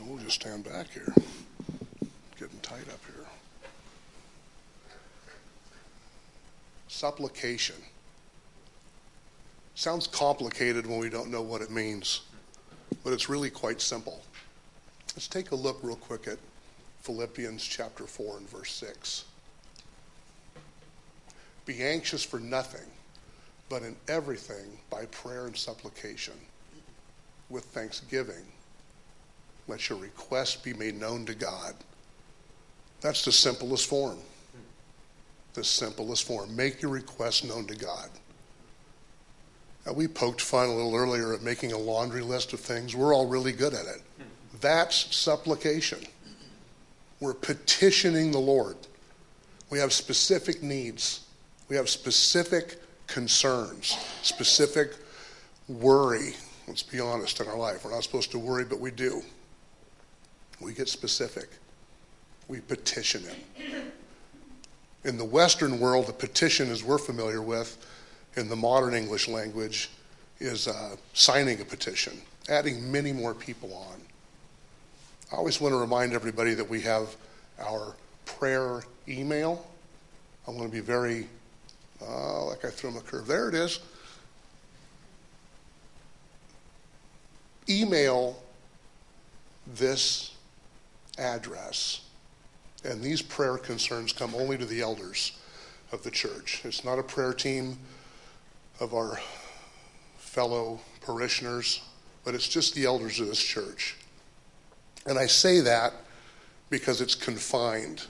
We'll 0.06 0.16
just 0.24 0.40
stand 0.40 0.64
back 0.64 0.88
here. 0.88 1.12
Getting 2.40 2.58
tight 2.62 2.88
up 2.88 3.00
here. 3.04 3.26
Supplication. 6.88 7.76
Sounds 9.74 10.06
complicated 10.06 10.86
when 10.86 10.98
we 10.98 11.10
don't 11.10 11.30
know 11.30 11.42
what 11.42 11.60
it 11.60 11.70
means, 11.70 12.22
but 13.04 13.12
it's 13.12 13.28
really 13.28 13.50
quite 13.50 13.82
simple. 13.82 14.22
Let's 15.16 15.28
take 15.28 15.50
a 15.50 15.56
look 15.56 15.78
real 15.82 15.96
quick 15.96 16.28
at 16.28 16.36
Philippians 17.00 17.64
chapter 17.64 18.04
4 18.04 18.36
and 18.36 18.50
verse 18.50 18.70
6. 18.72 19.24
Be 21.64 21.82
anxious 21.82 22.22
for 22.22 22.38
nothing, 22.38 22.86
but 23.70 23.82
in 23.82 23.96
everything 24.08 24.78
by 24.90 25.06
prayer 25.06 25.46
and 25.46 25.56
supplication, 25.56 26.34
with 27.48 27.64
thanksgiving, 27.64 28.44
let 29.68 29.88
your 29.88 29.98
request 29.98 30.62
be 30.62 30.74
made 30.74 31.00
known 31.00 31.24
to 31.24 31.34
God. 31.34 31.74
That's 33.00 33.24
the 33.24 33.32
simplest 33.32 33.86
form. 33.86 34.18
The 35.54 35.64
simplest 35.64 36.24
form. 36.24 36.54
Make 36.54 36.82
your 36.82 36.90
request 36.90 37.42
known 37.42 37.66
to 37.68 37.74
God. 37.74 38.10
Now, 39.86 39.94
we 39.94 40.08
poked 40.08 40.42
fun 40.42 40.68
a 40.68 40.74
little 40.74 40.94
earlier 40.94 41.32
at 41.32 41.42
making 41.42 41.72
a 41.72 41.78
laundry 41.78 42.20
list 42.20 42.52
of 42.52 42.60
things. 42.60 42.94
We're 42.94 43.14
all 43.14 43.26
really 43.26 43.52
good 43.52 43.72
at 43.72 43.86
it. 43.86 44.02
That's 44.60 45.14
supplication. 45.14 45.98
We're 47.20 47.34
petitioning 47.34 48.30
the 48.30 48.38
Lord. 48.38 48.76
We 49.70 49.78
have 49.78 49.92
specific 49.92 50.62
needs. 50.62 51.20
We 51.68 51.76
have 51.76 51.88
specific 51.88 52.76
concerns, 53.06 53.96
specific 54.22 54.94
worry. 55.68 56.34
Let's 56.68 56.82
be 56.82 57.00
honest 57.00 57.40
in 57.40 57.48
our 57.48 57.56
life. 57.56 57.84
We're 57.84 57.92
not 57.92 58.02
supposed 58.02 58.30
to 58.32 58.38
worry, 58.38 58.64
but 58.64 58.78
we 58.78 58.90
do. 58.90 59.22
We 60.60 60.72
get 60.72 60.88
specific. 60.88 61.48
We 62.48 62.60
petition 62.60 63.24
Him. 63.24 63.92
In 65.04 65.18
the 65.18 65.24
Western 65.24 65.78
world, 65.78 66.06
the 66.06 66.12
petition, 66.12 66.70
as 66.70 66.82
we're 66.82 66.98
familiar 66.98 67.42
with 67.42 67.76
in 68.36 68.48
the 68.48 68.56
modern 68.56 68.94
English 68.94 69.28
language, 69.28 69.90
is 70.38 70.68
uh, 70.68 70.96
signing 71.14 71.60
a 71.60 71.64
petition, 71.64 72.20
adding 72.48 72.90
many 72.90 73.12
more 73.12 73.34
people 73.34 73.72
on. 73.74 74.00
I 75.36 75.38
always 75.38 75.60
want 75.60 75.74
to 75.74 75.78
remind 75.78 76.14
everybody 76.14 76.54
that 76.54 76.66
we 76.66 76.80
have 76.80 77.14
our 77.60 77.94
prayer 78.24 78.80
email. 79.06 79.66
I 80.48 80.50
want 80.50 80.62
to 80.62 80.70
be 80.70 80.80
very, 80.80 81.28
uh, 82.00 82.46
like 82.46 82.64
I 82.64 82.70
threw 82.70 82.88
him 82.88 82.96
a 82.96 83.00
curve. 83.02 83.26
There 83.26 83.50
it 83.50 83.54
is. 83.54 83.80
Email 87.68 88.42
this 89.74 90.34
address, 91.18 92.00
and 92.82 93.02
these 93.02 93.20
prayer 93.20 93.58
concerns 93.58 94.14
come 94.14 94.34
only 94.34 94.56
to 94.56 94.64
the 94.64 94.80
elders 94.80 95.38
of 95.92 96.02
the 96.02 96.10
church. 96.10 96.62
It's 96.64 96.82
not 96.82 96.98
a 96.98 97.02
prayer 97.02 97.34
team 97.34 97.76
of 98.80 98.94
our 98.94 99.20
fellow 100.16 100.80
parishioners, 101.02 101.82
but 102.24 102.34
it's 102.34 102.48
just 102.48 102.74
the 102.74 102.86
elders 102.86 103.20
of 103.20 103.26
this 103.26 103.42
church. 103.42 103.96
And 105.06 105.18
I 105.18 105.26
say 105.26 105.60
that 105.60 105.92
because 106.68 107.00
it's 107.00 107.14
confined. 107.14 108.06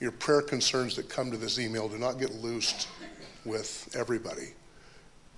Your 0.00 0.12
prayer 0.12 0.42
concerns 0.42 0.96
that 0.96 1.08
come 1.08 1.30
to 1.30 1.36
this 1.36 1.58
email 1.58 1.88
do 1.88 1.98
not 1.98 2.18
get 2.18 2.34
loosed 2.34 2.88
with 3.44 3.94
everybody. 3.98 4.52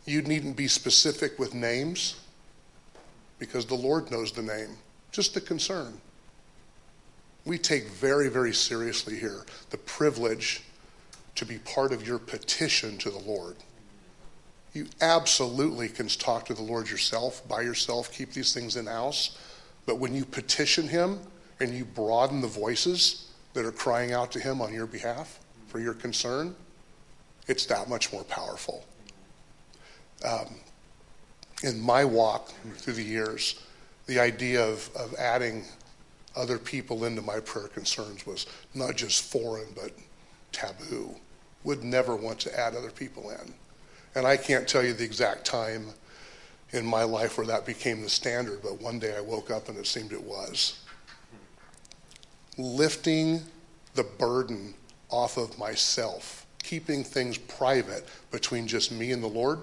You 0.07 0.23
needn't 0.23 0.57
be 0.57 0.69
specific 0.69 1.39
with 1.39 1.55
names 1.55 2.17
because 3.39 3.67
the 3.67 3.75
Lord 3.75 4.11
knows 4.11 4.33
the 4.33 4.43
name, 4.43 4.77
just 5.12 5.35
the 5.35 5.41
concern. 5.41 6.01
We 7.45 7.59
take 7.59 7.89
very, 7.89 8.29
very 8.29 8.53
seriously 8.53 9.19
here 9.19 9.45
the 9.71 9.79
privilege 9.79 10.62
to 11.37 11.45
be 11.45 11.59
part 11.59 11.93
of 11.93 12.07
your 12.07 12.19
petition 12.19 12.99
to 12.99 13.11
the 13.11 13.19
Lord. 13.19 13.57
You 14.73 14.87
absolutely 15.01 15.89
can 15.89 16.09
talk 16.09 16.45
to 16.47 16.55
the 16.55 16.62
Lord 16.62 16.91
yourself, 16.91 17.47
by 17.49 17.61
yourself, 17.61 18.12
keep 18.12 18.33
these 18.33 18.53
things 18.53 18.77
in 18.77 18.87
house. 18.87 19.39
But 19.87 19.99
when 19.99 20.14
you 20.14 20.24
petition 20.24 20.89
Him 20.89 21.20
and 21.61 21.72
you 21.72 21.84
broaden 21.84 22.41
the 22.41 22.49
voices 22.49 23.30
that 23.55 23.64
are 23.64 23.72
crying 23.72 24.12
out 24.12 24.32
to 24.32 24.41
Him 24.41 24.61
on 24.61 24.74
your 24.74 24.87
behalf 24.87 25.39
for 25.68 25.78
your 25.78 25.95
concern, 25.95 26.55
it's 27.47 27.66
that 27.66 27.89
much 27.89 28.12
more 28.12 28.24
powerful. 28.24 28.84
Um, 30.24 30.57
in 31.62 31.80
my 31.80 32.05
walk 32.05 32.53
through 32.76 32.95
the 32.95 33.03
years, 33.03 33.62
the 34.07 34.18
idea 34.18 34.64
of, 34.64 34.91
of 34.97 35.14
adding 35.14 35.64
other 36.34 36.59
people 36.59 37.05
into 37.05 37.22
my 37.22 37.41
prayer 37.41 37.68
concerns 37.68 38.26
was 38.26 38.47
not 38.74 38.97
just 38.97 39.24
foreign, 39.32 39.68
but 39.74 39.93
taboo. 40.53 41.14
Would 41.64 41.82
never 41.82 42.14
want 42.14 42.39
to 42.41 42.59
add 42.59 42.74
other 42.74 42.91
people 42.91 43.30
in. 43.30 43.55
And 44.14 44.26
I 44.26 44.37
can't 44.37 44.68
tell 44.68 44.84
you 44.84 44.93
the 44.93 45.05
exact 45.05 45.45
time 45.45 45.89
in 46.73 46.85
my 46.85 47.05
life 47.05 47.39
where 47.39 47.47
that 47.47 47.64
became 47.64 48.03
the 48.03 48.09
standard, 48.09 48.61
but 48.62 48.81
one 48.81 48.99
day 48.99 49.17
I 49.17 49.21
woke 49.21 49.51
up 49.51 49.69
and 49.69 49.79
it 49.79 49.87
seemed 49.87 50.12
it 50.12 50.23
was. 50.23 50.81
Lifting 52.59 53.43
the 53.95 54.05
burden 54.05 54.75
off 55.11 55.37
of 55.37 55.59
myself, 55.59 56.47
keeping 56.62 57.05
things 57.05 57.39
private 57.39 58.07
between 58.31 58.67
just 58.67 58.91
me 58.91 59.12
and 59.12 59.23
the 59.23 59.29
Lord 59.29 59.61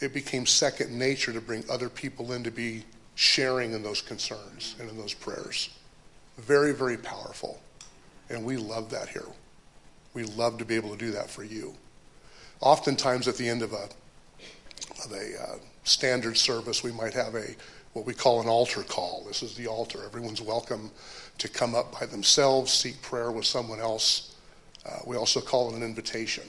it 0.00 0.14
became 0.14 0.46
second 0.46 0.96
nature 0.96 1.32
to 1.32 1.40
bring 1.40 1.64
other 1.68 1.88
people 1.88 2.32
in 2.32 2.44
to 2.44 2.50
be 2.50 2.84
sharing 3.14 3.72
in 3.72 3.82
those 3.82 4.00
concerns 4.00 4.76
and 4.78 4.88
in 4.88 4.96
those 4.96 5.14
prayers. 5.14 5.70
Very, 6.38 6.72
very 6.72 6.96
powerful. 6.96 7.60
And 8.30 8.44
we 8.44 8.56
love 8.56 8.90
that 8.90 9.08
here. 9.08 9.26
We 10.14 10.22
love 10.22 10.58
to 10.58 10.64
be 10.64 10.76
able 10.76 10.90
to 10.90 10.96
do 10.96 11.10
that 11.12 11.28
for 11.28 11.42
you. 11.42 11.74
Oftentimes, 12.60 13.26
at 13.26 13.36
the 13.36 13.48
end 13.48 13.62
of 13.62 13.72
a, 13.72 13.88
of 15.04 15.12
a 15.12 15.40
uh, 15.40 15.56
standard 15.84 16.36
service, 16.36 16.82
we 16.82 16.92
might 16.92 17.14
have 17.14 17.34
a 17.34 17.54
what 17.92 18.04
we 18.06 18.14
call 18.14 18.40
an 18.40 18.48
altar 18.48 18.82
call. 18.82 19.24
This 19.26 19.42
is 19.42 19.54
the 19.54 19.66
altar. 19.66 20.04
Everyone's 20.04 20.42
welcome 20.42 20.90
to 21.38 21.48
come 21.48 21.74
up 21.74 21.98
by 21.98 22.06
themselves, 22.06 22.72
seek 22.72 23.00
prayer 23.02 23.30
with 23.30 23.44
someone 23.44 23.80
else. 23.80 24.36
Uh, 24.86 24.98
we 25.06 25.16
also 25.16 25.40
call 25.40 25.70
it 25.70 25.76
an 25.76 25.82
invitation. 25.82 26.44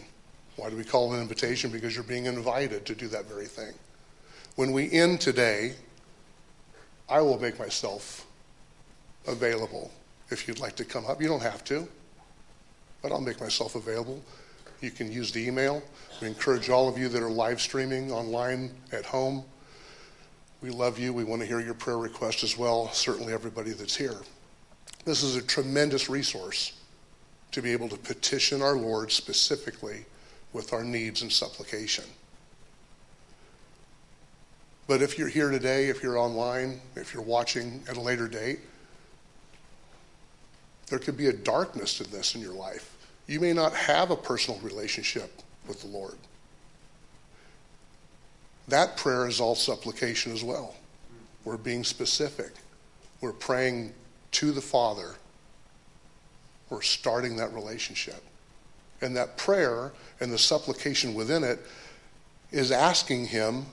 Why 0.58 0.70
do 0.70 0.76
we 0.76 0.84
call 0.84 1.12
it 1.12 1.16
an 1.16 1.22
invitation? 1.22 1.72
Because 1.72 1.95
you're 1.95 2.04
being 2.04 2.26
invited 2.26 2.86
to 2.86 2.95
do 2.95 3.08
that 3.08 3.26
very 3.26 3.45
thing. 3.45 3.74
When 4.56 4.74
we 4.74 4.91
end 4.91 5.22
today, 5.22 5.74
I 7.08 7.22
will 7.22 7.39
make 7.39 7.58
myself 7.58 8.26
available 9.26 9.91
if 10.30 10.47
you'd 10.47 10.60
like 10.60 10.76
to 10.76 10.86
come 10.86 11.06
up. 11.06 11.22
You 11.22 11.30
don't 11.30 11.41
have 11.41 11.64
to, 11.66 11.88
but 13.02 13.12
I'll 13.12 13.22
make 13.22 13.39
myself 13.39 13.76
available. 13.76 14.22
You 14.82 14.92
can 14.92 15.12
use 15.12 15.32
the 15.32 15.46
email. 15.46 15.84
We 16.22 16.28
encourage 16.28 16.70
all 16.70 16.88
of 16.88 16.98
you 16.98 17.10
that 17.10 17.22
are 17.22 17.30
live 17.30 17.60
streaming 17.60 18.12
online 18.12 18.72
at 18.92 19.06
home. 19.06 19.44
We 20.62 20.70
love 20.70 21.00
you. 21.00 21.14
We 21.14 21.24
want 21.24 21.42
to 21.42 21.48
hear 21.48 21.60
your 21.60 21.74
prayer 21.74 21.98
request 21.98 22.44
as 22.44 22.58
well, 22.58 22.90
certainly 22.92 23.34
everybody 23.34 23.72
that's 23.72 23.96
here. 23.96 24.18
This 25.06 25.24
is 25.24 25.36
a 25.36 25.42
tremendous 25.42 26.10
resource 26.10 26.74
to 27.52 27.62
be 27.62 27.72
able 27.72 27.90
to 27.90 27.98
petition 27.98 28.62
our 28.62 28.76
Lord 28.76 29.12
specifically 29.12 30.06
with 30.54 30.74
our 30.74 30.84
needs 30.84 31.22
and 31.22 31.32
supplication. 31.32 32.06
But 34.88 35.02
if 35.02 35.18
you're 35.18 35.30
here 35.30 35.52
today, 35.52 35.90
if 35.90 36.02
you're 36.02 36.18
online, 36.18 36.82
if 36.96 37.14
you're 37.14 37.24
watching 37.24 37.84
at 37.88 37.96
a 37.96 38.02
later 38.02 38.28
date, 38.28 38.60
there 40.88 41.00
could 41.00 41.16
be 41.16 41.28
a 41.28 41.34
darkness 41.34 42.02
in 42.02 42.10
this 42.10 42.34
in 42.34 42.42
your 42.42 42.54
life. 42.54 42.99
You 43.30 43.40
may 43.40 43.54
not 43.54 43.76
have 43.76 44.10
a 44.10 44.16
personal 44.16 44.60
relationship 44.62 45.44
with 45.68 45.82
the 45.82 45.88
Lord. 45.88 46.18
That 48.68 48.98
prayer 48.98 49.28
is 49.28 49.40
all 49.40 49.54
supplication 49.54 50.32
as 50.34 50.44
well. 50.44 50.76
We're 51.44 51.58
being 51.58 51.84
specific. 51.84 52.50
We're 53.22 53.34
praying 53.34 53.94
to 54.32 54.52
the 54.52 54.62
Father. 54.62 55.14
We're 56.72 56.82
starting 56.82 57.36
that 57.36 57.54
relationship. 57.54 58.24
And 59.02 59.16
that 59.16 59.38
prayer 59.38 59.92
and 60.20 60.34
the 60.34 60.40
supplication 60.40 61.14
within 61.14 61.44
it 61.44 61.60
is 62.52 62.72
asking 62.72 63.28
Him 63.28 63.68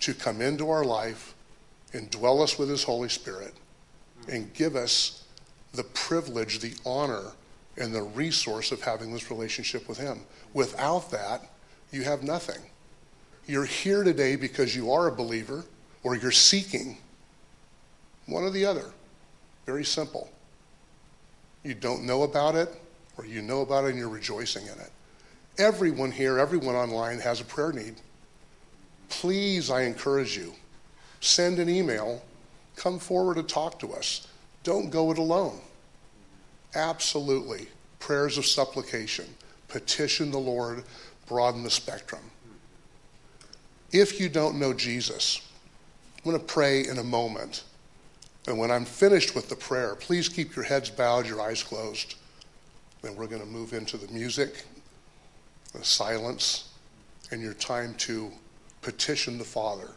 to 0.00 0.14
come 0.14 0.40
into 0.40 0.70
our 0.70 0.82
life 0.82 1.34
and 1.92 2.10
dwell 2.10 2.40
us 2.40 2.58
with 2.58 2.70
His 2.70 2.82
Holy 2.82 3.10
Spirit 3.10 3.52
and 4.30 4.52
give 4.54 4.76
us 4.76 5.24
the 5.74 5.84
privilege, 5.84 6.60
the 6.60 6.72
honor, 6.86 7.32
and 7.76 7.94
the 7.94 8.02
resource 8.02 8.72
of 8.72 8.82
having 8.82 9.12
this 9.12 9.30
relationship 9.30 9.88
with 9.88 9.98
Him. 9.98 10.20
Without 10.52 11.10
that, 11.10 11.42
you 11.90 12.02
have 12.02 12.22
nothing. 12.22 12.60
You're 13.46 13.64
here 13.64 14.04
today 14.04 14.36
because 14.36 14.74
you 14.74 14.92
are 14.92 15.08
a 15.08 15.12
believer 15.12 15.64
or 16.02 16.16
you're 16.16 16.30
seeking 16.30 16.98
one 18.26 18.42
or 18.42 18.50
the 18.50 18.64
other. 18.64 18.90
Very 19.66 19.84
simple. 19.84 20.30
You 21.62 21.74
don't 21.74 22.04
know 22.04 22.22
about 22.22 22.54
it, 22.54 22.68
or 23.16 23.24
you 23.24 23.42
know 23.42 23.62
about 23.62 23.84
it 23.84 23.90
and 23.90 23.98
you're 23.98 24.08
rejoicing 24.08 24.64
in 24.64 24.72
it. 24.72 24.90
Everyone 25.58 26.10
here, 26.10 26.38
everyone 26.38 26.74
online 26.74 27.20
has 27.20 27.40
a 27.40 27.44
prayer 27.44 27.72
need. 27.72 27.94
Please, 29.08 29.70
I 29.70 29.82
encourage 29.82 30.36
you, 30.36 30.52
send 31.20 31.58
an 31.58 31.68
email, 31.68 32.22
come 32.76 32.98
forward 32.98 33.36
and 33.36 33.48
talk 33.48 33.78
to 33.80 33.92
us. 33.92 34.26
Don't 34.62 34.90
go 34.90 35.12
it 35.12 35.18
alone. 35.18 35.60
Absolutely. 36.74 37.68
Prayers 37.98 38.38
of 38.38 38.46
supplication. 38.46 39.26
Petition 39.68 40.30
the 40.30 40.38
Lord, 40.38 40.84
broaden 41.26 41.62
the 41.62 41.70
spectrum. 41.70 42.22
If 43.92 44.20
you 44.20 44.28
don't 44.28 44.58
know 44.58 44.72
Jesus, 44.72 45.40
I'm 46.16 46.30
going 46.30 46.40
to 46.40 46.52
pray 46.52 46.86
in 46.86 46.98
a 46.98 47.04
moment. 47.04 47.64
And 48.46 48.58
when 48.58 48.70
I'm 48.70 48.84
finished 48.84 49.34
with 49.34 49.48
the 49.48 49.56
prayer, 49.56 49.94
please 49.94 50.28
keep 50.28 50.54
your 50.54 50.64
heads 50.64 50.90
bowed, 50.90 51.26
your 51.26 51.40
eyes 51.40 51.62
closed. 51.62 52.16
Then 53.02 53.16
we're 53.16 53.26
going 53.26 53.40
to 53.40 53.46
move 53.46 53.72
into 53.72 53.96
the 53.96 54.12
music, 54.12 54.64
the 55.72 55.84
silence, 55.84 56.70
and 57.30 57.40
your 57.40 57.54
time 57.54 57.94
to 57.94 58.30
petition 58.82 59.38
the 59.38 59.44
Father 59.44 59.90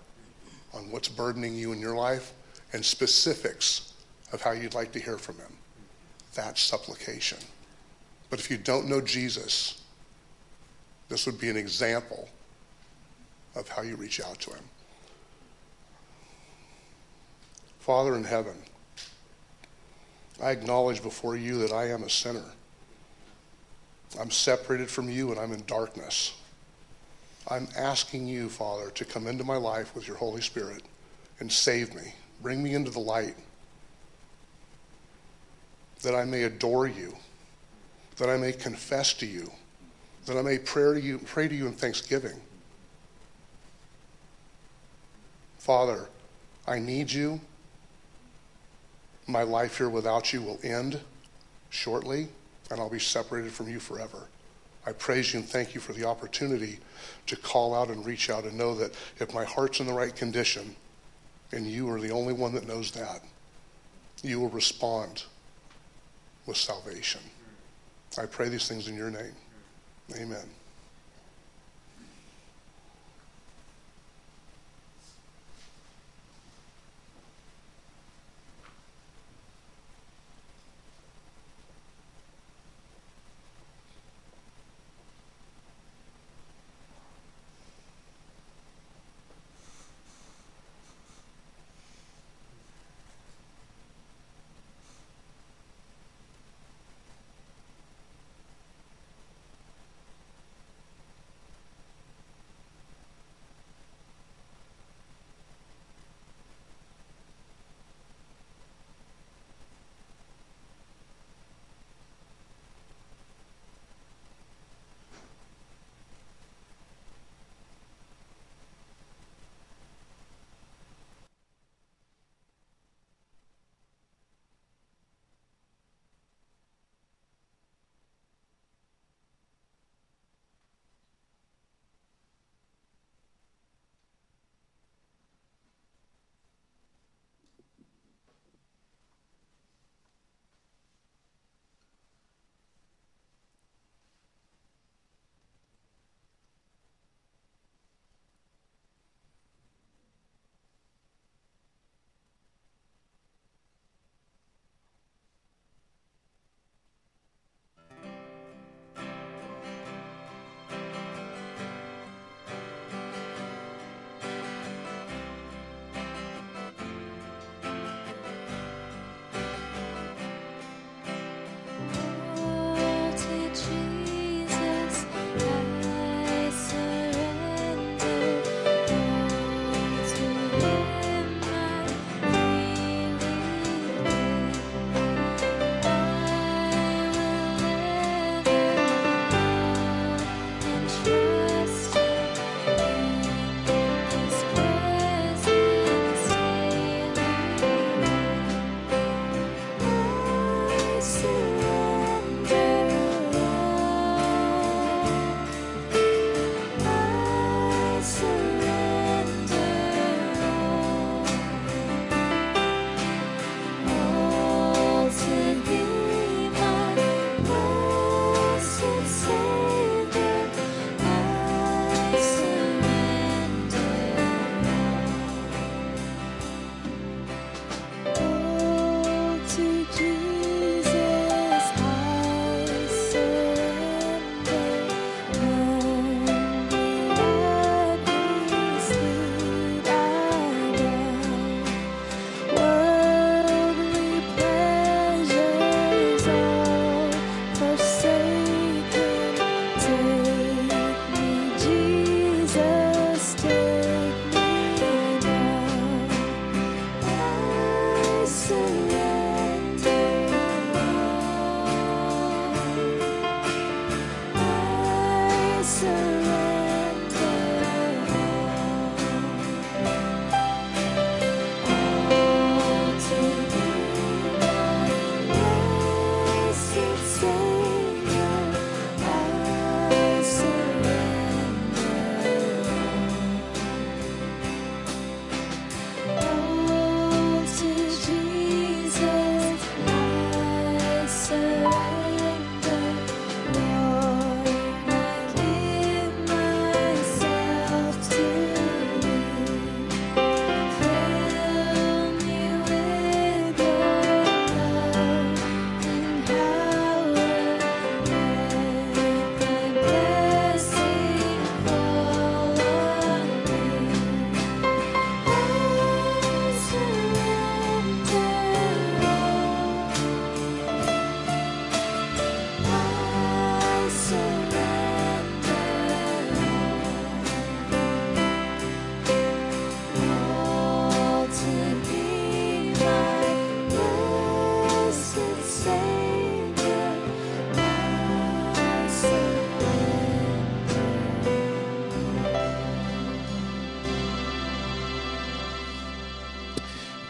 on 0.73 0.89
what's 0.91 1.09
burdening 1.09 1.55
you 1.55 1.71
in 1.71 1.79
your 1.79 1.95
life 1.95 2.33
and 2.73 2.83
specifics 2.83 3.93
of 4.31 4.41
how 4.41 4.51
you'd 4.51 4.73
like 4.73 4.91
to 4.91 4.99
hear 4.99 5.17
from 5.17 5.37
Him. 5.37 5.56
That's 6.37 6.61
supplication. 6.61 7.39
But 8.29 8.37
if 8.39 8.51
you 8.51 8.57
don't 8.57 8.87
know 8.87 9.01
Jesus, 9.01 9.81
this 11.09 11.25
would 11.25 11.39
be 11.39 11.49
an 11.49 11.57
example 11.57 12.29
of 13.55 13.67
how 13.67 13.81
you 13.81 13.95
reach 13.95 14.21
out 14.21 14.39
to 14.41 14.51
Him. 14.51 14.63
Father 17.79 18.15
in 18.15 18.23
heaven, 18.23 18.53
I 20.41 20.51
acknowledge 20.51 21.01
before 21.01 21.35
you 21.35 21.57
that 21.57 21.71
I 21.71 21.89
am 21.89 22.03
a 22.03 22.09
sinner. 22.09 22.45
I'm 24.19 24.29
separated 24.29 24.91
from 24.91 25.09
you 25.09 25.31
and 25.31 25.39
I'm 25.39 25.53
in 25.53 25.63
darkness. 25.65 26.35
I'm 27.47 27.67
asking 27.75 28.27
you, 28.27 28.47
Father, 28.47 28.91
to 28.91 29.05
come 29.05 29.25
into 29.25 29.43
my 29.43 29.57
life 29.57 29.95
with 29.95 30.07
your 30.07 30.17
Holy 30.17 30.41
Spirit 30.41 30.83
and 31.39 31.51
save 31.51 31.95
me. 31.95 32.13
Bring 32.43 32.61
me 32.61 32.75
into 32.75 32.91
the 32.91 32.99
light 32.99 33.35
that 36.03 36.15
I 36.15 36.25
may 36.25 36.43
adore 36.43 36.87
you, 36.87 37.15
that 38.17 38.29
I 38.29 38.37
may 38.37 38.51
confess 38.51 39.13
to 39.15 39.25
you, 39.25 39.51
that 40.25 40.37
I 40.37 40.41
may 40.41 40.57
pray 40.57 40.93
to 40.93 41.01
you, 41.01 41.19
pray 41.19 41.47
to 41.47 41.55
you 41.55 41.67
in 41.67 41.73
thanksgiving. 41.73 42.39
Father, 45.57 46.07
I 46.67 46.79
need 46.79 47.11
you. 47.11 47.41
My 49.27 49.43
life 49.43 49.77
here 49.77 49.89
without 49.89 50.31
you 50.31 50.41
will 50.41 50.59
end 50.63 51.01
shortly, 51.69 52.29
and 52.71 52.79
I'll 52.79 52.89
be 52.89 52.99
separated 52.99 53.51
from 53.51 53.69
you 53.69 53.79
forever. 53.79 54.27
I 54.85 54.93
praise 54.93 55.33
you 55.33 55.41
and 55.41 55.49
thank 55.49 55.75
you 55.75 55.81
for 55.81 55.91
the 55.91 56.05
opportunity 56.05 56.79
to 57.25 57.35
call 57.35 57.75
out 57.75 57.89
and 57.89 58.05
reach 58.05 58.29
out 58.29 58.45
and 58.45 58.57
know 58.57 58.73
that 58.75 58.93
if 59.19 59.33
my 59.33 59.43
heart's 59.43 59.81
in 59.81 59.87
the 59.87 59.93
right 59.93 60.15
condition, 60.15 60.75
and 61.51 61.67
you 61.67 61.89
are 61.89 61.99
the 61.99 62.11
only 62.11 62.33
one 62.33 62.53
that 62.53 62.67
knows 62.67 62.91
that, 62.91 63.21
you 64.23 64.39
will 64.39 64.49
respond 64.49 65.23
with 66.47 66.57
salvation. 66.57 67.21
I 68.17 68.25
pray 68.25 68.49
these 68.49 68.67
things 68.67 68.87
in 68.87 68.95
your 68.95 69.11
name. 69.11 69.35
Amen. 70.15 70.49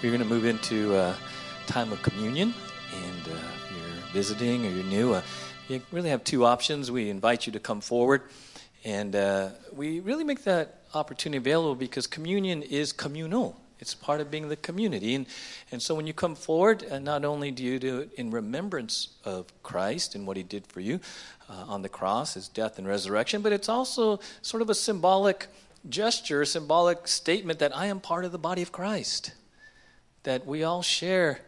We're 0.08 0.16
going 0.16 0.30
to 0.30 0.34
move 0.34 0.45
into 0.45 0.95
uh, 0.95 1.14
time 1.66 1.91
of 1.91 2.01
communion, 2.01 2.53
and 2.93 3.28
uh, 3.28 3.38
you're 3.76 4.14
visiting 4.14 4.66
or 4.66 4.70
you're 4.70 4.86
new, 4.86 5.14
uh, 5.16 5.22
you 5.68 5.82
really 5.91 6.12
have 6.12 6.24
two 6.24 6.45
options. 6.45 6.89
We 6.89 7.10
invite 7.10 7.45
you 7.45 7.51
to 7.51 7.60
come 7.60 7.82
forward, 7.82 8.22
and 8.86 9.14
uh, 9.18 9.49
we 9.74 9.99
really 9.99 10.24
make 10.24 10.45
that 10.45 10.84
opportunity 10.93 11.39
available 11.39 11.76
because 11.76 12.08
communion 12.08 12.62
is 12.64 12.93
communal. 12.93 13.60
It's 13.82 13.93
part 13.95 14.22
of 14.22 14.32
being 14.32 14.47
the 14.47 14.55
community. 14.55 15.14
And, 15.14 15.26
and 15.74 15.82
so 15.82 15.93
when 15.93 16.08
you 16.08 16.14
come 16.14 16.36
forward, 16.36 16.86
uh, 16.89 16.99
not 16.99 17.26
only 17.26 17.51
do 17.51 17.62
you 17.62 17.78
do 17.78 17.99
it 17.99 18.14
in 18.14 18.32
remembrance 18.32 19.10
of 19.26 19.47
Christ 19.62 20.16
and 20.16 20.26
what 20.26 20.38
he 20.38 20.43
did 20.43 20.66
for 20.68 20.80
you 20.80 21.01
uh, 21.49 21.66
on 21.68 21.82
the 21.82 21.89
cross, 21.89 22.36
his 22.36 22.47
death 22.47 22.78
and 22.78 22.88
resurrection, 22.88 23.41
but 23.41 23.51
it's 23.51 23.68
also 23.68 24.22
sort 24.41 24.62
of 24.62 24.70
a 24.70 24.76
symbolic 24.76 25.47
gesture, 25.89 26.43
a 26.43 26.45
symbolic 26.45 27.10
statement 27.10 27.60
that 27.60 27.76
I 27.76 27.88
am 27.88 27.99
part 27.99 28.24
of 28.24 28.32
the 28.32 28.38
body 28.38 28.62
of 28.62 28.72
Christ, 28.72 29.34
that 30.28 30.45
we 30.45 30.61
all 30.61 30.82
share 30.82 31.39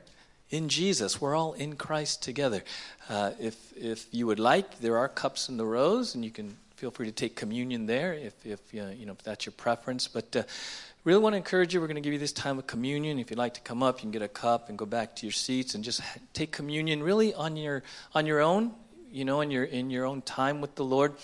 in 0.50 0.70
Jesus. 0.70 1.20
We're 1.20 1.36
all 1.36 1.52
in 1.52 1.76
Christ 1.76 2.24
together. 2.24 2.64
Uh, 3.10 3.32
if, 3.38 3.76
if 3.76 4.08
you 4.14 4.26
would 4.26 4.40
like, 4.40 4.80
there 4.80 4.98
are 4.98 5.10
cups 5.10 5.50
in 5.50 5.58
the 5.58 5.66
rows, 5.66 6.16
and 6.16 6.24
you 6.24 6.32
can 6.32 6.56
feel 6.78 6.90
free 6.90 7.06
to 7.06 7.12
take 7.12 7.36
communion 7.36 7.88
there 7.88 8.14
if, 8.14 8.46
if, 8.46 8.62
uh, 8.74 8.88
you 8.98 9.06
know, 9.06 9.12
if 9.12 9.22
that's 9.22 9.46
your 9.46 9.52
preference. 9.52 10.08
But 10.08 10.34
uh, 10.34 10.44
really 11.04 11.20
want 11.20 11.34
to 11.34 11.38
encourage 11.38 11.74
you. 11.74 11.82
We're 11.82 11.88
going 11.88 11.96
to 11.96 12.02
give 12.02 12.14
you 12.14 12.20
this 12.20 12.32
time 12.32 12.58
of 12.58 12.68
communion. 12.68 13.20
If 13.20 13.30
you'd 13.30 13.38
like 13.38 13.56
to 13.56 13.62
come 13.62 13.84
up, 13.84 13.98
you 13.98 14.04
can 14.04 14.12
get 14.12 14.22
a 14.22 14.30
cup 14.30 14.70
and 14.70 14.78
go 14.78 14.86
back 14.86 15.14
to 15.18 15.26
your 15.26 15.34
seats 15.34 15.76
and 15.76 15.84
just 15.84 16.00
take 16.32 16.54
communion 16.54 17.04
really 17.04 17.34
on 17.34 17.58
your 17.58 17.84
on 18.16 18.26
your 18.26 18.40
own. 18.40 18.72
You 19.12 19.26
know, 19.26 19.42
in 19.42 19.52
your 19.52 19.66
in 19.66 19.90
your 19.90 20.06
own 20.06 20.22
time 20.22 20.62
with 20.62 20.76
the 20.76 20.86
Lord. 20.86 21.16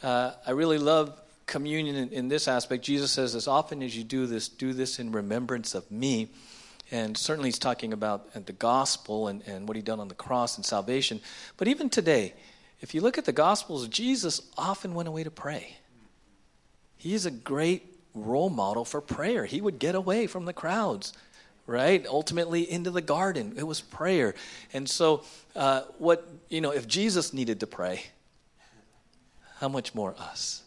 Uh, 0.00 0.30
I 0.46 0.52
really 0.52 0.78
love 0.78 1.20
communion 1.46 1.96
in, 1.96 2.08
in 2.10 2.28
this 2.28 2.46
aspect. 2.46 2.84
Jesus 2.84 3.10
says, 3.10 3.34
"As 3.34 3.48
often 3.48 3.82
as 3.82 3.96
you 3.96 4.04
do 4.04 4.26
this, 4.26 4.48
do 4.48 4.72
this 4.72 5.00
in 5.00 5.10
remembrance 5.10 5.74
of 5.74 5.90
me." 5.90 6.28
And 6.90 7.16
certainly, 7.16 7.48
he's 7.48 7.58
talking 7.58 7.92
about 7.92 8.32
the 8.46 8.52
gospel 8.52 9.28
and, 9.28 9.42
and 9.46 9.68
what 9.68 9.76
he 9.76 9.82
done 9.82 10.00
on 10.00 10.08
the 10.08 10.14
cross 10.14 10.56
and 10.56 10.66
salvation. 10.66 11.20
But 11.56 11.68
even 11.68 11.88
today, 11.88 12.34
if 12.80 12.94
you 12.94 13.00
look 13.00 13.18
at 13.18 13.26
the 13.26 13.32
gospels, 13.32 13.86
Jesus 13.88 14.42
often 14.58 14.94
went 14.94 15.08
away 15.08 15.22
to 15.22 15.30
pray. 15.30 15.76
He's 16.96 17.26
a 17.26 17.30
great 17.30 17.98
role 18.14 18.50
model 18.50 18.84
for 18.84 19.00
prayer. 19.00 19.46
He 19.46 19.60
would 19.60 19.78
get 19.78 19.94
away 19.94 20.26
from 20.26 20.46
the 20.46 20.52
crowds, 20.52 21.12
right? 21.66 22.04
Ultimately 22.06 22.70
into 22.70 22.90
the 22.90 23.00
garden. 23.00 23.54
It 23.56 23.66
was 23.66 23.80
prayer. 23.80 24.34
And 24.72 24.88
so, 24.88 25.22
uh, 25.54 25.82
what, 25.98 26.28
you 26.48 26.60
know, 26.60 26.72
if 26.72 26.88
Jesus 26.88 27.32
needed 27.32 27.60
to 27.60 27.66
pray, 27.66 28.02
how 29.58 29.68
much 29.68 29.94
more 29.94 30.14
us? 30.18 30.62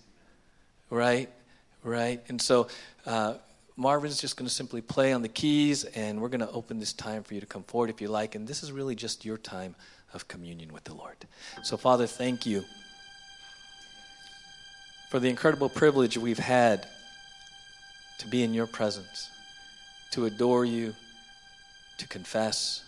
Right? 0.90 1.30
Right? 1.84 2.24
And 2.30 2.42
so, 2.42 2.68
uh, 3.06 3.36
Marvin's 3.76 4.22
just 4.22 4.38
going 4.38 4.48
to 4.48 4.54
simply 4.54 4.82
play 4.82 5.14
on 5.14 5.24
the 5.24 5.28
keys, 5.28 5.84
and 5.84 6.22
we're 6.22 6.30
going 6.30 6.42
to 6.42 6.52
open 6.52 6.80
this 6.80 6.94
time 6.94 7.24
for 7.24 7.34
you 7.34 7.40
to 7.40 7.46
come 7.46 7.64
forward 7.64 7.90
if 7.90 8.02
you 8.02 8.08
like. 8.08 8.36
And 8.36 8.48
this 8.48 8.62
is 8.62 8.72
really 8.72 8.96
just 8.96 9.26
your 9.26 9.38
time 9.38 9.76
of 10.14 10.28
communion 10.28 10.72
with 10.72 10.84
the 10.84 10.94
Lord. 10.94 11.18
So, 11.64 11.76
Father, 11.76 12.06
thank 12.06 12.46
you 12.46 12.64
for 15.10 15.20
the 15.20 15.30
incredible 15.30 15.70
privilege 15.70 16.18
we've 16.18 16.38
had 16.38 16.88
to 18.20 18.28
be 18.28 18.44
in 18.44 18.54
your 18.54 18.68
presence, 18.68 19.30
to 20.12 20.26
adore 20.26 20.66
you, 20.66 20.94
to 21.98 22.08
confess, 22.08 22.84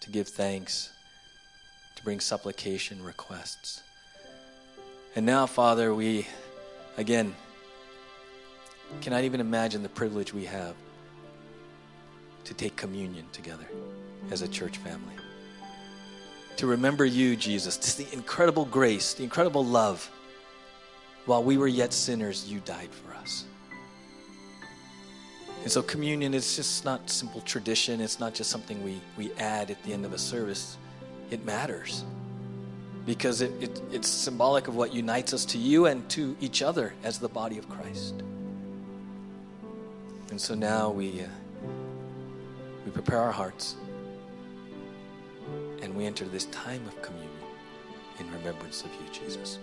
to 0.00 0.10
give 0.10 0.28
thanks, 0.28 0.90
to 1.94 2.02
bring 2.02 2.18
supplication 2.18 3.02
requests. 3.02 3.82
And 5.14 5.24
now, 5.24 5.46
Father, 5.46 5.94
we 5.94 6.26
again 6.96 7.34
cannot 9.00 9.24
even 9.24 9.40
imagine 9.40 9.82
the 9.82 9.88
privilege 9.88 10.32
we 10.32 10.44
have 10.44 10.74
to 12.44 12.54
take 12.54 12.76
communion 12.76 13.26
together 13.32 13.66
as 14.30 14.42
a 14.42 14.48
church 14.48 14.78
family. 14.78 15.14
To 16.56 16.66
remember 16.66 17.04
you, 17.04 17.36
Jesus, 17.36 17.76
to 17.76 17.98
the 17.98 18.12
incredible 18.12 18.64
grace, 18.64 19.14
the 19.14 19.22
incredible 19.22 19.64
love. 19.64 20.10
While 21.26 21.44
we 21.44 21.58
were 21.58 21.68
yet 21.68 21.92
sinners, 21.92 22.50
you 22.50 22.60
died 22.60 22.88
for 22.90 23.14
us. 23.14 23.44
And 25.62 25.70
so 25.70 25.82
communion 25.82 26.34
is 26.34 26.56
just 26.56 26.84
not 26.84 27.10
simple 27.10 27.42
tradition. 27.42 28.00
It's 28.00 28.18
not 28.18 28.34
just 28.34 28.50
something 28.50 28.82
we, 28.82 29.00
we 29.16 29.32
add 29.34 29.70
at 29.70 29.82
the 29.84 29.92
end 29.92 30.04
of 30.04 30.12
a 30.12 30.18
service. 30.18 30.78
It 31.30 31.44
matters 31.44 32.04
because 33.04 33.40
it, 33.40 33.52
it, 33.60 33.82
it's 33.92 34.08
symbolic 34.08 34.68
of 34.68 34.76
what 34.76 34.94
unites 34.94 35.32
us 35.32 35.44
to 35.46 35.58
you 35.58 35.86
and 35.86 36.08
to 36.10 36.36
each 36.40 36.62
other 36.62 36.94
as 37.04 37.18
the 37.18 37.28
body 37.28 37.58
of 37.58 37.68
Christ. 37.68 38.22
And 40.38 40.42
so 40.44 40.54
now 40.54 40.88
we, 40.88 41.22
uh, 41.22 41.26
we 42.84 42.92
prepare 42.92 43.18
our 43.18 43.32
hearts 43.32 43.74
and 45.82 45.92
we 45.96 46.06
enter 46.06 46.26
this 46.26 46.44
time 46.44 46.86
of 46.86 47.02
communion 47.02 47.32
in 48.20 48.30
remembrance 48.30 48.84
of 48.84 48.90
you, 48.92 49.12
Jesus. 49.12 49.58